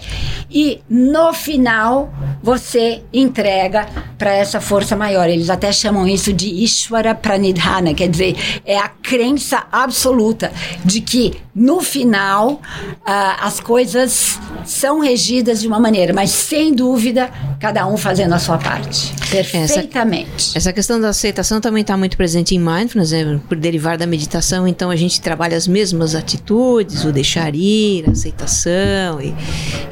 e 0.50 0.82
no 0.90 1.34
final 1.34 2.12
você 2.42 3.04
entrega 3.12 3.86
para 4.18 4.34
essa 4.34 4.62
força 4.62 4.96
maior. 4.96 5.30
Eles 5.30 5.50
até 5.50 5.72
chamam 5.72 6.08
isso 6.08 6.32
de 6.32 6.48
Ishvara 6.48 7.14
Pranidhana, 7.14 7.94
quer 7.94 8.08
dizer, 8.08 8.36
é 8.66 8.78
a 8.78 8.88
crença 8.88 9.68
absoluta 9.72 10.52
de 10.84 11.02
que 11.02 11.34
no 11.60 11.82
final 11.82 12.62
ah, 13.06 13.46
as 13.46 13.60
coisas 13.60 14.40
são 14.64 15.02
regidas 15.02 15.60
de 15.60 15.68
uma 15.68 15.80
maneira, 15.80 16.14
mas 16.14 16.30
sem 16.30 16.74
dúvida, 16.74 17.30
cada 17.60 17.86
um 17.86 17.98
fazendo 17.98 18.34
a 18.34 18.40
sua 18.40 18.58
parte. 18.58 19.14
Perfeitamente. 19.30 20.58
Essa 20.58 20.72
questão 20.72 21.02
da 21.02 21.10
aceitação 21.10 21.60
também 21.60 21.82
está 21.82 21.98
muito 21.98 22.16
presente 22.16 22.56
em 22.56 22.60
mindfulness, 22.60 23.12
né? 23.12 23.42
por 23.50 23.58
derivar 23.58 23.98
da 23.98 24.08
meditação. 24.08 24.66
Então 24.68 24.90
a 24.90 24.96
gente 24.96 25.20
trabalha 25.20 25.58
as 25.58 25.68
mesmas 25.68 26.16
atitudes, 26.16 27.04
o 27.04 27.12
deixar 27.12 27.54
ir, 27.54 28.06
a 28.08 28.12
aceitação 28.12 29.20
e, 29.22 29.36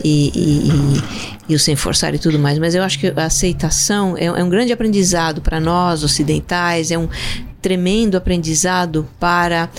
e, 0.03 0.31
e, 0.33 0.69
e, 0.69 1.03
e 1.49 1.55
o 1.55 1.59
sem 1.59 1.75
forçar 1.75 2.15
e 2.15 2.19
tudo 2.19 2.39
mais. 2.39 2.57
Mas 2.59 2.75
eu 2.75 2.83
acho 2.83 2.97
que 2.97 3.07
a 3.07 3.25
aceitação 3.25 4.15
é, 4.17 4.25
é 4.25 4.43
um 4.43 4.49
grande 4.49 4.71
aprendizado 4.71 5.41
para 5.41 5.59
nós 5.59 6.01
ocidentais, 6.01 6.91
é 6.91 6.97
um 6.97 7.09
tremendo 7.61 8.15
aprendizado 8.15 9.07
para 9.19 9.69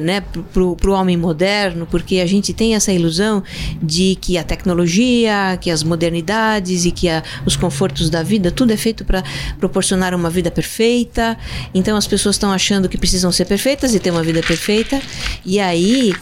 né, 0.00 0.22
o 0.56 0.90
homem 0.90 1.16
moderno, 1.16 1.86
porque 1.90 2.20
a 2.20 2.26
gente 2.26 2.52
tem 2.52 2.74
essa 2.74 2.92
ilusão 2.92 3.42
de 3.82 4.16
que 4.20 4.38
a 4.38 4.44
tecnologia, 4.44 5.58
que 5.60 5.70
as 5.70 5.82
modernidades 5.82 6.84
e 6.84 6.90
que 6.90 7.08
a, 7.08 7.22
os 7.44 7.56
confortos 7.56 8.08
da 8.08 8.22
vida, 8.22 8.50
tudo 8.50 8.72
é 8.72 8.76
feito 8.76 9.04
para 9.04 9.22
proporcionar 9.58 10.14
uma 10.14 10.30
vida 10.30 10.50
perfeita. 10.50 11.36
Então 11.74 11.96
as 11.96 12.06
pessoas 12.06 12.36
estão 12.36 12.52
achando 12.52 12.88
que 12.88 12.96
precisam 12.96 13.30
ser 13.32 13.44
perfeitas 13.44 13.94
e 13.94 14.00
ter 14.00 14.10
uma 14.10 14.22
vida 14.22 14.42
perfeita. 14.42 15.00
E 15.44 15.58
aí, 15.60 16.14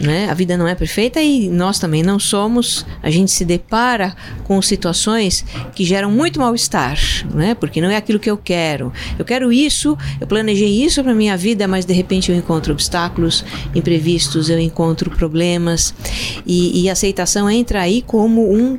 né, 0.00 0.28
a 0.30 0.34
vida 0.34 0.56
não 0.56 0.66
é 0.66 0.74
perfeita 0.74 1.20
e 1.20 1.48
nós 1.48 1.78
também 1.78 2.02
não 2.02 2.18
somos. 2.18 2.86
A 3.02 3.10
gente 3.10 3.30
se 3.30 3.44
depara 3.44 4.14
com 4.44 4.60
situações 4.62 5.44
que 5.74 5.84
geram 5.84 6.10
muito 6.10 6.40
mal-estar, 6.40 6.98
né? 7.34 7.54
Porque 7.54 7.80
não 7.80 7.90
é 7.90 7.96
aquilo 7.96 8.18
que 8.18 8.30
eu 8.30 8.36
quero. 8.36 8.92
Eu 9.18 9.24
quero 9.24 9.52
isso, 9.52 9.96
eu 10.20 10.26
planejei 10.26 10.84
isso 10.84 11.02
para 11.02 11.14
minha 11.14 11.36
vida, 11.36 11.66
mas 11.66 11.84
de 11.84 11.94
repente 11.94 12.30
eu 12.30 12.36
encontro 12.36 12.72
obstáculos 12.72 13.44
imprevistos, 13.74 14.50
eu 14.50 14.58
encontro 14.58 15.10
problemas 15.10 15.94
e, 16.46 16.82
e 16.82 16.90
aceitação 16.90 17.48
entra 17.50 17.80
aí 17.80 18.02
como 18.02 18.52
um 18.52 18.78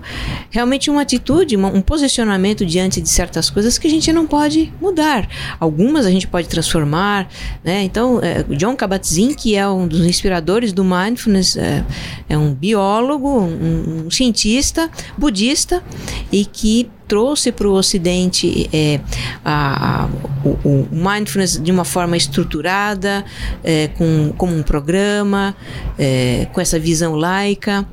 realmente 0.50 0.90
uma 0.90 1.02
atitude, 1.02 1.56
uma, 1.56 1.70
um 1.70 1.82
posicionamento 1.82 2.66
diante 2.66 3.02
de 3.02 3.10
certas 3.10 3.50
coisas 3.50 3.78
que 3.78 3.88
a 3.88 3.90
gente 3.90 4.12
não 4.14 4.28
pode 4.28 4.72
mudar. 4.80 5.28
Algumas 5.60 6.06
a 6.06 6.12
gente 6.12 6.28
pode 6.28 6.48
transformar, 6.48 7.28
né? 7.64 7.84
Então, 7.84 8.20
é, 8.22 8.44
John 8.56 8.76
Kabat-Zinn, 8.76 9.34
que 9.34 9.56
é 9.56 9.68
um 9.68 9.88
dos 9.88 10.06
inspiradores 10.06 10.72
do 10.72 10.84
mindfulness, 10.84 11.58
é, 11.58 11.84
é 12.30 12.38
um 12.38 12.54
biólogo, 12.54 13.28
um, 13.28 14.06
um 14.06 14.12
cientista 14.12 14.90
budista 15.18 15.84
e 16.32 16.46
que 16.46 16.90
trouxe 17.12 17.52
para 17.52 17.68
o 17.68 17.74
Ocidente 17.74 18.70
é, 18.72 19.02
a, 19.44 20.06
a, 20.06 20.10
o, 20.46 20.50
o, 20.64 20.88
mindfulness 20.90 21.62
de 21.62 21.70
uma 21.70 21.84
forma 21.84 22.16
estruturada, 22.16 23.26
é, 23.62 23.90
com, 23.90 24.34
como 24.38 24.56
um 24.56 24.64
programa, 24.64 25.54
é, 26.00 26.48
com 26.54 26.62
essa 26.62 26.80
visão 26.80 27.14
laica. 27.14 27.86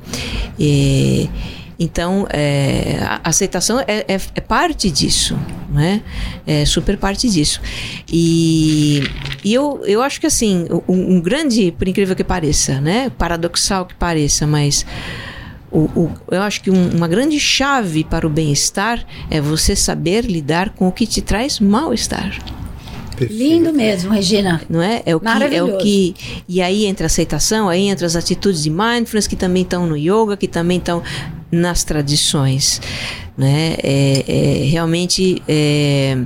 então, 1.77 2.25
a 3.21 3.27
aceitação 3.27 3.81
é, 3.81 4.05
é, 4.07 4.21
é, 4.35 4.39
parte 4.39 4.89
disso, 4.89 5.37
né? 5.69 6.01
É 6.47 6.63
super 6.63 6.97
parte 6.97 7.29
disso. 7.29 7.59
E, 8.09 9.03
e 9.43 9.53
eu, 9.53 9.81
eu 9.85 10.01
acho 10.01 10.21
que, 10.21 10.27
assim, 10.27 10.65
um, 10.87 11.15
um 11.15 11.19
grande, 11.19 11.73
por 11.77 11.89
incrível 11.89 12.15
que 12.15 12.23
pareça, 12.23 12.79
né? 12.79 13.11
Paradoxal 13.17 13.85
que 13.85 13.95
pareça, 13.95 14.47
mas 14.47 14.85
o, 15.71 15.79
o, 15.95 16.11
eu 16.31 16.41
acho 16.41 16.61
que 16.61 16.71
um, 16.71 16.89
uma 16.95 17.07
grande 17.07 17.39
chave 17.39 18.03
para 18.03 18.25
o 18.25 18.29
bem-estar 18.29 19.05
é 19.29 19.39
você 19.39 19.75
saber 19.75 20.25
lidar 20.25 20.71
com 20.71 20.87
o 20.87 20.91
que 20.91 21.05
te 21.05 21.21
traz 21.21 21.59
mal-estar. 21.59 22.37
Lindo 23.29 23.73
mesmo, 23.73 24.13
Regina. 24.13 24.61
Não 24.69 24.81
é? 24.81 25.01
É 25.05 25.15
o 25.15 25.19
que 25.19 25.27
é 25.27 25.63
o 25.63 25.77
que 25.77 26.15
e 26.47 26.61
aí 26.61 26.85
entra 26.85 27.05
a 27.05 27.07
aceitação, 27.07 27.67
aí 27.67 27.87
entra 27.87 28.05
as 28.05 28.15
atitudes 28.15 28.63
de 28.63 28.69
mindfulness 28.69 29.27
que 29.27 29.35
também 29.35 29.63
estão 29.63 29.85
no 29.85 29.97
yoga, 29.97 30.37
que 30.37 30.47
também 30.47 30.77
estão 30.77 31.03
nas 31.51 31.83
tradições, 31.83 32.81
né? 33.37 33.75
É, 33.83 34.23
é 34.27 34.65
realmente 34.65 35.41
é, 35.47 36.17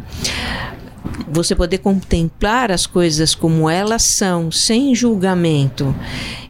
você 1.27 1.55
poder 1.55 1.79
contemplar 1.79 2.71
as 2.71 2.85
coisas 2.85 3.33
como 3.33 3.69
elas 3.69 4.03
são, 4.03 4.51
sem 4.51 4.93
julgamento. 4.93 5.95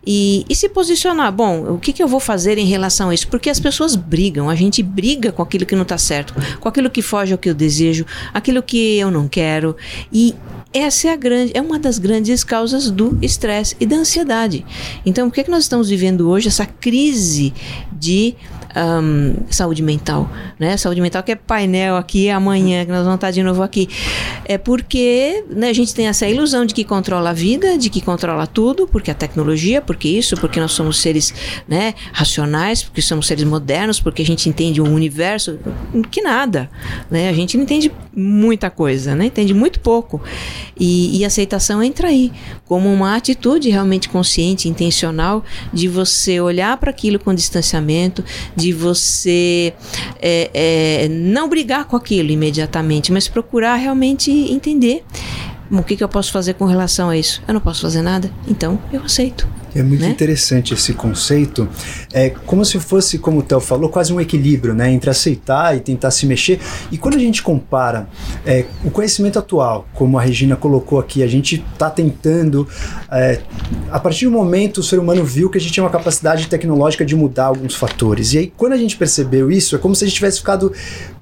E, 0.06 0.46
e, 0.50 0.56
se 0.56 0.68
posicionar, 0.68 1.32
bom, 1.32 1.76
o 1.76 1.80
que, 1.80 1.94
que 1.94 2.04
eu 2.04 2.08
vou 2.08 2.20
fazer 2.20 2.58
em 2.58 2.66
relação 2.66 3.10
a 3.10 3.13
isso? 3.13 3.28
Porque 3.28 3.50
as 3.50 3.60
pessoas 3.60 3.96
brigam, 3.96 4.50
a 4.50 4.56
gente 4.56 4.84
briga 4.84 5.32
com 5.32 5.42
aquilo 5.42 5.66
que 5.66 5.76
não 5.76 5.84
está 5.84 5.98
certo, 5.98 6.34
com 6.60 6.68
aquilo 6.68 6.89
que 6.89 7.02
foge 7.02 7.32
ao 7.32 7.38
que 7.38 7.50
eu 7.50 7.54
desejo, 7.54 8.06
aquilo 8.34 8.62
que 8.62 8.98
eu 8.98 9.10
não 9.10 9.28
quero. 9.28 9.76
E 10.12 10.36
essa 10.74 11.10
é 11.10 11.16
grande, 11.18 11.52
é 11.56 11.62
uma 11.62 11.80
das 11.80 12.00
grandes 12.00 12.44
causas 12.44 12.89
do 12.89 13.18
estresse 13.22 13.76
e 13.80 13.86
da 13.86 13.96
ansiedade. 13.96 14.66
Então, 15.06 15.30
por 15.30 15.36
que, 15.36 15.44
que 15.44 15.52
nós 15.52 15.63
estamos 15.63 15.88
vivendo 15.88 16.30
hoje 16.30 16.48
essa 16.48 16.66
crise 16.66 17.54
de 17.92 18.36
um, 18.76 19.36
saúde 19.50 19.84
mental, 19.84 20.30
né? 20.60 20.76
Saúde 20.78 21.02
mental 21.02 21.24
que 21.24 21.32
é 21.32 21.36
painel 21.36 21.96
aqui 21.96 22.30
amanhã, 22.30 22.86
que 22.86 22.92
nós 22.92 23.04
vamos 23.04 23.16
estar 23.16 23.32
de 23.32 23.44
novo 23.44 23.62
aqui. 23.62 23.88
É 24.46 24.58
porque 24.58 25.44
né, 25.50 25.70
a 25.70 25.74
gente 25.74 25.94
tem 25.94 26.08
essa 26.08 26.28
ilusão 26.28 26.66
de 26.66 26.74
que 26.74 26.84
controla 26.84 27.32
a 27.32 27.34
vida, 27.34 27.78
de 27.78 27.90
que 27.90 28.02
controla 28.02 28.48
tudo, 28.48 28.88
porque 28.88 29.12
a 29.12 29.14
tecnologia, 29.14 29.82
porque 29.82 30.08
isso, 30.08 30.36
porque 30.38 30.60
nós 30.60 30.72
somos 30.72 31.00
seres 31.02 31.34
né, 31.68 31.94
racionais, 32.12 32.84
porque 32.84 33.02
somos 33.02 33.28
seres 33.28 33.44
modernos, 33.44 34.00
porque 34.00 34.22
a 34.22 34.26
gente 34.26 34.50
entende 34.50 34.82
o 34.82 34.86
universo, 34.86 35.60
que 36.12 36.22
nada, 36.22 36.70
né? 37.10 37.30
A 37.30 37.34
gente 37.34 37.58
não 37.58 37.64
entende 37.64 37.91
muita 38.16 38.70
coisa, 38.70 39.16
né? 39.16 39.26
Entende 39.26 39.54
muito 39.54 39.80
pouco. 39.80 40.22
E, 40.80 41.20
e 41.20 41.26
aceitação 41.26 41.82
entra 41.82 42.08
aí, 42.08 42.32
como 42.66 42.91
uma 42.91 43.16
atitude 43.16 43.70
realmente 43.70 44.10
consciente, 44.10 44.70
intencional, 44.70 45.43
de 45.72 45.88
você 45.88 46.39
olhar 46.39 46.78
para 46.78 46.89
aquilo 46.89 47.20
com 47.20 47.34
distanciamento, 47.34 48.24
de 48.56 48.62
você 48.72 49.74
é, 50.22 50.49
é, 50.53 51.07
não 51.09 51.49
brigar 51.49 51.86
com 51.86 51.95
aquilo 51.95 52.32
imediatamente, 52.32 53.11
mas 53.11 53.28
procurar 53.28 53.76
realmente 53.76 54.32
entender 54.32 55.03
o 55.72 55.84
que, 55.84 55.95
que 55.95 56.03
eu 56.03 56.09
posso 56.09 56.32
fazer 56.32 56.53
com 56.53 56.66
relação 56.66 57.09
a 57.09 57.18
isso. 57.18 57.41
Eu 57.47 57.53
não 57.53 57.61
posso 57.61 57.82
fazer 57.82 58.01
nada, 58.01 58.30
então 58.47 58.80
eu 58.91 59.01
aceito. 59.01 59.47
É 59.76 59.82
muito 59.82 60.01
né? 60.01 60.09
interessante 60.09 60.74
esse 60.74 60.93
conceito. 60.93 61.68
É 62.11 62.30
como 62.30 62.64
se 62.64 62.80
fosse, 62.80 63.18
como 63.18 63.39
o 63.39 63.43
Theo 63.43 63.59
falou, 63.59 63.89
quase 63.89 64.14
um 64.14 64.22
equilíbrio 64.22 64.74
né, 64.74 64.91
entre 64.91 65.09
aceitar 65.09 65.76
e 65.76 65.80
tentar 65.80 66.11
se 66.11 66.26
mexer. 66.26 66.59
E 66.91 66.97
quando 66.97 67.16
a 67.16 67.20
gente 67.20 67.41
compara 67.41 68.07
é, 68.45 68.66
o 68.84 68.91
conhecimento 68.91 69.39
atual, 69.39 69.88
como 69.93 70.18
a 70.18 70.22
Regina 70.22 70.55
colocou 70.55 70.99
aqui, 70.99 71.24
a 71.24 71.28
gente 71.28 71.64
está 71.74 71.89
tentando. 71.89 72.68
É, 73.11 73.41
a 73.91 73.99
partir 73.99 74.26
do 74.26 74.32
momento, 74.32 74.80
o 74.80 74.84
ser 74.84 74.99
humano 74.99 75.24
viu 75.24 75.49
que 75.49 75.57
a 75.57 75.61
gente 75.61 75.74
tinha 75.74 75.84
uma 75.84 75.89
capacidade 75.89 76.47
tecnológica 76.47 77.03
de 77.03 77.16
mudar 77.16 77.45
alguns 77.45 77.74
fatores. 77.74 78.34
E 78.34 78.38
aí, 78.38 78.53
quando 78.55 78.74
a 78.74 78.78
gente 78.78 78.95
percebeu 78.95 79.51
isso, 79.51 79.76
é 79.76 79.80
como 79.80 79.95
se 79.95 80.03
a 80.03 80.07
gente 80.07 80.16
tivesse 80.16 80.39
ficado 80.39 80.72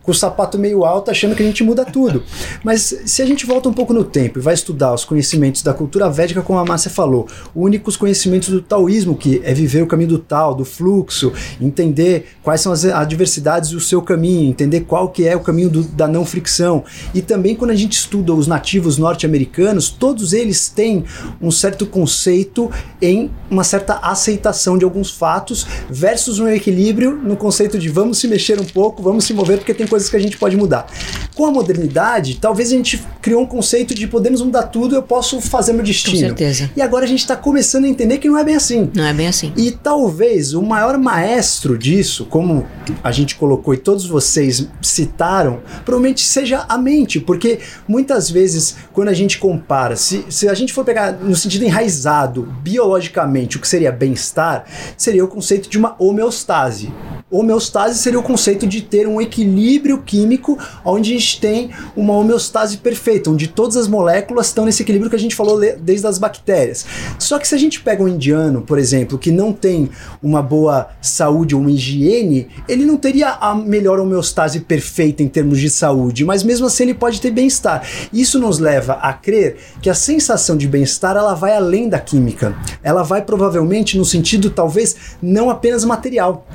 com 0.03 0.11
o 0.11 0.15
sapato 0.15 0.57
meio 0.57 0.83
alto, 0.83 1.11
achando 1.11 1.35
que 1.35 1.43
a 1.43 1.45
gente 1.45 1.63
muda 1.63 1.85
tudo. 1.85 2.23
Mas 2.63 2.95
se 3.05 3.21
a 3.21 3.25
gente 3.25 3.45
volta 3.45 3.69
um 3.69 3.73
pouco 3.73 3.93
no 3.93 4.03
tempo 4.03 4.39
e 4.39 4.41
vai 4.41 4.53
estudar 4.53 4.93
os 4.93 5.05
conhecimentos 5.05 5.61
da 5.61 5.73
cultura 5.73 6.09
védica, 6.09 6.41
como 6.41 6.59
a 6.59 6.65
Márcia 6.65 6.89
falou, 6.89 7.27
únicos 7.55 7.95
conhecimentos 7.95 8.49
do 8.49 8.61
taoísmo, 8.61 9.15
que 9.15 9.41
é 9.43 9.53
viver 9.53 9.83
o 9.83 9.87
caminho 9.87 10.09
do 10.09 10.19
tal, 10.19 10.55
do 10.55 10.65
fluxo, 10.65 11.31
entender 11.59 12.29
quais 12.41 12.61
são 12.61 12.71
as 12.71 12.85
adversidades 12.85 13.71
do 13.71 13.79
seu 13.79 14.01
caminho, 14.01 14.49
entender 14.49 14.81
qual 14.81 15.09
que 15.09 15.27
é 15.27 15.35
o 15.35 15.39
caminho 15.39 15.69
do, 15.69 15.83
da 15.83 16.07
não 16.07 16.25
fricção. 16.25 16.83
E 17.13 17.21
também 17.21 17.55
quando 17.55 17.71
a 17.71 17.75
gente 17.75 17.93
estuda 17.93 18.33
os 18.33 18.47
nativos 18.47 18.97
norte-americanos, 18.97 19.89
todos 19.89 20.33
eles 20.33 20.69
têm 20.69 21.05
um 21.41 21.51
certo 21.51 21.85
conceito 21.85 22.71
em 23.01 23.29
uma 23.49 23.63
certa 23.63 23.99
aceitação 24.01 24.77
de 24.77 24.85
alguns 24.85 25.11
fatos 25.11 25.65
versus 25.89 26.39
um 26.39 26.47
equilíbrio 26.47 27.15
no 27.15 27.35
conceito 27.35 27.77
de 27.77 27.89
vamos 27.89 28.19
se 28.19 28.27
mexer 28.27 28.59
um 28.59 28.65
pouco, 28.65 29.03
vamos 29.03 29.25
se 29.25 29.33
mover 29.33 29.57
porque 29.57 29.73
tem 29.73 29.87
coisas 29.91 30.09
que 30.09 30.15
a 30.15 30.19
gente 30.19 30.37
pode 30.37 30.55
mudar. 30.55 30.87
Com 31.35 31.45
a 31.45 31.51
modernidade, 31.51 32.37
talvez 32.39 32.71
a 32.71 32.75
gente 32.75 33.03
criou 33.21 33.41
um 33.41 33.45
conceito 33.45 33.93
de 33.93 34.07
podemos 34.07 34.41
mudar 34.41 34.63
tudo, 34.63 34.95
eu 34.95 35.03
posso 35.03 35.41
fazer 35.41 35.73
meu 35.73 35.83
destino. 35.83 36.15
Com 36.15 36.27
certeza. 36.27 36.71
E 36.73 36.81
agora 36.81 37.03
a 37.03 37.07
gente 37.07 37.19
está 37.19 37.35
começando 37.35 37.83
a 37.83 37.89
entender 37.89 38.17
que 38.17 38.29
não 38.29 38.37
é 38.37 38.43
bem 38.43 38.55
assim. 38.55 38.89
Não 38.95 39.05
é 39.05 39.13
bem 39.13 39.27
assim. 39.27 39.51
E 39.57 39.69
talvez 39.71 40.53
o 40.53 40.61
maior 40.61 40.97
maestro 40.97 41.77
disso, 41.77 42.25
como 42.25 42.65
a 43.03 43.11
gente 43.11 43.35
colocou 43.35 43.73
e 43.73 43.77
todos 43.77 44.05
vocês 44.05 44.65
citaram, 44.81 45.61
provavelmente 45.83 46.21
seja 46.21 46.65
a 46.69 46.77
mente, 46.77 47.19
porque 47.19 47.59
muitas 47.85 48.29
vezes 48.29 48.77
quando 48.93 49.09
a 49.09 49.13
gente 49.13 49.37
compara, 49.39 49.97
se, 49.97 50.23
se 50.29 50.47
a 50.47 50.53
gente 50.53 50.71
for 50.71 50.85
pegar 50.85 51.11
no 51.11 51.35
sentido 51.35 51.65
enraizado, 51.65 52.43
biologicamente, 52.61 53.57
o 53.57 53.59
que 53.59 53.67
seria 53.67 53.91
bem-estar, 53.91 54.63
seria 54.95 55.25
o 55.25 55.27
conceito 55.27 55.69
de 55.69 55.77
uma 55.77 55.95
homeostase. 55.99 56.93
Homeostase 57.31 57.97
seria 57.97 58.19
o 58.19 58.23
conceito 58.23 58.67
de 58.67 58.81
ter 58.81 59.07
um 59.07 59.21
equilíbrio 59.21 59.99
químico 59.99 60.59
onde 60.83 61.11
a 61.11 61.17
gente 61.17 61.39
tem 61.39 61.69
uma 61.95 62.13
homeostase 62.13 62.77
perfeita, 62.77 63.29
onde 63.29 63.47
todas 63.47 63.77
as 63.77 63.87
moléculas 63.87 64.47
estão 64.47 64.65
nesse 64.65 64.83
equilíbrio 64.83 65.09
que 65.09 65.15
a 65.15 65.19
gente 65.19 65.33
falou 65.33 65.57
desde 65.57 66.05
as 66.05 66.17
bactérias. 66.17 66.85
Só 67.17 67.39
que 67.39 67.47
se 67.47 67.55
a 67.55 67.57
gente 67.57 67.79
pega 67.79 68.03
um 68.03 68.07
indiano, 68.09 68.61
por 68.61 68.77
exemplo, 68.77 69.17
que 69.17 69.31
não 69.31 69.53
tem 69.53 69.89
uma 70.21 70.41
boa 70.41 70.89
saúde 71.01 71.55
ou 71.55 71.61
uma 71.61 71.71
higiene, 71.71 72.49
ele 72.67 72.85
não 72.85 72.97
teria 72.97 73.29
a 73.29 73.55
melhor 73.55 73.97
homeostase 73.99 74.59
perfeita 74.59 75.23
em 75.23 75.29
termos 75.29 75.57
de 75.59 75.69
saúde, 75.69 76.25
mas 76.25 76.43
mesmo 76.43 76.65
assim 76.65 76.83
ele 76.83 76.93
pode 76.93 77.21
ter 77.21 77.31
bem-estar. 77.31 77.87
Isso 78.11 78.39
nos 78.39 78.59
leva 78.59 78.93
a 78.95 79.13
crer 79.13 79.55
que 79.81 79.89
a 79.89 79.95
sensação 79.95 80.57
de 80.57 80.67
bem-estar 80.67 81.15
ela 81.15 81.33
vai 81.33 81.55
além 81.55 81.87
da 81.87 81.99
química. 81.99 82.53
Ela 82.83 83.03
vai 83.03 83.21
provavelmente 83.21 83.97
no 83.97 84.03
sentido 84.03 84.49
talvez 84.49 84.97
não 85.21 85.49
apenas 85.49 85.85
material 85.85 86.45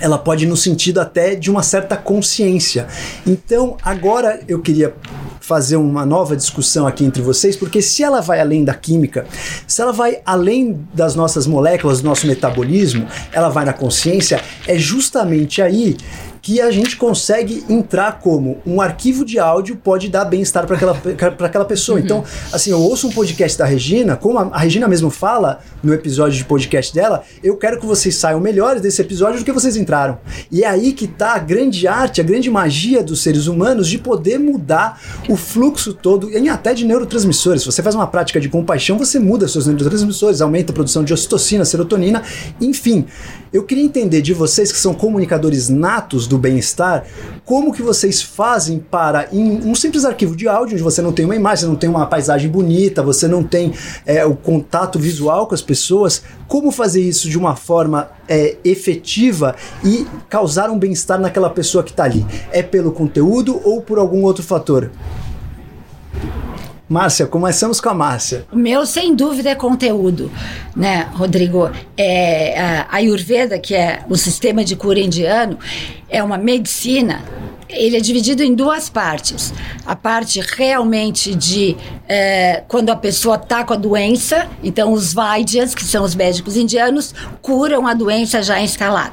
ela 0.00 0.13
pode 0.18 0.44
ir 0.44 0.48
no 0.48 0.56
sentido 0.56 1.00
até 1.00 1.34
de 1.34 1.50
uma 1.50 1.62
certa 1.62 1.96
consciência. 1.96 2.86
Então, 3.26 3.76
agora 3.82 4.40
eu 4.48 4.60
queria 4.60 4.94
fazer 5.40 5.76
uma 5.76 6.06
nova 6.06 6.34
discussão 6.34 6.86
aqui 6.86 7.04
entre 7.04 7.20
vocês, 7.20 7.54
porque 7.54 7.82
se 7.82 8.02
ela 8.02 8.20
vai 8.20 8.40
além 8.40 8.64
da 8.64 8.72
química, 8.72 9.26
se 9.66 9.82
ela 9.82 9.92
vai 9.92 10.20
além 10.24 10.86
das 10.94 11.14
nossas 11.14 11.46
moléculas, 11.46 12.00
do 12.00 12.08
nosso 12.08 12.26
metabolismo, 12.26 13.06
ela 13.30 13.50
vai 13.50 13.64
na 13.64 13.72
consciência, 13.74 14.40
é 14.66 14.78
justamente 14.78 15.60
aí 15.60 15.96
que 16.44 16.60
a 16.60 16.70
gente 16.70 16.98
consegue 16.98 17.64
entrar 17.70 18.20
como 18.20 18.58
um 18.66 18.78
arquivo 18.78 19.24
de 19.24 19.38
áudio 19.38 19.76
pode 19.76 20.10
dar 20.10 20.26
bem-estar 20.26 20.66
para 20.66 20.76
aquela, 20.76 20.94
pra 20.94 21.46
aquela 21.46 21.64
pessoa. 21.64 21.96
Uhum. 21.98 22.04
Então, 22.04 22.24
assim, 22.52 22.70
eu 22.70 22.78
ouço 22.78 23.08
um 23.08 23.10
podcast 23.10 23.56
da 23.56 23.64
Regina, 23.64 24.14
como 24.14 24.38
a, 24.38 24.42
a, 24.52 24.58
Regina 24.58 24.86
mesmo 24.86 25.08
fala 25.08 25.60
no 25.82 25.94
episódio 25.94 26.36
de 26.36 26.44
podcast 26.44 26.94
dela, 26.94 27.24
eu 27.42 27.56
quero 27.56 27.80
que 27.80 27.86
vocês 27.86 28.14
saiam 28.16 28.40
melhores 28.40 28.82
desse 28.82 29.00
episódio 29.00 29.38
do 29.38 29.44
que 29.44 29.52
vocês 29.52 29.74
entraram. 29.74 30.18
E 30.52 30.64
é 30.64 30.66
aí 30.66 30.92
que 30.92 31.06
tá 31.06 31.32
a 31.32 31.38
grande 31.38 31.88
arte, 31.88 32.20
a 32.20 32.24
grande 32.24 32.50
magia 32.50 33.02
dos 33.02 33.22
seres 33.22 33.46
humanos 33.46 33.88
de 33.88 33.96
poder 33.96 34.38
mudar 34.38 35.00
o 35.30 35.36
fluxo 35.36 35.94
todo, 35.94 36.30
e 36.30 36.48
até 36.50 36.74
de 36.74 36.84
neurotransmissores. 36.84 37.62
Se 37.62 37.66
você 37.72 37.82
faz 37.82 37.94
uma 37.94 38.06
prática 38.06 38.38
de 38.38 38.50
compaixão, 38.50 38.98
você 38.98 39.18
muda 39.18 39.48
seus 39.48 39.66
neurotransmissores, 39.66 40.42
aumenta 40.42 40.72
a 40.72 40.74
produção 40.74 41.02
de 41.02 41.14
ocitocina, 41.14 41.64
serotonina, 41.64 42.22
enfim. 42.60 43.06
Eu 43.54 43.62
queria 43.62 43.84
entender 43.84 44.20
de 44.20 44.34
vocês 44.34 44.72
que 44.72 44.78
são 44.78 44.92
comunicadores 44.92 45.68
natos 45.68 46.26
do 46.26 46.36
bem-estar, 46.36 47.04
como 47.44 47.72
que 47.72 47.82
vocês 47.82 48.20
fazem 48.20 48.80
para, 48.80 49.28
em 49.32 49.62
um 49.64 49.76
simples 49.76 50.04
arquivo 50.04 50.34
de 50.34 50.48
áudio, 50.48 50.74
onde 50.74 50.82
você 50.82 51.00
não 51.00 51.12
tem 51.12 51.24
uma 51.24 51.36
imagem, 51.36 51.60
você 51.60 51.68
não 51.68 51.76
tem 51.76 51.88
uma 51.88 52.04
paisagem 52.04 52.50
bonita, 52.50 53.00
você 53.00 53.28
não 53.28 53.44
tem 53.44 53.72
é, 54.04 54.26
o 54.26 54.34
contato 54.34 54.98
visual 54.98 55.46
com 55.46 55.54
as 55.54 55.62
pessoas, 55.62 56.24
como 56.48 56.72
fazer 56.72 57.00
isso 57.00 57.30
de 57.30 57.38
uma 57.38 57.54
forma 57.54 58.10
é, 58.26 58.56
efetiva 58.64 59.54
e 59.84 60.04
causar 60.28 60.68
um 60.68 60.76
bem-estar 60.76 61.20
naquela 61.20 61.48
pessoa 61.48 61.84
que 61.84 61.92
está 61.92 62.02
ali? 62.02 62.26
É 62.50 62.60
pelo 62.60 62.90
conteúdo 62.90 63.60
ou 63.62 63.80
por 63.80 64.00
algum 64.00 64.24
outro 64.24 64.42
fator? 64.42 64.90
Márcia, 66.88 67.26
começamos 67.26 67.80
com 67.80 67.88
a 67.88 67.94
Márcia. 67.94 68.44
O 68.52 68.56
meu, 68.56 68.84
sem 68.84 69.14
dúvida, 69.14 69.50
é 69.50 69.54
conteúdo, 69.54 70.30
né, 70.76 71.08
Rodrigo? 71.14 71.70
É, 71.96 72.60
a 72.60 72.96
Ayurveda, 72.96 73.58
que 73.58 73.74
é 73.74 74.04
o 74.08 74.16
sistema 74.16 74.62
de 74.62 74.76
cura 74.76 75.00
indiano, 75.00 75.58
é 76.10 76.22
uma 76.22 76.36
medicina 76.36 77.22
ele 77.68 77.96
é 77.96 78.00
dividido 78.00 78.42
em 78.42 78.54
duas 78.54 78.88
partes. 78.88 79.52
A 79.86 79.96
parte 79.96 80.40
realmente 80.40 81.34
de 81.34 81.76
é, 82.08 82.62
quando 82.68 82.90
a 82.90 82.96
pessoa 82.96 83.36
está 83.36 83.64
com 83.64 83.72
a 83.72 83.76
doença, 83.76 84.48
então 84.62 84.92
os 84.92 85.12
Vaidyas, 85.12 85.74
que 85.74 85.84
são 85.84 86.04
os 86.04 86.14
médicos 86.14 86.56
indianos, 86.56 87.14
curam 87.40 87.86
a 87.86 87.94
doença 87.94 88.42
já 88.42 88.60
instalada. 88.60 89.12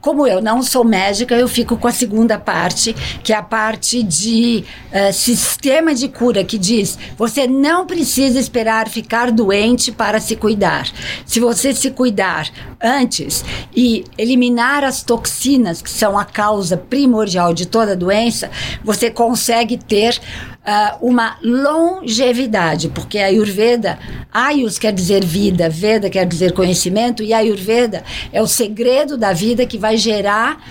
Como 0.00 0.26
eu 0.26 0.42
não 0.42 0.62
sou 0.62 0.84
médica, 0.84 1.34
eu 1.34 1.48
fico 1.48 1.76
com 1.76 1.88
a 1.88 1.92
segunda 1.92 2.38
parte, 2.38 2.94
que 3.22 3.32
é 3.32 3.36
a 3.36 3.42
parte 3.42 4.02
de 4.02 4.64
é, 4.90 5.12
sistema 5.12 5.94
de 5.94 6.08
cura, 6.08 6.44
que 6.44 6.58
diz: 6.58 6.98
você 7.16 7.46
não 7.46 7.86
precisa 7.86 8.38
esperar 8.38 8.88
ficar 8.88 9.30
doente 9.30 9.92
para 9.92 10.20
se 10.20 10.36
cuidar. 10.36 10.88
Se 11.24 11.40
você 11.40 11.72
se 11.72 11.90
cuidar 11.90 12.48
antes 12.82 13.44
e 13.74 14.04
eliminar 14.18 14.84
as 14.84 15.02
toxinas, 15.02 15.80
que 15.80 15.90
são 15.90 16.18
a 16.18 16.24
causa 16.24 16.76
primordial 16.76 17.54
de 17.54 17.66
toda 17.94 17.96
doença, 17.96 18.50
você 18.82 19.10
consegue 19.10 19.78
ter 19.78 20.20
uh, 20.66 21.06
uma 21.06 21.36
longevidade, 21.42 22.88
porque 22.88 23.18
a 23.18 23.26
Ayurveda, 23.26 23.98
Ayus 24.32 24.78
quer 24.78 24.92
dizer 24.92 25.24
vida, 25.24 25.70
Veda 25.70 26.10
quer 26.10 26.26
dizer 26.26 26.52
conhecimento, 26.52 27.22
e 27.22 27.32
a 27.32 27.38
Ayurveda 27.38 28.02
é 28.32 28.42
o 28.42 28.46
segredo 28.46 29.16
da 29.16 29.32
vida 29.32 29.64
que 29.64 29.78
vai 29.78 29.96
gerar 29.96 30.62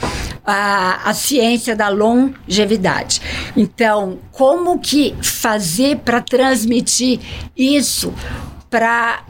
a, 0.45 1.09
a 1.09 1.13
ciência 1.13 1.75
da 1.75 1.89
longevidade. 1.89 3.21
Então, 3.55 4.19
como 4.31 4.79
que 4.79 5.15
fazer 5.21 5.97
para 5.99 6.21
transmitir 6.21 7.19
isso 7.55 8.13
para 8.69 9.23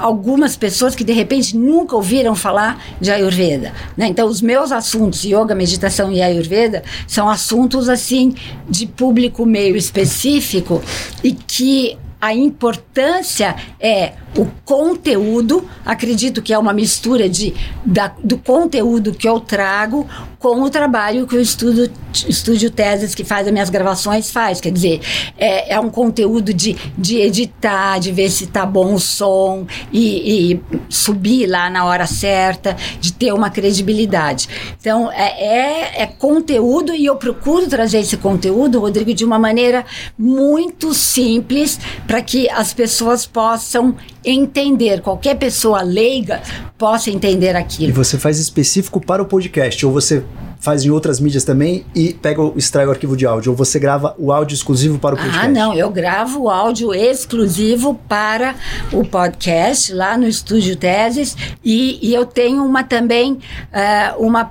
algumas 0.00 0.56
pessoas 0.56 0.94
que 0.94 1.04
de 1.04 1.12
repente 1.12 1.56
nunca 1.56 1.94
ouviram 1.94 2.34
falar 2.34 2.82
de 3.00 3.10
Ayurveda. 3.10 3.72
Né? 3.96 4.06
Então, 4.06 4.26
os 4.26 4.40
meus 4.40 4.72
assuntos, 4.72 5.24
yoga, 5.24 5.54
meditação 5.54 6.10
e 6.10 6.22
Ayurveda, 6.22 6.82
são 7.06 7.28
assuntos 7.28 7.88
assim 7.88 8.34
de 8.68 8.86
público 8.86 9.44
meio 9.44 9.76
específico 9.76 10.82
e 11.22 11.32
que 11.32 11.98
a 12.20 12.34
importância 12.34 13.56
é 13.80 14.12
o 14.36 14.46
conteúdo, 14.64 15.68
acredito 15.84 16.40
que 16.40 16.52
é 16.52 16.58
uma 16.58 16.72
mistura 16.72 17.28
de, 17.28 17.54
da, 17.84 18.12
do 18.22 18.38
conteúdo 18.38 19.12
que 19.12 19.28
eu 19.28 19.40
trago 19.40 20.06
com 20.38 20.62
o 20.62 20.70
trabalho 20.70 21.26
que 21.26 21.36
o 21.36 21.40
estudo, 21.40 21.90
Estúdio 22.26 22.70
Teses, 22.70 23.14
que 23.14 23.24
faz 23.24 23.46
as 23.46 23.52
minhas 23.52 23.68
gravações, 23.68 24.30
faz. 24.30 24.60
Quer 24.60 24.72
dizer, 24.72 25.00
é, 25.36 25.74
é 25.74 25.80
um 25.80 25.90
conteúdo 25.90 26.54
de, 26.54 26.76
de 26.96 27.18
editar, 27.18 27.98
de 27.98 28.10
ver 28.10 28.30
se 28.30 28.46
tá 28.46 28.64
bom 28.64 28.94
o 28.94 29.00
som 29.00 29.66
e, 29.92 30.52
e 30.52 30.60
subir 30.88 31.46
lá 31.46 31.68
na 31.68 31.84
hora 31.84 32.06
certa, 32.06 32.74
de 33.00 33.12
ter 33.12 33.32
uma 33.34 33.50
credibilidade. 33.50 34.48
Então, 34.80 35.12
é, 35.12 35.44
é, 35.44 36.02
é 36.02 36.06
conteúdo 36.06 36.94
e 36.94 37.04
eu 37.04 37.16
procuro 37.16 37.68
trazer 37.68 37.98
esse 37.98 38.16
conteúdo, 38.16 38.80
Rodrigo, 38.80 39.12
de 39.12 39.24
uma 39.24 39.38
maneira 39.38 39.84
muito 40.16 40.94
simples 40.94 41.78
para 42.10 42.22
que 42.22 42.50
as 42.50 42.74
pessoas 42.74 43.24
possam 43.24 43.94
entender, 44.24 45.00
qualquer 45.00 45.36
pessoa 45.36 45.80
leiga 45.80 46.42
possa 46.76 47.08
entender 47.08 47.54
aquilo. 47.54 47.88
E 47.88 47.92
você 47.92 48.18
faz 48.18 48.40
específico 48.40 49.00
para 49.00 49.22
o 49.22 49.26
podcast, 49.26 49.86
ou 49.86 49.92
você 49.92 50.24
faz 50.58 50.84
em 50.84 50.90
outras 50.90 51.20
mídias 51.20 51.44
também 51.44 51.86
e 51.94 52.12
pega 52.12 52.42
o, 52.42 52.52
extrai 52.58 52.84
o 52.84 52.90
arquivo 52.90 53.16
de 53.16 53.26
áudio, 53.26 53.52
ou 53.52 53.56
você 53.56 53.78
grava 53.78 54.12
o 54.18 54.32
áudio 54.32 54.56
exclusivo 54.56 54.98
para 54.98 55.14
o 55.14 55.18
ah, 55.18 55.22
podcast? 55.22 55.46
Ah, 55.46 55.48
não, 55.48 55.72
eu 55.72 55.88
gravo 55.88 56.42
o 56.42 56.50
áudio 56.50 56.92
exclusivo 56.92 57.94
para 58.08 58.56
o 58.92 59.04
podcast 59.04 59.94
lá 59.94 60.18
no 60.18 60.26
Estúdio 60.26 60.74
Teses 60.74 61.36
e, 61.64 61.96
e 62.02 62.12
eu 62.12 62.26
tenho 62.26 62.64
uma 62.64 62.82
também, 62.82 63.34
uh, 63.34 64.18
uma 64.18 64.50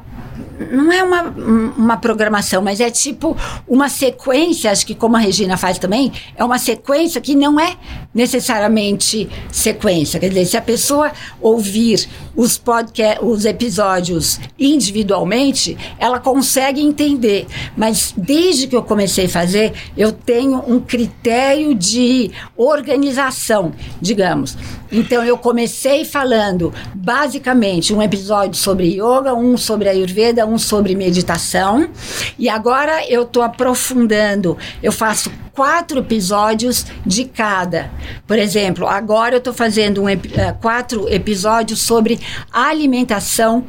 não 0.71 0.91
é 0.91 1.03
uma, 1.03 1.23
uma 1.23 1.97
programação, 1.97 2.61
mas 2.61 2.79
é 2.79 2.89
tipo 2.89 3.35
uma 3.67 3.89
sequência, 3.89 4.71
acho 4.71 4.85
que 4.85 4.95
como 4.95 5.15
a 5.15 5.19
Regina 5.19 5.57
faz 5.57 5.79
também, 5.79 6.11
é 6.35 6.43
uma 6.43 6.59
sequência 6.59 7.21
que 7.21 7.35
não 7.35 7.59
é 7.59 7.77
necessariamente 8.13 9.29
sequência. 9.51 10.19
Quer 10.19 10.29
dizer, 10.29 10.45
se 10.45 10.57
a 10.57 10.61
pessoa 10.61 11.11
ouvir 11.41 12.07
os, 12.35 12.57
podcast, 12.57 13.23
os 13.23 13.45
episódios 13.45 14.39
individualmente, 14.57 15.77
ela 15.97 16.19
consegue 16.19 16.81
entender. 16.81 17.47
Mas 17.77 18.13
desde 18.17 18.67
que 18.67 18.75
eu 18.75 18.83
comecei 18.83 19.25
a 19.25 19.29
fazer, 19.29 19.73
eu 19.95 20.11
tenho 20.11 20.63
um 20.67 20.79
critério 20.79 21.75
de 21.75 22.31
organização, 22.57 23.73
digamos. 24.01 24.57
Então 24.91 25.23
eu 25.23 25.37
comecei 25.37 26.03
falando 26.03 26.73
basicamente 26.95 27.93
um 27.93 28.01
episódio 28.01 28.55
sobre 28.55 28.87
yoga, 28.87 29.33
um 29.33 29.57
sobre 29.57 29.89
ayurveda, 29.89 30.45
um 30.45 30.57
sobre 30.57 30.95
meditação. 30.95 31.89
E 32.37 32.49
agora 32.49 33.07
eu 33.07 33.23
estou 33.23 33.43
aprofundando. 33.43 34.57
Eu 34.81 34.91
faço 34.91 35.31
quatro 35.53 35.99
episódios 35.99 36.85
de 37.05 37.25
cada. 37.25 37.91
Por 38.25 38.39
exemplo, 38.39 38.87
agora 38.87 39.35
eu 39.35 39.39
estou 39.39 39.53
fazendo 39.53 40.03
um, 40.03 40.05
uh, 40.05 40.17
quatro 40.61 41.07
episódios 41.09 41.81
sobre 41.81 42.19
alimentação 42.51 43.65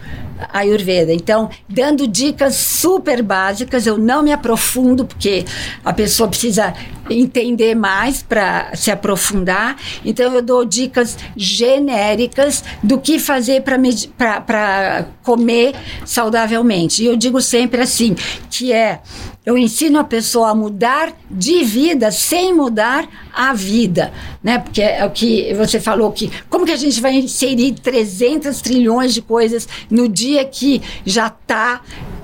Ayurveda. 0.53 1.13
Então, 1.13 1.51
dando 1.69 2.07
dicas 2.07 2.55
super 2.55 3.23
básicas, 3.23 3.87
eu 3.87 3.99
não 3.99 4.23
me 4.23 4.33
aprofundo, 4.33 5.05
porque 5.05 5.45
a 5.85 5.93
pessoa 5.93 6.29
precisa 6.29 6.75
entender 7.09 7.75
mais 7.75 8.23
para 8.23 8.71
se 8.75 8.91
aprofundar. 8.91 9.77
Então, 10.05 10.33
eu 10.33 10.43
dou 10.43 10.65
dicas 10.65 11.19
genéricas 11.37 12.65
do 12.83 12.99
que 12.99 13.19
fazer 13.19 13.63
para 13.63 15.07
comer 15.23 15.75
saudavelmente. 16.05 17.03
E 17.03 17.07
eu 17.07 17.17
digo 17.17 17.41
sempre 17.41 17.81
assim, 17.81 18.15
que 18.49 18.73
é 18.73 19.01
eu 19.45 19.57
ensino 19.57 19.99
a 19.99 20.05
pessoa 20.05 20.51
a 20.51 20.55
mudar 20.55 21.13
de 21.31 21.65
vida 21.65 22.11
sem 22.11 22.55
mudar 22.55 23.09
a 23.33 23.55
vida, 23.55 24.13
né? 24.43 24.59
Porque 24.59 24.83
é 24.83 25.05
o 25.05 25.11
que 25.11 25.55
você 25.55 25.81
falou 25.81 26.13
que 26.13 26.31
como 26.49 26.67
que 26.67 26.73
a 26.73 26.77
gente 26.77 27.01
vai 27.01 27.15
inserir 27.15 27.73
300 27.73 28.61
trilhões 28.61 29.15
de 29.15 29.23
coisas 29.23 29.67
no 29.91 30.09
dia 30.09 30.45
que 30.45 30.83
já 31.07 31.29
está 31.29 31.81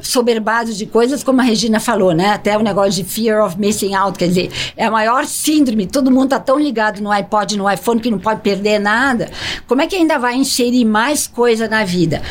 soberbado 0.07 0.73
de 0.73 0.87
coisas, 0.87 1.23
como 1.23 1.41
a 1.41 1.45
Regina 1.45 1.81
falou, 1.81 2.13
né? 2.13 2.31
Até 2.31 2.57
o 2.57 2.63
negócio 2.63 3.03
de 3.03 3.05
fear 3.05 3.45
of 3.45 3.59
missing 3.59 3.95
out, 3.95 4.19
quer 4.19 4.29
dizer, 4.29 4.51
é 4.77 4.87
a 4.87 4.91
maior 4.91 5.27
síndrome. 5.27 5.87
Todo 5.87 6.11
mundo 6.11 6.25
está 6.25 6.41
tão 6.41 6.59
ligado 6.59 7.01
no 7.01 7.11
iPod, 7.11 7.57
no 7.57 7.71
iPhone 7.71 8.01
que 8.01 8.11
não 8.11 8.19
pode 8.19 8.41
perder 8.41 8.79
nada. 8.79 9.31
Como 9.67 9.83
é 9.83 9.87
que 9.87 9.97
ainda 9.97 10.19
vai 10.19 10.35
inserir 10.37 10.85
mais 10.85 11.27
coisa 11.27 11.69
na 11.69 11.85
vida? 11.85 12.23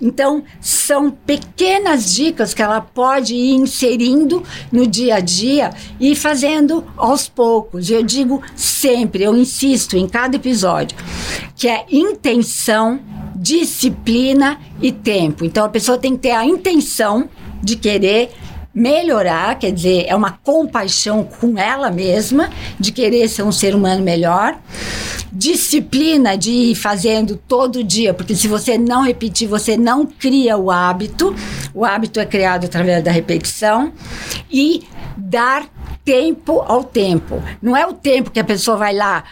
Então, 0.00 0.44
são 0.60 1.10
pequenas 1.10 2.14
dicas 2.14 2.54
que 2.54 2.62
ela 2.62 2.80
pode 2.80 3.34
ir 3.34 3.54
inserindo 3.54 4.42
no 4.70 4.86
dia 4.86 5.16
a 5.16 5.20
dia 5.20 5.70
e 5.98 6.14
fazendo 6.14 6.84
aos 6.96 7.28
poucos. 7.28 7.90
Eu 7.90 8.02
digo 8.02 8.42
sempre, 8.54 9.24
eu 9.24 9.36
insisto 9.36 9.96
em 9.96 10.08
cada 10.08 10.36
episódio, 10.36 10.96
que 11.54 11.68
é 11.68 11.84
intenção, 11.90 13.00
disciplina 13.38 14.58
e 14.80 14.90
tempo. 14.90 15.44
Então 15.44 15.64
a 15.64 15.68
pessoa 15.68 15.98
tem 15.98 16.12
que 16.12 16.22
ter 16.22 16.32
a 16.32 16.44
intenção 16.44 17.28
de 17.62 17.76
querer 17.76 18.32
melhorar, 18.74 19.58
quer 19.58 19.72
dizer, 19.72 20.04
é 20.06 20.14
uma 20.14 20.32
compaixão 20.32 21.24
com 21.24 21.58
ela 21.58 21.90
mesma, 21.90 22.50
de 22.78 22.92
querer 22.92 23.26
ser 23.26 23.42
um 23.42 23.50
ser 23.50 23.74
humano 23.74 24.02
melhor. 24.02 24.58
Disciplina 25.32 26.36
de 26.36 26.50
ir 26.50 26.74
fazendo 26.74 27.36
todo 27.36 27.82
dia, 27.82 28.12
porque 28.12 28.34
se 28.34 28.46
você 28.46 28.76
não 28.76 29.02
repetir, 29.02 29.48
você 29.48 29.76
não 29.78 30.04
cria 30.04 30.58
o 30.58 30.70
hábito. 30.70 31.34
O 31.74 31.84
hábito 31.84 32.20
é 32.20 32.26
criado 32.26 32.66
através 32.66 33.02
da 33.02 33.10
repetição. 33.10 33.92
E 34.50 34.84
dar 35.16 35.66
tempo 36.06 36.62
ao 36.68 36.84
tempo. 36.84 37.42
Não 37.60 37.76
é 37.76 37.84
o 37.84 37.92
tempo 37.92 38.30
que 38.30 38.38
a 38.38 38.44
pessoa 38.44 38.76
vai 38.76 38.94
lá, 38.94 39.24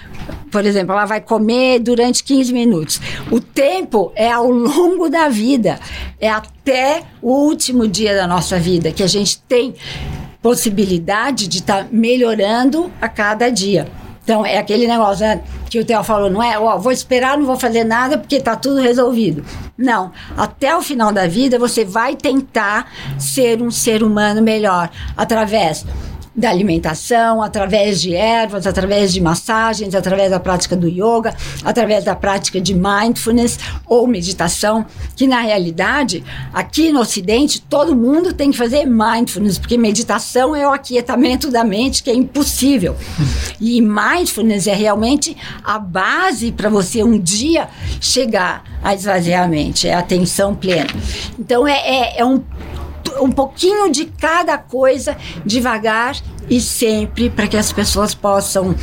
por 0.51 0.67
exemplo, 0.67 0.93
ela 0.93 1.05
vai 1.05 1.21
comer 1.21 1.79
durante 1.79 2.25
15 2.25 2.53
minutos. 2.53 3.01
O 3.31 3.41
tempo 3.41 4.13
é 4.17 4.33
ao 4.33 4.51
longo 4.51 5.09
da 5.09 5.29
vida, 5.29 5.79
é 6.21 6.29
até 6.29 7.05
o 7.23 7.31
último 7.31 7.87
dia 7.87 8.17
da 8.17 8.27
nossa 8.27 8.59
vida 8.59 8.91
que 8.91 9.05
a 9.05 9.07
gente 9.07 9.41
tem 9.43 9.77
possibilidade 10.43 11.47
de 11.47 11.59
estar 11.59 11.85
tá 11.85 11.89
melhorando 11.93 12.91
a 13.01 13.09
cada 13.09 13.51
dia. 13.51 13.87
Então, 14.25 14.45
é 14.45 14.57
aquele 14.57 14.87
negócio 14.87 15.25
né, 15.25 15.43
que 15.69 15.79
o 15.79 15.85
Theo 15.85 16.03
falou, 16.03 16.31
não 16.31 16.43
é, 16.43 16.59
ó, 16.59 16.79
vou 16.79 16.91
esperar, 16.91 17.37
não 17.37 17.45
vou 17.45 17.59
fazer 17.59 17.85
nada 17.85 18.17
porque 18.17 18.37
está 18.37 18.57
tudo 18.57 18.81
resolvido. 18.81 19.45
Não, 19.77 20.11
até 20.35 20.75
o 20.75 20.81
final 20.81 21.13
da 21.13 21.27
vida 21.27 21.59
você 21.59 21.85
vai 21.85 22.17
tentar 22.17 22.91
ser 23.19 23.63
um 23.63 23.71
ser 23.71 24.03
humano 24.03 24.41
melhor 24.41 24.91
através 25.15 25.85
da 26.35 26.51
alimentação, 26.51 27.41
através 27.41 28.01
de 28.01 28.15
ervas, 28.15 28.67
através 28.67 29.13
de 29.13 29.21
massagens, 29.21 29.95
através 29.95 30.31
da 30.31 30.41
prática 30.41 30.77
do 30.77 30.89
yoga, 30.89 31.35
através 31.65 32.05
da 32.05 32.17
prática 32.17 32.61
de 32.61 32.75
mindfulness 32.75 33.59
ou 33.87 34.07
meditação, 34.07 34.85
que 35.15 35.27
na 35.27 35.41
realidade, 35.41 36.25
aqui 36.53 36.91
no 36.91 37.01
Ocidente, 37.01 37.61
todo 37.61 37.95
mundo 37.95 38.33
tem 38.33 38.51
que 38.51 38.57
fazer 38.57 38.85
mindfulness, 38.85 39.59
porque 39.59 39.79
meditação 39.79 40.57
é 40.57 40.67
o 40.67 40.73
aquietamento 40.73 41.51
da 41.51 41.63
mente, 41.63 42.03
que 42.03 42.11
é 42.11 42.15
impossível. 42.15 42.97
E 43.61 43.81
mindfulness 43.81 44.67
é 44.67 44.75
realmente 44.75 45.37
a 45.63 45.79
base 45.79 46.51
para 46.51 46.69
você 46.69 47.05
um 47.05 47.19
dia 47.19 47.69
chegar 48.01 48.65
a 48.83 48.95
esvaziar 48.95 49.45
a 49.45 49.49
mente, 49.49 49.87
é 49.87 49.95
a 49.95 50.01
atenção 50.01 50.55
plena. 50.55 50.91
Então, 51.39 51.67
é, 51.67 51.79
é, 51.79 52.21
é 52.21 52.25
um 52.25 52.43
um 53.21 53.31
pouquinho 53.31 53.91
de 53.91 54.07
cada 54.07 54.59
coisa, 54.59 55.17
devagar 55.45 56.17
e 56.49 56.61
sempre, 56.61 57.31
para 57.31 57.47
que 57.47 57.57
as 57.57 57.73
pessoas 57.73 58.15
possam 58.15 58.75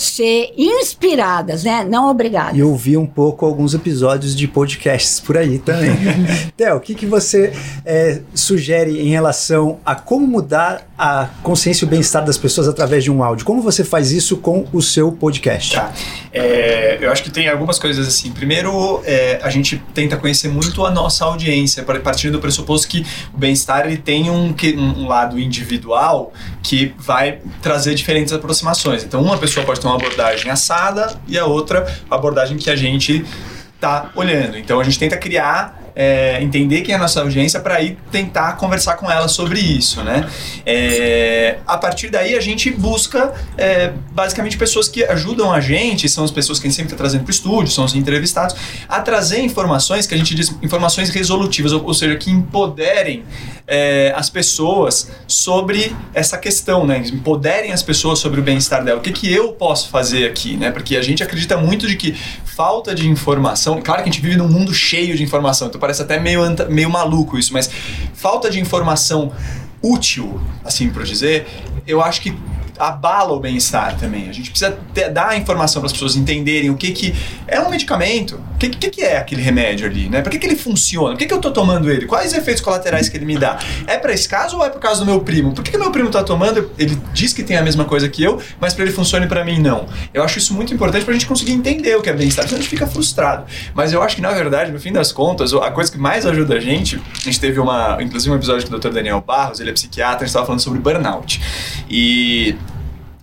ser 0.00 0.54
inspiradas, 0.56 1.62
né? 1.62 1.84
Não 1.84 2.08
obrigadas. 2.08 2.56
E 2.56 2.62
ouvir 2.62 2.96
um 2.96 3.04
pouco 3.04 3.44
alguns 3.44 3.74
episódios 3.74 4.34
de 4.34 4.48
podcasts 4.48 5.20
por 5.20 5.36
aí 5.36 5.58
também. 5.58 5.90
Theo, 6.56 6.76
o 6.76 6.80
que, 6.80 6.94
que 6.94 7.04
você 7.04 7.52
é, 7.84 8.22
sugere 8.34 8.98
em 8.98 9.10
relação 9.10 9.78
a 9.84 9.94
como 9.94 10.26
mudar 10.26 10.88
a 10.96 11.28
consciência 11.42 11.84
e 11.84 11.86
o 11.86 11.90
bem-estar 11.90 12.24
das 12.24 12.38
pessoas 12.38 12.66
através 12.66 13.04
de 13.04 13.10
um 13.10 13.22
áudio? 13.22 13.44
Como 13.44 13.60
você 13.60 13.84
faz 13.84 14.10
isso 14.10 14.38
com 14.38 14.66
o 14.72 14.80
seu 14.80 15.12
podcast? 15.12 15.74
Tá. 15.74 15.92
É, 16.32 16.96
eu 16.98 17.12
acho 17.12 17.22
que 17.22 17.30
tem 17.30 17.50
algumas 17.50 17.78
coisas 17.78 18.08
assim. 18.08 18.30
Primeiro, 18.30 19.02
é, 19.04 19.38
a 19.42 19.50
gente 19.50 19.82
tenta 19.92 20.16
conhecer 20.16 20.48
muito 20.48 20.86
a 20.86 20.90
nossa 20.90 21.26
audiência, 21.26 21.84
partindo 22.02 22.32
do 22.32 22.40
pressuposto 22.40 22.88
que 22.88 23.04
o 23.34 23.36
bem-estar 23.36 23.84
ele 23.84 23.98
tem 23.98 24.30
um, 24.30 24.54
um 24.96 25.06
lado 25.06 25.38
individual 25.38 26.32
que 26.62 26.94
vai 27.00 27.40
trazer 27.62 27.94
diferentes 27.94 28.32
aproximações. 28.32 29.02
Então, 29.02 29.22
uma 29.22 29.38
pessoa 29.38 29.64
pode 29.64 29.80
ter 29.80 29.86
uma 29.86 29.96
abordagem 29.96 30.50
assada 30.50 31.18
e 31.26 31.38
a 31.38 31.46
outra 31.46 31.86
a 32.10 32.14
abordagem 32.14 32.58
que 32.58 32.68
a 32.68 32.76
gente 32.76 33.24
está 33.80 34.10
olhando. 34.14 34.58
Então 34.58 34.78
a 34.78 34.84
gente 34.84 34.98
tenta 34.98 35.16
criar 35.16 35.79
é, 36.00 36.42
entender 36.42 36.80
quem 36.80 36.94
é 36.94 36.96
a 36.96 36.98
nossa 36.98 37.20
audiência 37.20 37.60
para 37.60 37.78
ir 37.82 37.98
tentar 38.10 38.56
conversar 38.56 38.96
com 38.96 39.10
ela 39.10 39.28
sobre 39.28 39.60
isso, 39.60 40.02
né? 40.02 40.26
É, 40.64 41.58
a 41.66 41.76
partir 41.76 42.08
daí 42.08 42.34
a 42.34 42.40
gente 42.40 42.70
busca 42.70 43.34
é, 43.58 43.92
basicamente 44.10 44.56
pessoas 44.56 44.88
que 44.88 45.04
ajudam 45.04 45.52
a 45.52 45.60
gente, 45.60 46.08
são 46.08 46.24
as 46.24 46.30
pessoas 46.30 46.58
que 46.58 46.66
a 46.66 46.70
gente 46.70 46.76
sempre 46.76 46.94
está 46.94 46.96
trazendo 46.96 47.24
para 47.24 47.30
o 47.30 47.34
estúdio, 47.34 47.70
são 47.70 47.84
os 47.84 47.94
entrevistados, 47.94 48.56
a 48.88 49.02
trazer 49.02 49.40
informações 49.40 50.06
que 50.06 50.14
a 50.14 50.16
gente 50.16 50.34
diz 50.34 50.56
informações 50.62 51.10
resolutivas, 51.10 51.70
ou, 51.70 51.84
ou 51.84 51.92
seja, 51.92 52.16
que 52.16 52.30
empoderem 52.30 53.22
é, 53.66 54.14
as 54.16 54.30
pessoas 54.30 55.10
sobre 55.26 55.94
essa 56.14 56.38
questão, 56.38 56.86
né? 56.86 57.02
Empoderem 57.12 57.72
as 57.72 57.82
pessoas 57.82 58.18
sobre 58.18 58.40
o 58.40 58.42
bem-estar 58.42 58.82
dela. 58.82 58.98
O 58.98 59.02
que, 59.02 59.12
que 59.12 59.30
eu 59.30 59.52
posso 59.52 59.90
fazer 59.90 60.26
aqui, 60.26 60.56
né? 60.56 60.70
Porque 60.70 60.96
a 60.96 61.02
gente 61.02 61.22
acredita 61.22 61.58
muito 61.58 61.86
de 61.86 61.94
que 61.94 62.16
falta 62.44 62.94
de 62.94 63.08
informação, 63.08 63.80
claro 63.82 64.02
que 64.02 64.08
a 64.08 64.12
gente 64.12 64.22
vive 64.22 64.36
num 64.36 64.48
mundo 64.48 64.74
cheio 64.74 65.16
de 65.16 65.22
informação, 65.22 65.68
então 65.68 65.80
parece 65.90 66.02
até 66.02 66.20
meio, 66.20 66.42
meio 66.68 66.88
maluco 66.88 67.36
isso, 67.36 67.52
mas 67.52 67.68
falta 68.14 68.48
de 68.48 68.60
informação 68.60 69.32
útil, 69.82 70.40
assim 70.64 70.88
por 70.88 71.02
dizer, 71.02 71.46
eu 71.86 72.02
acho 72.02 72.20
que 72.20 72.36
abala 72.80 73.32
o 73.32 73.38
bem-estar 73.38 73.96
também. 73.98 74.28
A 74.28 74.32
gente 74.32 74.50
precisa 74.50 74.76
ter, 74.94 75.10
dar 75.10 75.28
a 75.28 75.36
informação 75.36 75.82
para 75.82 75.86
as 75.86 75.92
pessoas 75.92 76.16
entenderem 76.16 76.70
o 76.70 76.76
que, 76.76 76.92
que 76.92 77.14
é 77.46 77.60
um 77.60 77.68
medicamento, 77.68 78.40
o 78.54 78.58
que, 78.58 78.70
que, 78.70 78.90
que 78.90 79.02
é 79.02 79.18
aquele 79.18 79.42
remédio 79.42 79.86
ali, 79.86 80.08
né? 80.08 80.22
Para 80.22 80.32
que, 80.32 80.38
que 80.38 80.46
ele 80.46 80.56
funciona? 80.56 81.10
Por 81.10 81.18
que, 81.18 81.26
que 81.26 81.32
eu 81.32 81.36
estou 81.38 81.52
tomando 81.52 81.90
ele? 81.90 82.06
Quais 82.06 82.32
efeitos 82.32 82.62
colaterais 82.62 83.08
que 83.08 83.16
ele 83.16 83.26
me 83.26 83.38
dá? 83.38 83.58
É 83.86 83.98
para 83.98 84.12
esse 84.12 84.28
caso 84.28 84.56
ou 84.56 84.64
é 84.64 84.70
por 84.70 84.80
causa 84.80 85.00
do 85.00 85.06
meu 85.06 85.20
primo? 85.20 85.52
Por 85.52 85.62
que, 85.62 85.70
que 85.70 85.78
meu 85.78 85.90
primo 85.90 86.08
está 86.08 86.24
tomando? 86.24 86.70
Ele 86.78 86.98
diz 87.12 87.32
que 87.32 87.42
tem 87.42 87.56
a 87.56 87.62
mesma 87.62 87.84
coisa 87.84 88.08
que 88.08 88.22
eu, 88.22 88.40
mas 88.58 88.72
para 88.72 88.84
ele 88.84 88.92
funciona 88.92 89.26
e 89.26 89.28
para 89.28 89.44
mim 89.44 89.58
não. 89.58 89.86
Eu 90.14 90.22
acho 90.22 90.38
isso 90.38 90.54
muito 90.54 90.72
importante 90.72 91.04
para 91.04 91.12
a 91.12 91.14
gente 91.14 91.26
conseguir 91.26 91.52
entender 91.52 91.96
o 91.96 92.02
que 92.02 92.08
é 92.08 92.14
bem-estar, 92.14 92.46
senão 92.46 92.58
a 92.58 92.62
gente 92.62 92.70
fica 92.70 92.86
frustrado. 92.86 93.44
Mas 93.74 93.92
eu 93.92 94.02
acho 94.02 94.16
que 94.16 94.22
na 94.22 94.32
verdade, 94.32 94.72
no 94.72 94.80
fim 94.80 94.92
das 94.92 95.12
contas, 95.12 95.52
a 95.52 95.70
coisa 95.70 95.92
que 95.92 95.98
mais 95.98 96.24
ajuda 96.24 96.54
a 96.54 96.60
gente, 96.60 97.00
a 97.18 97.20
gente 97.20 97.38
teve 97.38 97.60
uma, 97.60 97.98
inclusive 98.00 98.32
um 98.32 98.36
episódio 98.36 98.66
com 98.68 98.74
o 98.74 98.78
Dr. 98.78 98.90
Daniel 98.90 99.20
Barros, 99.20 99.60
ele 99.60 99.70
é 99.70 99.72
psiquiatra, 99.72 100.16
a 100.16 100.18
gente 100.20 100.28
estava 100.28 100.46
falando 100.46 100.60
sobre 100.60 100.78
burnout. 100.78 101.40
E 101.88 102.56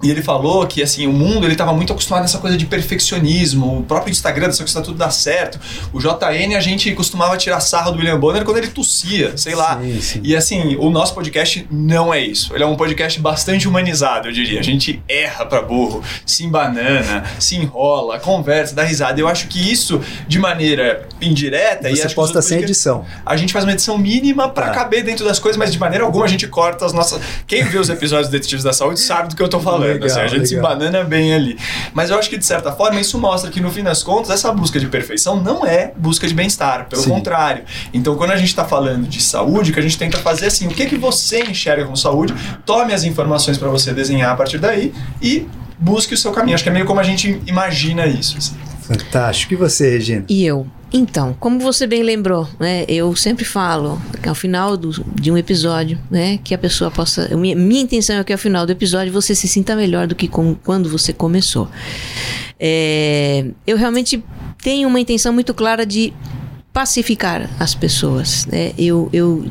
e 0.04 0.12
ele 0.12 0.22
falou 0.22 0.66
que 0.68 0.84
assim, 0.84 1.08
o 1.08 1.12
mundo 1.14 1.46
ele 1.46 1.54
estava 1.54 1.74
muito 1.74 1.92
acostumado 1.92 2.22
nessa 2.22 2.38
coisa 2.38 2.56
de 2.58 2.66
perfeccionismo, 2.66 3.80
o 3.80 3.84
próprio 3.84 4.12
Instagram, 4.12 4.52
só 4.52 4.64
que 4.64 4.70
está 4.70 4.82
tudo 4.82 4.98
dá 4.98 5.10
certo. 5.10 5.60
O 5.94 6.00
JN 6.00 6.56
a 6.56 6.60
gente 6.60 6.92
costumava 6.94 7.36
tirar 7.38 7.60
sarro 7.60 7.92
do 7.92 7.98
William 7.98 8.20
Bonner 8.20 8.44
quando 8.44 8.58
ele 8.58 8.68
tossia, 8.68 9.36
sei 9.38 9.56
lá. 9.56 9.80
Sim, 9.82 10.02
sim. 10.02 10.20
E 10.24 10.36
assim, 10.36 10.76
o 10.76 10.90
nosso 10.90 11.14
podcast 11.14 11.68
não 11.72 12.14
é 12.14 12.20
isso. 12.20 12.54
Ele 12.54 12.64
é 12.64 12.68
um 12.68 12.76
podcast 12.76 13.20
bastante 13.20 13.68
humanizado, 13.68 14.28
eu 14.28 14.32
diria. 14.32 14.60
A 14.60 14.64
gente 14.64 15.02
erra 15.08 15.46
para 15.46 15.62
burro, 15.62 16.04
se 16.26 16.44
embanana, 16.44 17.24
se 17.40 17.56
enrola, 17.56 18.20
conversa, 18.20 18.76
dá 18.76 18.84
risada. 18.84 19.20
Eu 19.20 19.28
acho 19.28 19.48
que 19.48 19.72
isso, 19.72 20.02
de 20.28 20.38
maneira 20.40 21.08
indireta, 21.22 21.90
Você 21.90 22.08
e 22.08 22.14
posta 22.14 22.42
sem 22.42 22.60
edição. 22.60 23.06
a 23.26 23.36
gente 23.36 23.52
faz 23.54 23.66
uma 23.66 23.72
edição 23.74 23.98
mínima 23.98 24.50
para 24.50 24.68
Tá. 24.68 24.74
caber 24.74 25.04
dentro 25.04 25.24
das 25.26 25.40
coisas, 25.40 25.58
mas 25.58 25.72
de 25.72 25.80
maneira 25.80 26.04
alguma 26.04 26.26
a 26.26 26.28
gente 26.28 26.46
corta 26.48 26.86
as 26.86 26.94
nossas. 26.94 27.20
Quem 27.48 27.64
vê 27.64 27.78
os 27.80 27.90
episódios 27.90 28.28
do 28.28 28.32
Detetives 28.32 28.64
da 28.64 28.74
Saúde 28.74 29.00
sabe 29.00 29.30
do 29.30 29.36
que 29.36 29.42
eu 29.42 29.48
tô 29.48 29.60
falando. 29.60 29.87
Legal, 29.94 30.08
assim, 30.08 30.20
a 30.20 30.28
gente 30.28 30.48
se 30.48 30.60
banana 30.60 31.04
bem 31.04 31.34
ali. 31.34 31.58
Mas 31.94 32.10
eu 32.10 32.18
acho 32.18 32.30
que, 32.30 32.38
de 32.38 32.46
certa 32.46 32.72
forma, 32.72 33.00
isso 33.00 33.18
mostra 33.20 33.50
que, 33.50 33.60
no 33.60 33.70
fim 33.72 33.84
das 33.84 34.04
contas, 34.04 34.30
essa 34.32 34.52
busca 34.52 34.80
de 34.80 34.88
perfeição 34.88 35.42
não 35.42 35.66
é 35.66 35.92
busca 35.98 36.28
de 36.28 36.34
bem-estar. 36.34 36.88
Pelo 36.88 37.02
Sim. 37.02 37.10
contrário. 37.10 37.64
Então, 37.94 38.16
quando 38.16 38.32
a 38.32 38.38
gente 38.38 38.50
está 38.50 38.66
falando 38.66 39.08
de 39.08 39.22
saúde, 39.22 39.72
o 39.72 39.74
que 39.74 39.80
a 39.80 39.84
gente 39.84 39.98
tenta 39.98 40.18
fazer 40.18 40.46
é 40.46 40.48
assim: 40.48 40.68
o 40.68 40.72
que, 40.72 40.86
que 40.86 40.96
você 40.98 41.42
enxerga 41.42 41.86
como 41.86 41.98
saúde, 41.98 42.34
tome 42.66 42.94
as 42.94 43.04
informações 43.04 43.58
para 43.58 43.70
você 43.70 43.94
desenhar 43.94 44.32
a 44.32 44.36
partir 44.36 44.58
daí 44.58 44.94
e 45.22 45.48
busque 45.80 46.14
o 46.14 46.18
seu 46.18 46.32
caminho. 46.32 46.56
Acho 46.56 46.64
que 46.64 46.70
é 46.70 46.74
meio 46.74 46.86
como 46.86 47.00
a 47.00 47.04
gente 47.04 47.42
imagina 47.46 48.06
isso. 48.06 48.38
assim. 48.38 48.56
Fantástico. 48.82 49.54
E 49.54 49.58
você, 49.58 49.90
Regina? 49.90 50.26
E 50.30 50.46
eu? 50.46 50.66
Então, 50.92 51.36
como 51.40 51.60
você 51.60 51.86
bem 51.86 52.02
lembrou, 52.02 52.48
né, 52.60 52.86
eu 52.88 53.14
sempre 53.16 53.44
falo 53.44 54.02
que 54.24 54.30
ao 54.30 54.34
final 54.36 54.78
do- 54.78 55.04
de 55.16 55.30
um 55.30 55.38
episódio, 55.38 56.00
né, 56.10 56.40
que 56.44 56.54
a 56.54 56.58
pessoa 56.58 56.90
possa. 56.90 57.36
Minha, 57.36 57.56
minha 57.58 57.82
intenção 57.82 58.16
é 58.16 58.24
que 58.24 58.32
ao 58.32 58.40
final 58.40 58.66
do 58.66 58.72
episódio 58.72 59.12
você 59.12 59.36
se 59.36 59.48
sinta 59.50 59.76
melhor 59.76 60.08
do 60.08 60.16
que 60.16 60.28
com- 60.30 60.56
quando 60.56 60.90
você 60.90 61.12
começou. 61.12 61.68
É, 62.60 63.46
eu 63.66 63.76
realmente 63.78 64.24
tenho 64.64 64.88
uma 64.88 65.00
intenção 65.00 65.34
muito 65.34 65.54
clara 65.54 65.86
de 65.86 66.14
pacificar 66.72 67.50
as 67.60 67.76
pessoas. 67.76 68.46
Né? 68.46 68.72
Eu, 68.78 69.10
eu, 69.12 69.46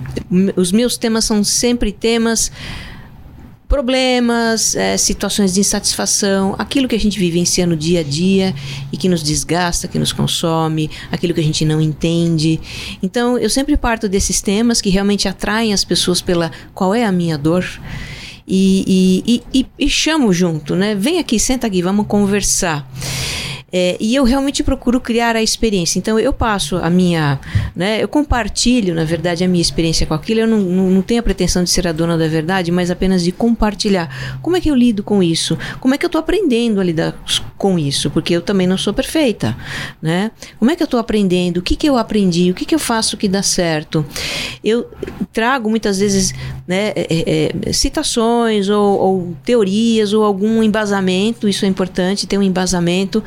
os 0.57 0.72
meus 0.72 0.97
temas 0.97 1.24
são 1.24 1.45
sempre 1.45 1.93
temas 1.93 2.51
problemas, 3.69 4.77
eh, 4.77 4.97
situações 4.97 5.53
de 5.53 5.61
insatisfação, 5.61 6.55
aquilo 6.59 6.87
que 6.87 6.95
a 6.95 7.01
gente 7.01 7.19
vivencia 7.19 7.67
no 7.67 7.77
dia 7.77 8.01
a 8.01 8.03
dia 8.03 8.55
e 8.93 8.97
que 8.97 9.09
nos 9.09 9.23
desgasta, 9.23 9.89
que 9.89 9.99
nos 9.99 10.12
consome, 10.12 10.91
aquilo 11.11 11.35
que 11.35 11.41
a 11.41 11.45
gente 11.45 11.64
não 11.64 11.81
entende. 11.81 12.61
Então, 13.03 13.37
eu 13.37 13.51
sempre 13.51 13.77
parto 13.77 14.09
desses 14.09 14.41
temas 14.41 14.81
que 14.81 14.89
realmente 14.89 15.27
atraem 15.27 15.73
as 15.73 15.85
pessoas 15.85 16.21
pela 16.21 16.51
qual 16.75 16.95
é 16.95 17.05
a 17.05 17.11
minha 17.11 17.37
dor. 17.37 17.67
E, 18.49 19.23
e, 19.27 19.43
e, 19.53 19.61
e, 19.61 19.67
e 19.87 19.91
chamo 19.91 20.33
junto, 20.33 20.77
né? 20.77 20.95
Vem 20.95 21.19
aqui, 21.19 21.39
senta 21.39 21.67
aqui, 21.67 21.83
vamos 21.83 22.07
conversar. 22.07 22.89
É, 23.73 23.97
e 23.99 24.14
eu 24.14 24.23
realmente 24.23 24.62
procuro 24.62 25.01
criar 25.01 25.35
a 25.35 25.43
experiência. 25.43 25.99
Então 25.99 26.19
eu 26.19 26.33
passo 26.33 26.77
a 26.77 26.89
minha, 26.89 27.41
né, 27.75 28.03
eu 28.03 28.07
compartilho, 28.07 28.95
na 28.95 29.05
verdade, 29.05 29.43
a 29.43 29.49
minha 29.49 29.61
experiência 29.61 30.07
com 30.07 30.14
aquilo. 30.14 30.41
Eu 30.41 30.47
não, 30.47 30.59
não, 30.59 30.91
não 30.91 31.03
tenho 31.03 31.21
a 31.21 31.23
pretensão 31.23 31.64
de 31.64 31.71
ser 31.71 31.87
a 31.87 31.93
dona 31.93 32.17
da 32.17 32.29
verdade, 32.29 32.71
mas 32.71 32.91
apenas 32.91 33.25
de 33.25 33.33
compartilhar. 33.33 34.39
Como 34.41 34.57
é 34.57 34.61
que 34.61 34.71
eu 34.71 34.75
lido 34.75 35.03
com 35.03 35.23
isso? 35.23 35.59
Como 35.81 35.95
é 35.95 35.99
que 35.99 36.05
eu 36.05 36.09
estou 36.09 36.21
aprendendo 36.21 36.81
a 36.81 36.85
lidar 36.85 37.14
com 37.59 37.79
isso? 37.79 38.09
Porque 38.11 38.35
eu 38.35 38.41
também 38.41 38.67
não 38.67 38.79
sou 38.79 38.95
perfeita, 38.95 39.57
né? 40.01 40.31
Como 40.59 40.71
é 40.71 40.77
que 40.77 40.83
eu 40.83 40.87
estou 40.87 41.01
aprendendo? 41.01 41.59
O 41.59 41.62
que, 41.62 41.75
que 41.75 41.89
eu 41.89 41.97
aprendi? 41.97 42.51
O 42.51 42.55
que, 42.55 42.64
que 42.64 42.75
eu 42.75 42.79
faço 42.79 43.17
que 43.17 43.29
dá 43.29 43.43
certo? 43.43 44.07
Eu 44.62 44.89
trago 45.33 45.69
muitas 45.69 45.99
vezes 45.99 46.33
né, 46.69 46.93
é, 46.95 47.53
é, 47.67 47.73
citações 47.73 48.69
ou, 48.69 48.99
ou 48.99 49.37
teorias 49.45 50.12
ou 50.12 50.25
algum 50.25 50.62
embasamento. 50.62 51.49
Isso 51.49 51.64
é 51.64 51.69
importante, 51.69 52.27
ter 52.27 52.39
um 52.39 52.43
embasamento 52.43 53.23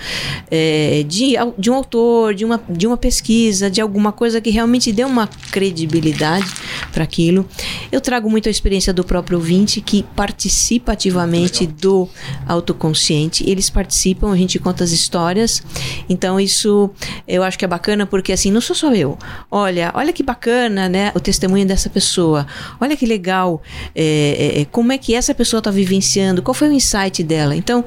é, 0.50 1.04
de, 1.08 1.34
de 1.58 1.70
um 1.70 1.74
autor, 1.74 2.34
de 2.34 2.46
uma, 2.46 2.62
de 2.70 2.88
uma 2.88 2.98
pesquisa, 2.98 3.70
de 3.70 3.82
alguma 3.82 4.12
coisa 4.12 4.42
que 4.42 4.50
realmente 4.50 4.92
dê 4.92 5.04
uma 5.04 5.28
credibilidade 5.52 6.50
para 6.92 7.04
aquilo. 7.04 7.46
Eu 7.92 8.02
trago 8.02 8.30
muito 8.30 8.48
a 8.48 8.52
experiência 8.52 8.94
do 8.94 9.04
próprio 9.04 9.38
ouvinte 9.38 9.82
que 9.82 10.04
participa 10.16 10.94
ativamente 10.94 11.66
do 11.66 12.08
autoconsciente. 12.48 13.48
Eles 13.50 13.70
participam, 13.70 14.32
a 14.32 14.38
gente 14.38 14.60
conta 14.60 14.84
as 14.84 14.92
histórias. 14.92 15.64
Então 16.08 16.40
isso 16.40 16.90
eu 17.28 17.44
acho 17.44 17.58
que 17.58 17.66
é 17.66 17.68
bacana 17.68 18.06
porque 18.06 18.32
assim, 18.32 18.52
não 18.52 18.62
sou 18.62 18.76
só 18.76 18.94
eu. 18.94 19.18
Olha, 19.50 19.92
olha 19.94 20.12
que 20.14 20.24
bacana, 20.24 20.90
né, 20.90 21.12
o 21.16 21.20
testemunho 21.20 21.66
dessa 21.66 21.90
pessoa. 21.90 22.46
Olha 22.80 22.96
que 22.96 23.06
legal, 23.06 23.62
é, 23.96 24.62
é, 24.62 24.66
como 24.66 24.92
é 24.92 24.98
que 24.98 25.14
essa 25.14 25.34
pessoa 25.34 25.60
está 25.60 25.72
vivenciando, 25.72 26.42
qual 26.42 26.54
foi 26.54 26.70
o 26.70 26.74
insight 26.74 27.24
dela. 27.24 27.56
Então, 27.56 27.84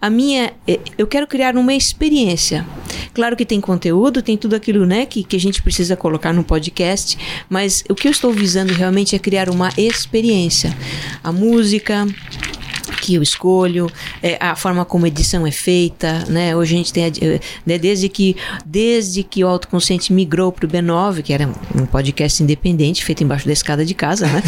a 0.00 0.08
minha, 0.08 0.52
é, 0.66 0.80
eu 0.96 1.06
quero 1.06 1.26
criar 1.26 1.56
uma 1.56 1.74
experiência. 1.80 2.66
Claro 3.14 3.36
que 3.36 3.44
tem 3.44 3.60
conteúdo, 3.60 4.22
tem 4.22 4.36
tudo 4.36 4.54
aquilo, 4.54 4.84
né, 4.86 5.06
que, 5.06 5.24
que 5.24 5.34
a 5.34 5.40
gente 5.40 5.62
precisa 5.62 5.96
colocar 5.96 6.32
no 6.32 6.44
podcast, 6.44 7.18
mas 7.48 7.82
o 7.88 7.94
que 7.94 8.06
eu 8.06 8.12
estou 8.12 8.32
visando 8.32 8.72
realmente 8.72 9.16
é 9.16 9.18
criar 9.18 9.48
uma 9.48 9.70
experiência. 9.76 10.76
A 11.24 11.32
música, 11.32 12.06
que 13.00 13.14
eu 13.14 13.22
escolho, 13.22 13.90
é, 14.22 14.36
a 14.40 14.54
forma 14.54 14.84
como 14.84 15.06
a 15.06 15.08
edição 15.08 15.46
é 15.46 15.50
feita, 15.50 16.24
né? 16.28 16.54
Hoje 16.54 16.74
a 16.74 16.78
gente 16.78 16.92
tem, 16.92 17.04
eh, 17.04 17.40
né, 17.64 17.78
desde 17.78 18.08
que 18.08 18.36
desde 18.64 19.22
que 19.22 19.42
o 19.42 19.48
autoconsciente 19.48 20.12
migrou 20.12 20.52
para 20.52 20.66
o 20.66 20.68
B9, 20.68 21.22
que 21.22 21.32
era 21.32 21.48
um 21.74 21.86
podcast 21.86 22.42
independente 22.42 23.04
feito 23.04 23.24
embaixo 23.24 23.46
da 23.46 23.52
escada 23.52 23.84
de 23.84 23.94
casa, 23.94 24.26
né? 24.26 24.42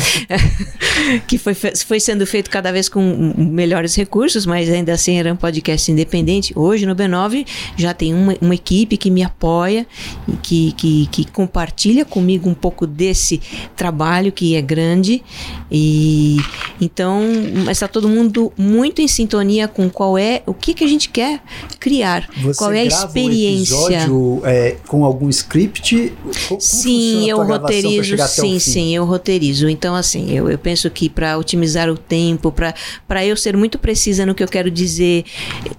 que 1.27 1.39
foi, 1.39 1.55
foi 1.55 1.99
sendo 1.99 2.27
feito 2.27 2.51
cada 2.51 2.71
vez 2.71 2.89
com 2.89 3.33
melhores 3.37 3.95
recursos, 3.95 4.45
mas 4.45 4.69
ainda 4.69 4.93
assim 4.93 5.19
era 5.19 5.33
um 5.33 5.37
podcast 5.37 5.91
independente. 5.91 6.53
Hoje 6.55 6.85
no 6.85 6.95
B9 6.95 7.47
já 7.77 7.95
tem 7.95 8.13
uma, 8.15 8.37
uma 8.41 8.55
equipe 8.55 8.97
que 8.97 9.11
me 9.11 9.23
apoia 9.23 9.87
e 10.29 10.33
que, 10.33 10.73
que, 10.73 11.07
que 11.07 11.25
compartilha 11.31 12.05
comigo 12.05 12.49
um 12.49 12.55
pouco 12.55 12.87
desse 12.87 13.41
trabalho 13.75 14.31
que 14.31 14.55
é 14.55 14.63
grande 14.63 15.23
e 15.71 16.37
então 16.81 17.23
está 17.71 17.89
todo 17.89 18.09
mundo 18.09 18.52
muito 18.57 19.01
em 19.01 19.09
sintonia 19.09 19.67
com 19.69 19.89
qual 19.91 20.17
é 20.19 20.43
o 20.47 20.53
que, 20.55 20.75
que 20.75 20.85
a 20.85 20.87
gente 20.87 21.09
quer 21.09 21.41
criar, 21.81 22.29
Você 22.43 22.59
qual 22.59 22.73
é 22.73 22.81
a 22.81 22.85
experiência. 22.85 23.77
Um 23.77 23.83
episódio, 23.83 24.43
é, 24.45 24.77
com 24.87 25.05
algum 25.05 25.29
script? 25.29 26.13
Co- 26.23 26.33
Como 26.49 26.61
Sim, 26.61 27.29
eu 27.29 27.39
roteirizo, 27.43 28.17
sim, 28.29 28.59
sim, 28.59 28.95
eu 28.95 29.05
roteirizo. 29.05 29.69
Então, 29.69 29.95
assim, 29.95 30.31
eu, 30.31 30.51
eu 30.51 30.59
penso 30.59 30.89
que 30.91 31.09
para 31.09 31.37
otimizar 31.39 31.89
o 31.89 31.97
tempo, 31.97 32.53
para 32.53 33.25
eu 33.27 33.37
ser 33.37 33.57
muito 33.57 33.79
precisa 33.79 34.25
no 34.27 34.35
que 34.35 34.43
eu 34.43 34.49
quero 34.49 34.71
dizer, 34.71 35.25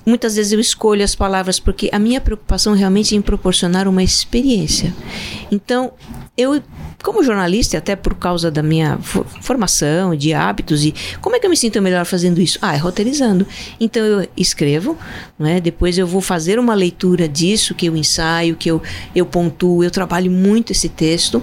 muitas 0.05 0.35
vezes 0.35 0.51
eu 0.51 0.59
escolho 0.59 1.03
as 1.03 1.15
palavras 1.15 1.59
porque 1.59 1.89
a 1.91 1.99
minha 1.99 2.19
preocupação 2.21 2.73
realmente 2.73 3.15
é 3.15 3.17
em 3.17 3.21
proporcionar 3.21 3.87
uma 3.87 4.03
experiência. 4.03 4.93
Então, 5.51 5.91
eu, 6.35 6.61
como 7.03 7.23
jornalista, 7.23 7.77
até 7.77 7.95
por 7.95 8.15
causa 8.15 8.49
da 8.49 8.63
minha 8.63 8.97
formação, 9.41 10.15
de 10.15 10.33
hábitos, 10.33 10.83
e 10.85 10.93
como 11.21 11.35
é 11.35 11.39
que 11.39 11.45
eu 11.45 11.49
me 11.49 11.57
sinto 11.57 11.81
melhor 11.81 12.05
fazendo 12.05 12.41
isso? 12.41 12.52
Ah, 12.61 12.75
é 12.75 12.77
roteirizando. 12.77 13.45
Então, 13.79 14.05
eu 14.05 14.27
escrevo, 14.35 14.97
né? 15.37 15.59
depois 15.59 15.97
eu 15.97 16.07
vou 16.07 16.21
fazer 16.21 16.59
uma 16.59 16.73
leitura 16.73 17.27
disso, 17.27 17.75
que 17.75 17.85
eu 17.85 17.95
ensaio, 17.95 18.55
que 18.55 18.69
eu, 18.69 18.81
eu 19.15 19.25
pontuo, 19.25 19.83
eu 19.83 19.91
trabalho 19.91 20.31
muito 20.31 20.71
esse 20.71 20.89
texto, 20.89 21.41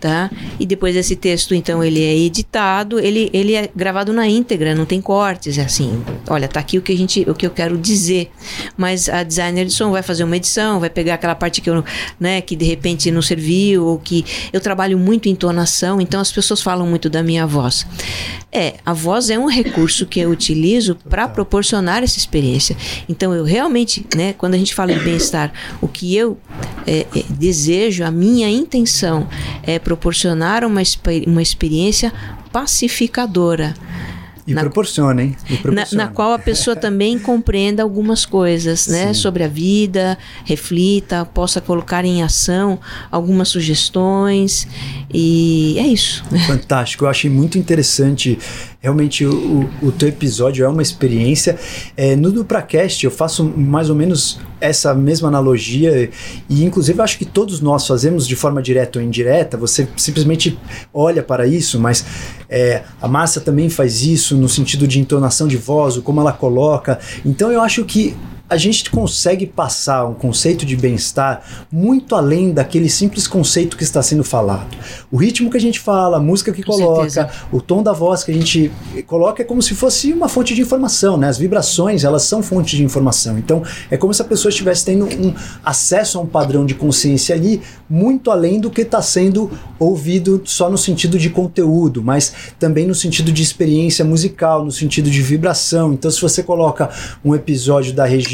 tá? 0.00 0.30
E 0.58 0.66
depois 0.66 0.96
esse 0.96 1.16
texto, 1.16 1.54
então, 1.54 1.82
ele 1.82 2.02
é 2.02 2.16
editado, 2.16 2.98
ele, 2.98 3.30
ele 3.32 3.54
é 3.54 3.68
gravado 3.74 4.12
na 4.12 4.28
íntegra, 4.28 4.74
não 4.74 4.84
tem 4.84 5.00
cortes, 5.00 5.58
é 5.58 5.62
assim, 5.62 6.02
olha, 6.28 6.48
tá 6.48 6.60
aqui 6.60 6.78
o 6.78 6.82
que, 6.82 6.92
a 6.92 6.96
gente, 6.96 7.28
o 7.28 7.34
que 7.34 7.46
eu 7.46 7.50
quero 7.50 7.76
dizer. 7.76 8.30
Mas 8.76 9.08
a 9.08 9.22
designer 9.22 9.66
de 9.66 9.72
som 9.72 9.90
vai 9.90 10.02
fazer 10.02 10.24
uma 10.24 10.36
edição, 10.36 10.80
vai 10.80 10.90
pegar 10.90 11.14
aquela 11.14 11.34
parte 11.34 11.60
que 11.60 11.70
eu, 11.70 11.84
né, 12.18 12.40
que 12.40 12.56
de 12.56 12.64
repente 12.64 13.10
não 13.10 13.22
serviu, 13.22 13.84
ou 13.86 13.98
que 13.98 14.24
eu 14.52 14.60
trabalho 14.60 14.98
muito 14.98 15.28
entonação, 15.28 16.00
então 16.00 16.20
as 16.20 16.32
pessoas 16.32 16.62
falam 16.62 16.86
muito 16.86 17.08
da 17.08 17.22
minha 17.22 17.46
voz. 17.46 17.86
É, 18.50 18.74
a 18.84 18.92
voz 18.92 19.30
é 19.30 19.38
um 19.38 19.46
recurso 19.46 20.06
que 20.06 20.20
eu 20.20 20.34
utilizo 20.44 20.96
para 21.08 21.26
proporcionar 21.26 22.02
essa 22.02 22.18
experiência. 22.18 22.76
Então 23.08 23.32
eu 23.32 23.44
realmente, 23.44 24.06
né, 24.14 24.34
quando 24.34 24.54
a 24.54 24.58
gente 24.58 24.74
fala 24.74 24.92
em 24.92 24.98
bem-estar, 24.98 25.52
o 25.80 25.88
que 25.88 26.14
eu 26.14 26.38
é, 26.86 27.06
é, 27.16 27.24
desejo, 27.30 28.04
a 28.04 28.10
minha 28.10 28.48
intenção 28.50 29.26
é 29.62 29.78
proporcionar 29.78 30.64
uma, 30.64 30.82
uma 31.26 31.42
experiência 31.42 32.12
pacificadora. 32.52 33.74
E 34.46 34.52
na, 34.52 34.60
proporciona, 34.60 35.22
hein? 35.22 35.36
E 35.48 35.56
proporciona. 35.56 36.04
Na, 36.04 36.08
na, 36.10 36.14
qual 36.14 36.34
a 36.34 36.38
pessoa 36.38 36.76
também 36.76 37.18
compreenda 37.18 37.82
algumas 37.82 38.26
coisas, 38.26 38.86
né? 38.88 39.08
Sim. 39.08 39.14
Sobre 39.14 39.42
a 39.42 39.48
vida, 39.48 40.18
reflita, 40.44 41.24
possa 41.24 41.60
colocar 41.60 42.04
em 42.04 42.22
ação 42.22 42.78
algumas 43.10 43.48
sugestões. 43.48 44.68
E 45.12 45.76
é 45.78 45.86
isso. 45.86 46.22
Fantástico. 46.46 47.04
Eu 47.04 47.08
achei 47.08 47.30
muito 47.30 47.58
interessante 47.58 48.38
Realmente 48.84 49.24
o, 49.24 49.66
o 49.80 49.90
teu 49.90 50.10
episódio 50.10 50.62
é 50.62 50.68
uma 50.68 50.82
experiência. 50.82 51.58
É, 51.96 52.14
no 52.14 52.30
DupraCast 52.30 53.02
eu 53.02 53.10
faço 53.10 53.42
mais 53.42 53.88
ou 53.88 53.96
menos 53.96 54.38
essa 54.64 54.94
mesma 54.94 55.28
analogia 55.28 56.10
e 56.48 56.64
inclusive 56.64 57.00
acho 57.02 57.18
que 57.18 57.24
todos 57.24 57.60
nós 57.60 57.86
fazemos 57.86 58.26
de 58.26 58.34
forma 58.34 58.62
direta 58.62 58.98
ou 58.98 59.04
indireta. 59.04 59.56
Você 59.56 59.86
simplesmente 59.96 60.58
olha 60.92 61.22
para 61.22 61.46
isso, 61.46 61.78
mas 61.78 62.04
é, 62.48 62.82
a 63.00 63.06
Márcia 63.06 63.40
também 63.40 63.68
faz 63.68 64.02
isso 64.02 64.36
no 64.36 64.48
sentido 64.48 64.88
de 64.88 64.98
entonação 64.98 65.46
de 65.46 65.56
voz, 65.56 65.98
como 65.98 66.20
ela 66.20 66.32
coloca. 66.32 66.98
Então 67.24 67.52
eu 67.52 67.60
acho 67.60 67.84
que 67.84 68.16
a 68.48 68.58
gente 68.58 68.90
consegue 68.90 69.46
passar 69.46 70.04
um 70.06 70.12
conceito 70.12 70.66
de 70.66 70.76
bem-estar 70.76 71.42
muito 71.72 72.14
além 72.14 72.52
daquele 72.52 72.90
simples 72.90 73.26
conceito 73.26 73.76
que 73.76 73.82
está 73.82 74.02
sendo 74.02 74.22
falado. 74.22 74.76
O 75.10 75.16
ritmo 75.16 75.50
que 75.50 75.56
a 75.56 75.60
gente 75.60 75.80
fala, 75.80 76.18
a 76.18 76.20
música 76.20 76.52
que 76.52 76.62
Com 76.62 76.72
coloca, 76.72 77.08
certeza. 77.08 77.46
o 77.50 77.60
tom 77.60 77.82
da 77.82 77.92
voz 77.92 78.22
que 78.22 78.30
a 78.30 78.34
gente 78.34 78.70
coloca 79.06 79.42
é 79.42 79.44
como 79.46 79.62
se 79.62 79.74
fosse 79.74 80.12
uma 80.12 80.28
fonte 80.28 80.54
de 80.54 80.60
informação, 80.60 81.16
né? 81.16 81.28
As 81.28 81.38
vibrações, 81.38 82.04
elas 82.04 82.22
são 82.24 82.42
fontes 82.42 82.76
de 82.76 82.84
informação. 82.84 83.38
Então, 83.38 83.62
é 83.90 83.96
como 83.96 84.12
se 84.12 84.20
a 84.20 84.24
pessoa 84.26 84.50
estivesse 84.50 84.84
tendo 84.84 85.06
um 85.06 85.34
acesso 85.64 86.18
a 86.18 86.20
um 86.20 86.26
padrão 86.26 86.66
de 86.66 86.74
consciência 86.74 87.34
ali 87.34 87.62
muito 87.88 88.30
além 88.30 88.60
do 88.60 88.70
que 88.70 88.82
está 88.82 89.00
sendo 89.00 89.50
ouvido 89.78 90.42
só 90.44 90.68
no 90.68 90.76
sentido 90.76 91.18
de 91.18 91.30
conteúdo, 91.30 92.02
mas 92.02 92.32
também 92.58 92.86
no 92.86 92.94
sentido 92.94 93.32
de 93.32 93.42
experiência 93.42 94.04
musical, 94.04 94.64
no 94.64 94.70
sentido 94.70 95.10
de 95.10 95.22
vibração. 95.22 95.94
Então, 95.94 96.10
se 96.10 96.20
você 96.20 96.42
coloca 96.42 96.90
um 97.24 97.34
episódio 97.34 97.92
da 97.92 98.04
Regina 98.04 98.33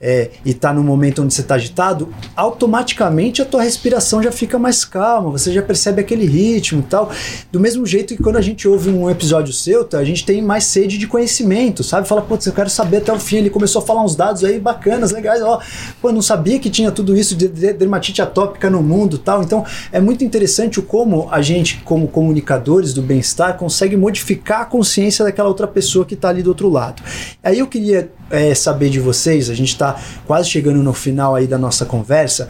é, 0.00 0.30
e 0.44 0.50
está 0.50 0.72
no 0.72 0.82
momento 0.82 1.22
onde 1.22 1.32
você 1.32 1.40
está 1.40 1.54
agitado, 1.54 2.12
automaticamente 2.34 3.40
a 3.40 3.44
tua 3.44 3.62
respiração 3.62 4.22
já 4.22 4.32
fica 4.32 4.58
mais 4.58 4.84
calma, 4.84 5.30
você 5.30 5.52
já 5.52 5.62
percebe 5.62 6.00
aquele 6.00 6.26
ritmo 6.26 6.80
e 6.80 6.84
tal. 6.84 7.10
Do 7.50 7.60
mesmo 7.60 7.86
jeito 7.86 8.16
que 8.16 8.22
quando 8.22 8.36
a 8.36 8.40
gente 8.40 8.66
ouve 8.66 8.90
um 8.90 9.08
episódio 9.08 9.52
seu, 9.52 9.84
tá, 9.84 9.98
a 9.98 10.04
gente 10.04 10.24
tem 10.24 10.42
mais 10.42 10.64
sede 10.64 10.98
de 10.98 11.06
conhecimento, 11.06 11.84
sabe? 11.84 12.08
Fala, 12.08 12.22
putz, 12.22 12.46
eu 12.46 12.52
quero 12.52 12.68
saber 12.68 12.98
até 12.98 13.12
o 13.12 13.18
fim. 13.18 13.36
Ele 13.36 13.50
começou 13.50 13.82
a 13.82 13.84
falar 13.84 14.04
uns 14.04 14.16
dados 14.16 14.44
aí 14.44 14.58
bacanas, 14.58 15.12
legais. 15.12 15.42
Ó, 15.42 15.60
pô, 16.00 16.10
não 16.10 16.22
sabia 16.22 16.58
que 16.58 16.68
tinha 16.68 16.90
tudo 16.90 17.16
isso 17.16 17.36
de 17.36 17.48
dermatite 17.48 18.20
atópica 18.20 18.68
no 18.68 18.82
mundo 18.82 19.18
tal. 19.18 19.42
Então, 19.42 19.64
é 19.92 20.00
muito 20.00 20.24
interessante 20.24 20.80
o 20.80 20.82
como 20.82 21.28
a 21.30 21.40
gente, 21.40 21.80
como 21.84 22.08
comunicadores 22.08 22.92
do 22.92 23.02
bem-estar, 23.02 23.56
consegue 23.56 23.96
modificar 23.96 24.62
a 24.62 24.64
consciência 24.64 25.24
daquela 25.24 25.48
outra 25.48 25.66
pessoa 25.66 26.04
que 26.04 26.14
está 26.14 26.28
ali 26.28 26.42
do 26.42 26.48
outro 26.48 26.68
lado. 26.68 27.02
Aí 27.42 27.58
eu 27.58 27.66
queria 27.66 28.10
é, 28.30 28.54
saber 28.54 28.88
de 28.88 28.98
vocês, 29.22 29.48
a 29.48 29.54
gente 29.54 29.68
está 29.68 30.00
quase 30.26 30.48
chegando 30.48 30.82
no 30.82 30.92
final 30.92 31.34
aí 31.34 31.46
da 31.46 31.58
nossa 31.58 31.84
conversa. 31.84 32.48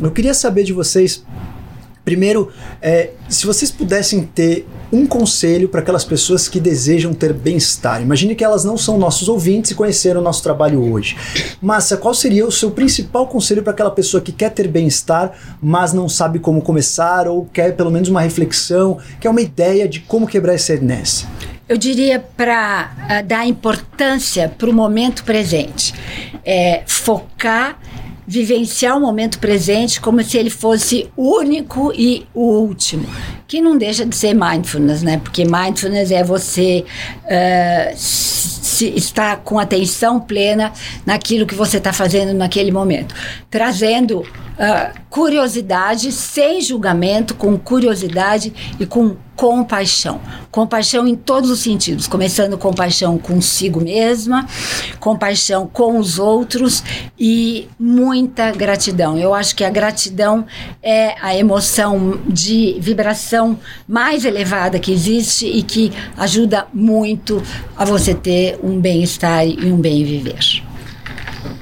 Eu 0.00 0.10
queria 0.10 0.34
saber 0.34 0.64
de 0.64 0.72
vocês 0.72 1.22
Primeiro, 2.04 2.52
é, 2.82 3.12
se 3.30 3.46
vocês 3.46 3.70
pudessem 3.70 4.24
ter 4.26 4.68
um 4.92 5.06
conselho 5.06 5.70
para 5.70 5.80
aquelas 5.80 6.04
pessoas 6.04 6.46
que 6.46 6.60
desejam 6.60 7.14
ter 7.14 7.32
bem-estar. 7.32 8.02
Imagine 8.02 8.34
que 8.34 8.44
elas 8.44 8.62
não 8.62 8.76
são 8.76 8.98
nossos 8.98 9.26
ouvintes 9.26 9.70
e 9.70 9.74
conheceram 9.74 10.20
o 10.20 10.22
nosso 10.22 10.42
trabalho 10.42 10.92
hoje. 10.92 11.16
Massa, 11.62 11.96
qual 11.96 12.12
seria 12.12 12.46
o 12.46 12.52
seu 12.52 12.70
principal 12.70 13.26
conselho 13.26 13.62
para 13.62 13.72
aquela 13.72 13.90
pessoa 13.90 14.20
que 14.20 14.32
quer 14.32 14.50
ter 14.50 14.68
bem-estar, 14.68 15.32
mas 15.62 15.94
não 15.94 16.06
sabe 16.06 16.38
como 16.38 16.60
começar 16.60 17.26
ou 17.26 17.46
quer 17.46 17.74
pelo 17.74 17.90
menos 17.90 18.10
uma 18.10 18.20
reflexão, 18.20 18.98
quer 19.18 19.30
uma 19.30 19.40
ideia 19.40 19.88
de 19.88 20.00
como 20.00 20.26
quebrar 20.26 20.52
essa 20.52 20.74
inércia? 20.74 21.26
Eu 21.68 21.76
diria 21.76 22.20
para 22.20 22.92
ah, 23.08 23.22
dar 23.22 23.46
importância 23.46 24.48
para 24.48 24.68
o 24.68 24.72
momento 24.72 25.24
presente. 25.24 25.94
É, 26.44 26.82
focar 26.86 27.78
vivenciar 28.26 28.96
o 28.96 29.00
momento 29.00 29.38
presente 29.38 30.00
como 30.00 30.22
se 30.22 30.38
ele 30.38 30.50
fosse 30.50 31.10
único 31.16 31.92
e 31.94 32.26
o 32.32 32.40
último, 32.40 33.06
que 33.46 33.60
não 33.60 33.76
deixa 33.76 34.06
de 34.06 34.16
ser 34.16 34.34
mindfulness, 34.34 35.02
né? 35.02 35.20
Porque 35.22 35.44
mindfulness 35.44 36.10
é 36.10 36.24
você 36.24 36.84
uh, 37.24 37.94
se, 38.74 38.88
estar 38.96 39.36
com 39.38 39.58
atenção 39.58 40.20
plena 40.20 40.72
naquilo 41.06 41.46
que 41.46 41.54
você 41.54 41.78
está 41.78 41.92
fazendo 41.92 42.34
naquele 42.34 42.70
momento, 42.70 43.14
trazendo 43.50 44.20
uh, 44.20 45.00
curiosidade 45.08 46.10
sem 46.10 46.60
julgamento, 46.60 47.34
com 47.34 47.56
curiosidade 47.56 48.52
e 48.78 48.86
com 48.86 49.16
compaixão. 49.36 50.20
Compaixão 50.50 51.06
em 51.06 51.16
todos 51.16 51.50
os 51.50 51.60
sentidos, 51.60 52.06
começando 52.06 52.56
compaixão 52.56 53.18
consigo 53.18 53.80
mesma, 53.80 54.46
compaixão 55.00 55.66
com 55.66 55.98
os 55.98 56.18
outros 56.18 56.82
e 57.18 57.68
muita 57.78 58.52
gratidão. 58.52 59.18
Eu 59.18 59.34
acho 59.34 59.56
que 59.56 59.64
a 59.64 59.70
gratidão 59.70 60.46
é 60.82 61.16
a 61.20 61.36
emoção 61.36 62.20
de 62.26 62.76
vibração 62.80 63.58
mais 63.88 64.24
elevada 64.24 64.78
que 64.78 64.92
existe 64.92 65.46
e 65.46 65.62
que 65.62 65.92
ajuda 66.16 66.66
muito 66.72 67.42
a 67.76 67.84
você 67.84 68.14
ter 68.14 68.58
um 68.62 68.73
bem-estar 68.80 69.46
e 69.46 69.72
um 69.72 69.76
bem 69.76 70.04
viver. 70.04 70.62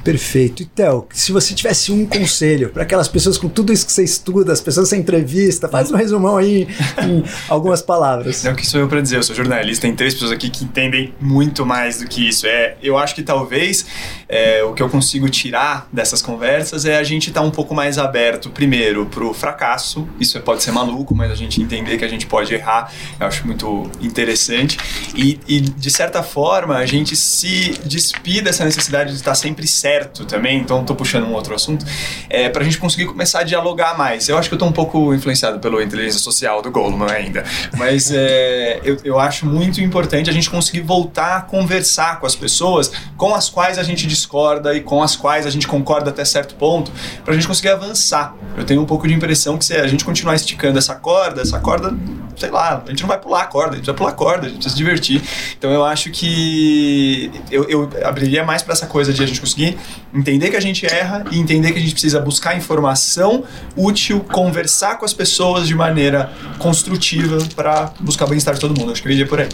Perfeito. 0.02 0.62
E 0.62 0.68
se 1.12 1.30
você 1.30 1.54
tivesse 1.54 1.92
um 1.92 2.04
conselho 2.04 2.70
para 2.70 2.82
aquelas 2.82 3.06
pessoas 3.06 3.38
com 3.38 3.48
tudo 3.48 3.72
isso 3.72 3.86
que 3.86 3.92
você 3.92 4.02
estuda, 4.02 4.52
as 4.52 4.60
pessoas 4.60 4.88
que 4.88 4.96
você 4.96 5.00
entrevista, 5.00 5.68
faz 5.68 5.92
um 5.92 5.96
resumão 5.96 6.36
aí 6.36 6.66
em 7.02 7.22
algumas 7.48 7.80
palavras. 7.80 8.42
Não, 8.42 8.54
que 8.54 8.66
sou 8.66 8.80
eu 8.80 8.88
para 8.88 9.00
dizer, 9.00 9.18
eu 9.18 9.22
sou 9.22 9.34
jornalista, 9.34 9.82
tem 9.82 9.94
três 9.94 10.14
pessoas 10.14 10.32
aqui 10.32 10.50
que 10.50 10.64
entendem 10.64 11.14
muito 11.20 11.64
mais 11.64 11.98
do 11.98 12.08
que 12.08 12.28
isso. 12.28 12.46
É, 12.46 12.76
eu 12.82 12.98
acho 12.98 13.14
que 13.14 13.22
talvez 13.22 13.86
é, 14.28 14.64
o 14.64 14.72
que 14.72 14.82
eu 14.82 14.88
consigo 14.88 15.28
tirar 15.28 15.88
dessas 15.92 16.20
conversas 16.20 16.84
é 16.84 16.96
a 16.96 17.02
gente 17.04 17.28
estar 17.28 17.40
tá 17.40 17.46
um 17.46 17.50
pouco 17.50 17.74
mais 17.74 17.96
aberto, 17.96 18.50
primeiro, 18.50 19.06
para 19.06 19.24
o 19.24 19.32
fracasso. 19.32 20.08
Isso 20.18 20.38
pode 20.40 20.62
ser 20.62 20.72
maluco, 20.72 21.14
mas 21.14 21.30
a 21.30 21.36
gente 21.36 21.62
entender 21.62 21.96
que 21.96 22.04
a 22.04 22.08
gente 22.08 22.26
pode 22.26 22.52
errar, 22.52 22.92
eu 23.20 23.26
acho 23.26 23.46
muito 23.46 23.88
interessante. 24.00 24.78
E, 25.14 25.38
e 25.46 25.60
de 25.60 25.90
certa 25.90 26.22
forma, 26.22 26.76
a 26.76 26.86
gente 26.86 27.14
se 27.14 27.78
despir 27.84 28.42
dessa 28.42 28.64
necessidade 28.64 29.10
de 29.10 29.16
estar 29.16 29.34
sempre 29.34 29.66
certo 29.66 29.91
também, 30.26 30.58
então 30.58 30.80
estou 30.80 30.96
puxando 30.96 31.24
um 31.24 31.32
outro 31.32 31.54
assunto, 31.54 31.84
é, 32.28 32.48
para 32.48 32.62
a 32.62 32.64
gente 32.64 32.78
conseguir 32.78 33.06
começar 33.06 33.40
a 33.40 33.42
dialogar 33.42 33.96
mais. 33.96 34.28
Eu 34.28 34.38
acho 34.38 34.48
que 34.48 34.54
eu 34.54 34.62
um 34.62 34.72
pouco 34.72 35.12
influenciado 35.12 35.58
pela 35.58 35.82
inteligência 35.82 36.20
social 36.20 36.62
do 36.62 36.70
Goldman 36.70 37.10
ainda, 37.10 37.44
mas 37.76 38.10
é, 38.12 38.80
eu, 38.84 38.96
eu 39.04 39.18
acho 39.18 39.44
muito 39.44 39.80
importante 39.80 40.30
a 40.30 40.32
gente 40.32 40.48
conseguir 40.48 40.80
voltar 40.80 41.36
a 41.36 41.40
conversar 41.42 42.20
com 42.20 42.26
as 42.26 42.34
pessoas 42.34 42.92
com 43.16 43.34
as 43.34 43.48
quais 43.48 43.78
a 43.78 43.82
gente 43.82 44.06
discorda 44.06 44.74
e 44.74 44.80
com 44.80 45.02
as 45.02 45.16
quais 45.16 45.46
a 45.46 45.50
gente 45.50 45.66
concorda 45.66 46.10
até 46.10 46.24
certo 46.24 46.54
ponto, 46.54 46.90
para 47.24 47.32
a 47.32 47.36
gente 47.36 47.46
conseguir 47.46 47.70
avançar. 47.70 48.34
Eu 48.56 48.64
tenho 48.64 48.80
um 48.80 48.86
pouco 48.86 49.06
de 49.06 49.14
impressão 49.14 49.56
que 49.58 49.64
se 49.64 49.74
a 49.74 49.86
gente 49.86 50.04
continuar 50.04 50.34
esticando 50.34 50.78
essa 50.78 50.94
corda, 50.94 51.42
essa 51.42 51.58
corda, 51.60 51.96
sei 52.42 52.50
lá, 52.50 52.82
a 52.84 52.90
gente 52.90 53.02
não 53.02 53.08
vai 53.08 53.18
pular 53.18 53.42
a 53.42 53.46
corda, 53.46 53.74
a 53.74 53.76
gente 53.76 53.86
vai 53.86 53.94
pular 53.94 54.10
a 54.10 54.14
corda, 54.14 54.46
a 54.46 54.48
gente 54.48 54.56
precisa 54.56 54.74
se 54.74 54.76
divertir. 54.76 55.22
Então 55.56 55.70
eu 55.70 55.84
acho 55.84 56.10
que 56.10 57.30
eu, 57.50 57.68
eu 57.68 57.88
abriria 58.04 58.44
mais 58.44 58.62
para 58.62 58.72
essa 58.72 58.86
coisa 58.86 59.12
de 59.12 59.22
a 59.22 59.26
gente 59.26 59.40
conseguir 59.40 59.78
entender 60.12 60.50
que 60.50 60.56
a 60.56 60.60
gente 60.60 60.84
erra 60.84 61.24
e 61.30 61.38
entender 61.38 61.70
que 61.70 61.78
a 61.78 61.80
gente 61.80 61.92
precisa 61.92 62.18
buscar 62.18 62.56
informação 62.56 63.44
útil, 63.76 64.20
conversar 64.20 64.98
com 64.98 65.04
as 65.04 65.12
pessoas 65.12 65.68
de 65.68 65.74
maneira 65.74 66.32
construtiva 66.58 67.38
para 67.54 67.92
buscar 68.00 68.26
bem-estar 68.26 68.54
de 68.54 68.60
todo 68.60 68.78
mundo. 68.78 68.90
Acho 68.90 69.02
que 69.02 69.08
eu 69.08 69.12
iria 69.12 69.26
por 69.26 69.40
aí. 69.40 69.48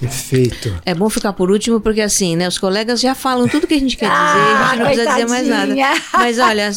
Perfeito. 0.00 0.74
É 0.84 0.94
bom 0.94 1.08
ficar 1.10 1.32
por 1.32 1.50
último 1.50 1.80
porque 1.80 2.00
assim, 2.00 2.36
né, 2.36 2.48
os 2.48 2.58
colegas 2.58 3.00
já 3.00 3.14
falam 3.14 3.46
tudo 3.46 3.66
que 3.66 3.74
a 3.74 3.78
gente 3.78 3.96
quer 3.96 4.06
dizer, 4.06 4.18
Ah, 4.18 4.64
a 4.64 4.68
gente 4.70 4.78
não 4.78 4.86
precisa 4.86 5.10
dizer 5.10 5.28
mais 5.28 5.46
nada. 5.48 5.66
coitadinha. 5.74 6.02
Mas 6.12 6.38
olha, 6.38 6.70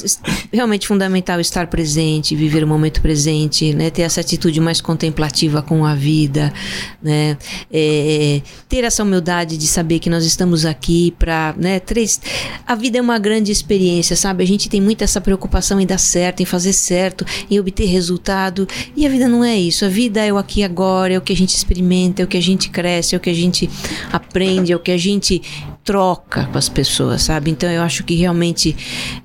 realmente 0.51 0.87
fundamental 0.87 1.39
estar 1.39 1.67
presente, 1.67 2.35
viver 2.35 2.63
o 2.63 2.67
momento 2.67 3.01
presente, 3.01 3.73
né, 3.73 3.89
ter 3.89 4.01
essa 4.03 4.21
atitude 4.21 4.59
mais 4.59 4.81
contemplativa 4.81 5.61
com 5.61 5.85
a 5.85 5.95
vida, 5.95 6.53
né, 7.01 7.37
é, 7.71 8.41
ter 8.67 8.83
essa 8.83 9.03
humildade 9.03 9.57
de 9.57 9.67
saber 9.67 9.99
que 9.99 10.09
nós 10.09 10.25
estamos 10.25 10.65
aqui 10.65 11.13
para, 11.17 11.55
né, 11.57 11.79
três, 11.79 12.19
a 12.67 12.75
vida 12.75 12.97
é 12.97 13.01
uma 13.01 13.17
grande 13.17 13.51
experiência, 13.51 14.15
sabe? 14.15 14.43
A 14.43 14.47
gente 14.47 14.67
tem 14.69 14.81
muito 14.81 15.03
essa 15.03 15.21
preocupação 15.21 15.79
em 15.79 15.85
dar 15.85 15.97
certo, 15.97 16.41
em 16.41 16.45
fazer 16.45 16.73
certo, 16.73 17.25
em 17.49 17.59
obter 17.59 17.85
resultado, 17.85 18.67
e 18.95 19.05
a 19.05 19.09
vida 19.09 19.27
não 19.27 19.43
é 19.43 19.57
isso. 19.57 19.85
A 19.85 19.89
vida 19.89 20.23
é 20.25 20.31
o 20.31 20.37
aqui 20.37 20.61
e 20.61 20.63
agora, 20.63 21.13
é 21.13 21.17
o 21.17 21.21
que 21.21 21.33
a 21.33 21.35
gente 21.35 21.55
experimenta, 21.55 22.21
é 22.21 22.25
o 22.25 22.27
que 22.27 22.37
a 22.37 22.41
gente 22.41 22.69
cresce, 22.69 23.12
é 23.15 23.17
o 23.17 23.21
que 23.21 23.29
a 23.29 23.33
gente 23.33 23.69
aprende, 24.11 24.71
é 24.71 24.75
o 24.75 24.79
que 24.79 24.91
a 24.91 24.97
gente 24.97 25.41
troca 25.83 26.45
com 26.45 26.57
as 26.57 26.69
pessoas, 26.69 27.23
sabe? 27.23 27.51
Então 27.51 27.69
eu 27.69 27.81
acho 27.81 28.03
que 28.03 28.15
realmente 28.15 28.75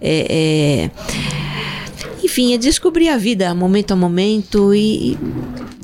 é, 0.00 0.90
é 0.90 0.90
enfim, 2.22 2.52
é 2.52 2.58
descobrir 2.58 3.08
a 3.08 3.16
vida 3.16 3.54
momento 3.54 3.92
a 3.92 3.96
momento 3.96 4.74
e 4.74 5.16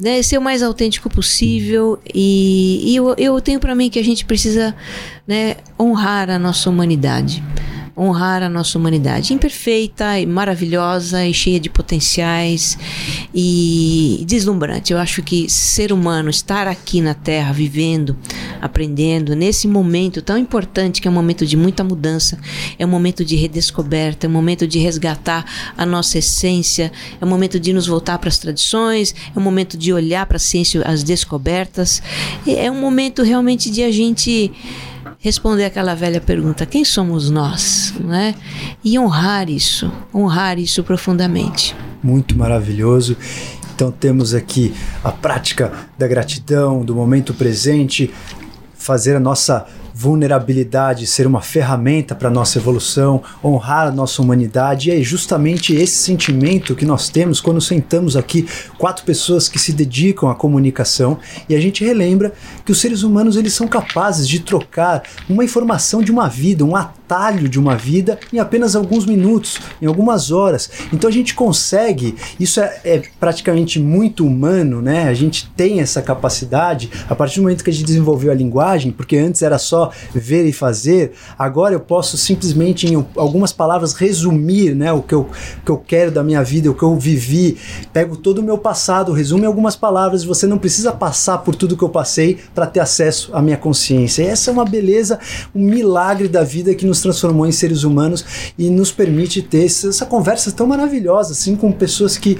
né, 0.01 0.23
ser 0.23 0.37
o 0.37 0.43
mais 0.43 0.63
autêntico 0.63 1.09
possível. 1.09 1.99
E, 2.15 2.93
e 2.93 2.97
eu, 2.97 3.15
eu 3.17 3.41
tenho 3.41 3.59
para 3.59 3.75
mim 3.75 3.89
que 3.89 3.99
a 3.99 4.05
gente 4.05 4.25
precisa 4.25 4.75
né, 5.27 5.57
honrar 5.81 6.29
a 6.29 6.39
nossa 6.39 6.69
humanidade. 6.69 7.43
Honrar 7.97 8.43
a 8.43 8.49
nossa 8.49 8.77
humanidade 8.77 9.33
imperfeita 9.33 10.19
e 10.19 10.27
maravilhosa 10.27 11.25
e 11.25 11.33
cheia 11.33 11.61
de 11.61 11.71
potenciais 11.71 12.77
e 13.33 14.25
deslumbrante. 14.27 14.93
Eu 14.93 14.99
acho 14.99 15.23
que 15.23 15.49
ser 15.49 15.93
humano, 15.93 16.29
estar 16.29 16.67
aqui 16.67 17.01
na 17.01 17.15
Terra, 17.15 17.53
vivendo, 17.53 18.17
aprendendo, 18.61 19.37
nesse 19.37 19.69
momento 19.69 20.21
tão 20.21 20.37
importante 20.37 21.01
que 21.01 21.07
é 21.07 21.11
um 21.11 21.15
momento 21.15 21.47
de 21.47 21.57
muita 21.57 21.85
mudança, 21.85 22.39
é 22.79 22.85
um 22.85 22.89
momento 22.89 23.25
de 23.25 23.37
redescoberta, 23.37 24.27
é 24.27 24.29
um 24.29 24.33
momento 24.33 24.67
de 24.67 24.79
resgatar 24.79 25.45
a 25.77 25.87
nossa 25.87 26.19
essência, 26.19 26.91
é 27.21 27.25
um 27.25 27.29
momento 27.29 27.61
de 27.61 27.73
nos 27.73 27.87
voltar 27.87 28.19
para 28.19 28.29
as 28.29 28.39
tradições, 28.39 29.15
é 29.35 29.39
um 29.39 29.43
momento 29.43 29.77
de 29.77 29.93
olhar 29.93 30.27
para 30.27 30.37
a 30.37 30.41
ciência, 30.41 30.83
as 30.83 31.03
descobertas, 31.03 32.03
é 32.47 32.71
um 32.71 32.81
momento 32.81 33.23
realmente 33.23 33.71
de 33.71 33.83
a 33.83 33.93
gente 33.93 34.51
responder 35.25 35.65
aquela 35.65 35.95
velha 35.95 36.21
pergunta: 36.21 36.67
quem 36.67 36.85
somos 36.85 37.31
nós? 37.31 37.95
Né? 37.99 38.35
E 38.85 38.99
honrar 38.99 39.49
isso, 39.49 39.91
honrar 40.15 40.59
isso 40.59 40.85
profundamente. 40.85 41.75
Muito 42.03 42.37
maravilhoso. 42.37 43.17
Então 43.75 43.91
temos 43.91 44.35
aqui 44.35 44.73
a 45.03 45.11
prática 45.11 45.73
da 45.99 46.07
gratidão, 46.07 46.85
do 46.85 46.95
momento 46.95 47.33
presente, 47.33 48.13
fazer 48.77 49.17
a 49.17 49.21
nossa 49.21 49.67
vulnerabilidade 49.95 51.07
ser 51.07 51.25
uma 51.25 51.41
ferramenta 51.41 52.15
para 52.17 52.29
nossa 52.29 52.59
evolução, 52.59 53.23
honrar 53.43 53.87
a 53.87 53.93
nossa 53.93 54.21
humanidade. 54.21 54.91
E 54.91 55.01
é 55.01 55.03
justamente 55.03 55.73
esse 55.73 55.97
sentimento 55.97 56.75
que 56.75 56.85
nós 56.85 57.09
temos 57.09 57.41
quando 57.41 57.61
sentamos 57.61 58.17
aqui 58.17 58.47
quatro 58.77 59.05
pessoas 59.05 59.49
que 59.49 59.59
se 59.59 59.73
dedicam 59.73 60.29
à 60.29 60.35
comunicação 60.35 61.19
e 61.49 61.55
a 61.55 61.61
gente 61.61 61.85
relembra 61.85 62.33
que 62.65 62.73
os 62.73 62.81
seres 62.81 63.05
humanos 63.05 63.37
eles 63.37 63.53
são 63.53 63.69
capazes 63.69 64.29
de 64.29 64.41
trocar 64.41 65.03
uma 65.29 65.45
informação 65.45 66.03
de 66.03 66.11
uma 66.11 66.29
vida, 66.29 66.65
um 66.65 66.75
atalho 67.15 67.49
de 67.49 67.59
uma 67.59 67.77
vida 67.77 68.19
em 68.33 68.39
apenas 68.39 68.75
alguns 68.75 69.07
minutos, 69.07 69.59
em 69.81 69.87
algumas 69.87 70.33
horas. 70.33 70.69
Então 70.93 71.09
a 71.09 71.13
gente 71.13 71.35
consegue, 71.35 72.17
isso 72.41 72.61
é, 72.61 72.81
é 72.85 73.03
praticamente 73.21 73.79
muito 73.79 74.27
humano, 74.27 74.83
né? 74.83 75.09
A 75.09 75.15
gente 75.15 75.49
tem 75.57 75.81
essa 75.81 76.03
capacidade 76.03 76.91
a 77.09 77.15
partir 77.15 77.37
do 77.37 77.43
momento 77.43 77.63
que 77.63 77.71
a 77.71 77.73
gente 77.73 77.87
desenvolveu 77.87 78.33
a 78.33 78.35
linguagem, 78.35 78.91
porque 78.91 79.17
antes 79.17 79.43
era 79.43 79.59
só 79.59 79.93
ver 80.13 80.45
e 80.45 80.53
fazer, 80.53 81.13
agora 81.39 81.75
eu 81.75 81.81
posso 81.81 82.17
simplesmente 82.17 82.93
em 82.93 83.07
algumas 83.17 83.53
palavras 83.53 83.95
resumir, 83.95 84.75
né, 84.75 84.93
o 84.93 85.03
que 85.03 85.15
eu, 85.15 85.29
que 85.65 85.71
eu 85.71 85.79
quero 85.79 86.11
da 86.11 86.23
minha 86.23 86.43
vida, 86.43 86.71
o 86.71 86.75
que 86.75 86.83
eu 86.83 86.97
vivi, 86.97 87.57
pego 87.93 88.17
todo 88.17 88.39
o 88.39 88.43
meu 88.43 88.59
passado, 88.59 89.13
resumo 89.13 89.45
em 89.45 89.47
algumas 89.47 89.77
palavras, 89.77 90.23
e 90.23 90.27
você 90.27 90.47
não 90.47 90.59
precisa 90.59 90.93
passar 90.93 91.39
por 91.39 91.55
tudo 91.55 91.77
que 91.77 91.85
eu 91.85 91.89
passei 91.89 92.39
para 92.55 92.67
ter 92.67 92.81
acesso 92.81 93.31
à 93.33 93.41
minha 93.41 93.57
consciência. 93.57 94.23
E 94.23 94.27
essa 94.27 94.51
é 94.51 94.53
uma 94.53 94.65
beleza, 94.65 95.19
um 95.55 95.65
milagre 95.65 96.29
da 96.29 96.43
vida 96.43 96.75
que 96.75 96.87
nos 96.87 97.04
transformou 97.05 97.47
em 97.47 97.53
seres 97.53 97.85
humanos 97.85 98.25
e 98.59 98.69
nos 98.69 98.91
permite 98.91 99.41
ter 99.41 99.65
essa, 99.65 100.05
conversa 100.05 100.51
tão 100.53 100.67
maravilhosa, 100.67 101.33
assim, 101.33 101.55
com 101.57 101.71
pessoas 101.73 102.19
que 102.19 102.37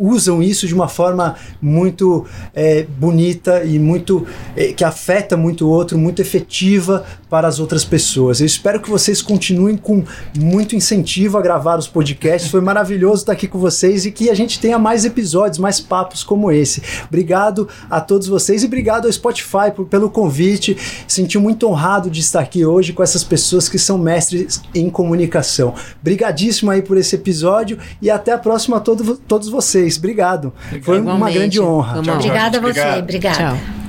usam 0.00 0.42
isso 0.42 0.66
de 0.66 0.74
uma 0.74 0.88
forma 0.88 1.34
muito 1.60 2.24
é, 2.54 2.84
bonita 2.84 3.64
e 3.64 3.78
muito 3.78 4.26
é, 4.56 4.72
que 4.72 4.84
afeta 4.84 5.36
muito 5.36 5.66
o 5.66 5.70
outro, 5.70 5.98
muito 5.98 6.20
efetiva 6.20 7.04
para 7.28 7.46
as 7.48 7.58
outras 7.58 7.84
pessoas. 7.84 8.40
Eu 8.40 8.46
espero 8.46 8.80
que 8.80 8.88
vocês 8.90 9.20
continuem 9.20 9.76
com 9.76 10.04
muito 10.38 10.74
incentivo 10.74 11.36
a 11.36 11.42
gravar 11.42 11.78
os 11.78 11.86
podcasts. 11.86 12.50
Foi 12.50 12.60
maravilhoso 12.60 13.22
estar 13.22 13.32
aqui 13.32 13.46
com 13.46 13.58
vocês 13.58 14.06
e 14.06 14.10
que 14.10 14.30
a 14.30 14.34
gente 14.34 14.58
tenha 14.58 14.78
mais 14.78 15.04
episódios, 15.04 15.58
mais 15.58 15.80
papos 15.80 16.22
como 16.22 16.50
esse. 16.50 16.82
Obrigado 17.06 17.68
a 17.90 18.00
todos 18.00 18.28
vocês 18.28 18.62
e 18.62 18.66
obrigado 18.66 19.06
ao 19.06 19.12
Spotify 19.12 19.70
por- 19.74 19.86
pelo 19.86 20.08
convite. 20.10 20.76
Senti 21.06 21.38
muito 21.38 21.66
honrado 21.66 22.10
de 22.10 22.20
estar 22.20 22.40
aqui 22.40 22.64
hoje 22.64 22.92
com 22.92 23.02
essas 23.02 23.22
pessoas 23.24 23.67
que 23.68 23.78
são 23.78 23.98
mestres 23.98 24.60
em 24.74 24.88
comunicação. 24.90 25.74
Brigadíssimo 26.02 26.70
aí 26.70 26.82
por 26.82 26.96
esse 26.96 27.14
episódio 27.16 27.78
e 28.00 28.10
até 28.10 28.32
a 28.32 28.38
próxima 28.38 28.76
a 28.76 28.80
todo- 28.80 29.16
todos 29.16 29.48
vocês. 29.48 29.96
Obrigado. 29.98 30.52
Foi 30.82 31.00
uma 31.00 31.12
Igualmente. 31.14 31.38
grande 31.38 31.60
honra. 31.60 31.94
Tchau, 31.94 32.02
tchau. 32.02 32.14
Obrigada 32.16 32.58
a 32.58 32.60
você, 32.60 32.68
Obrigado. 32.80 32.98
obrigada. 33.02 33.36
Tchau. 33.38 33.87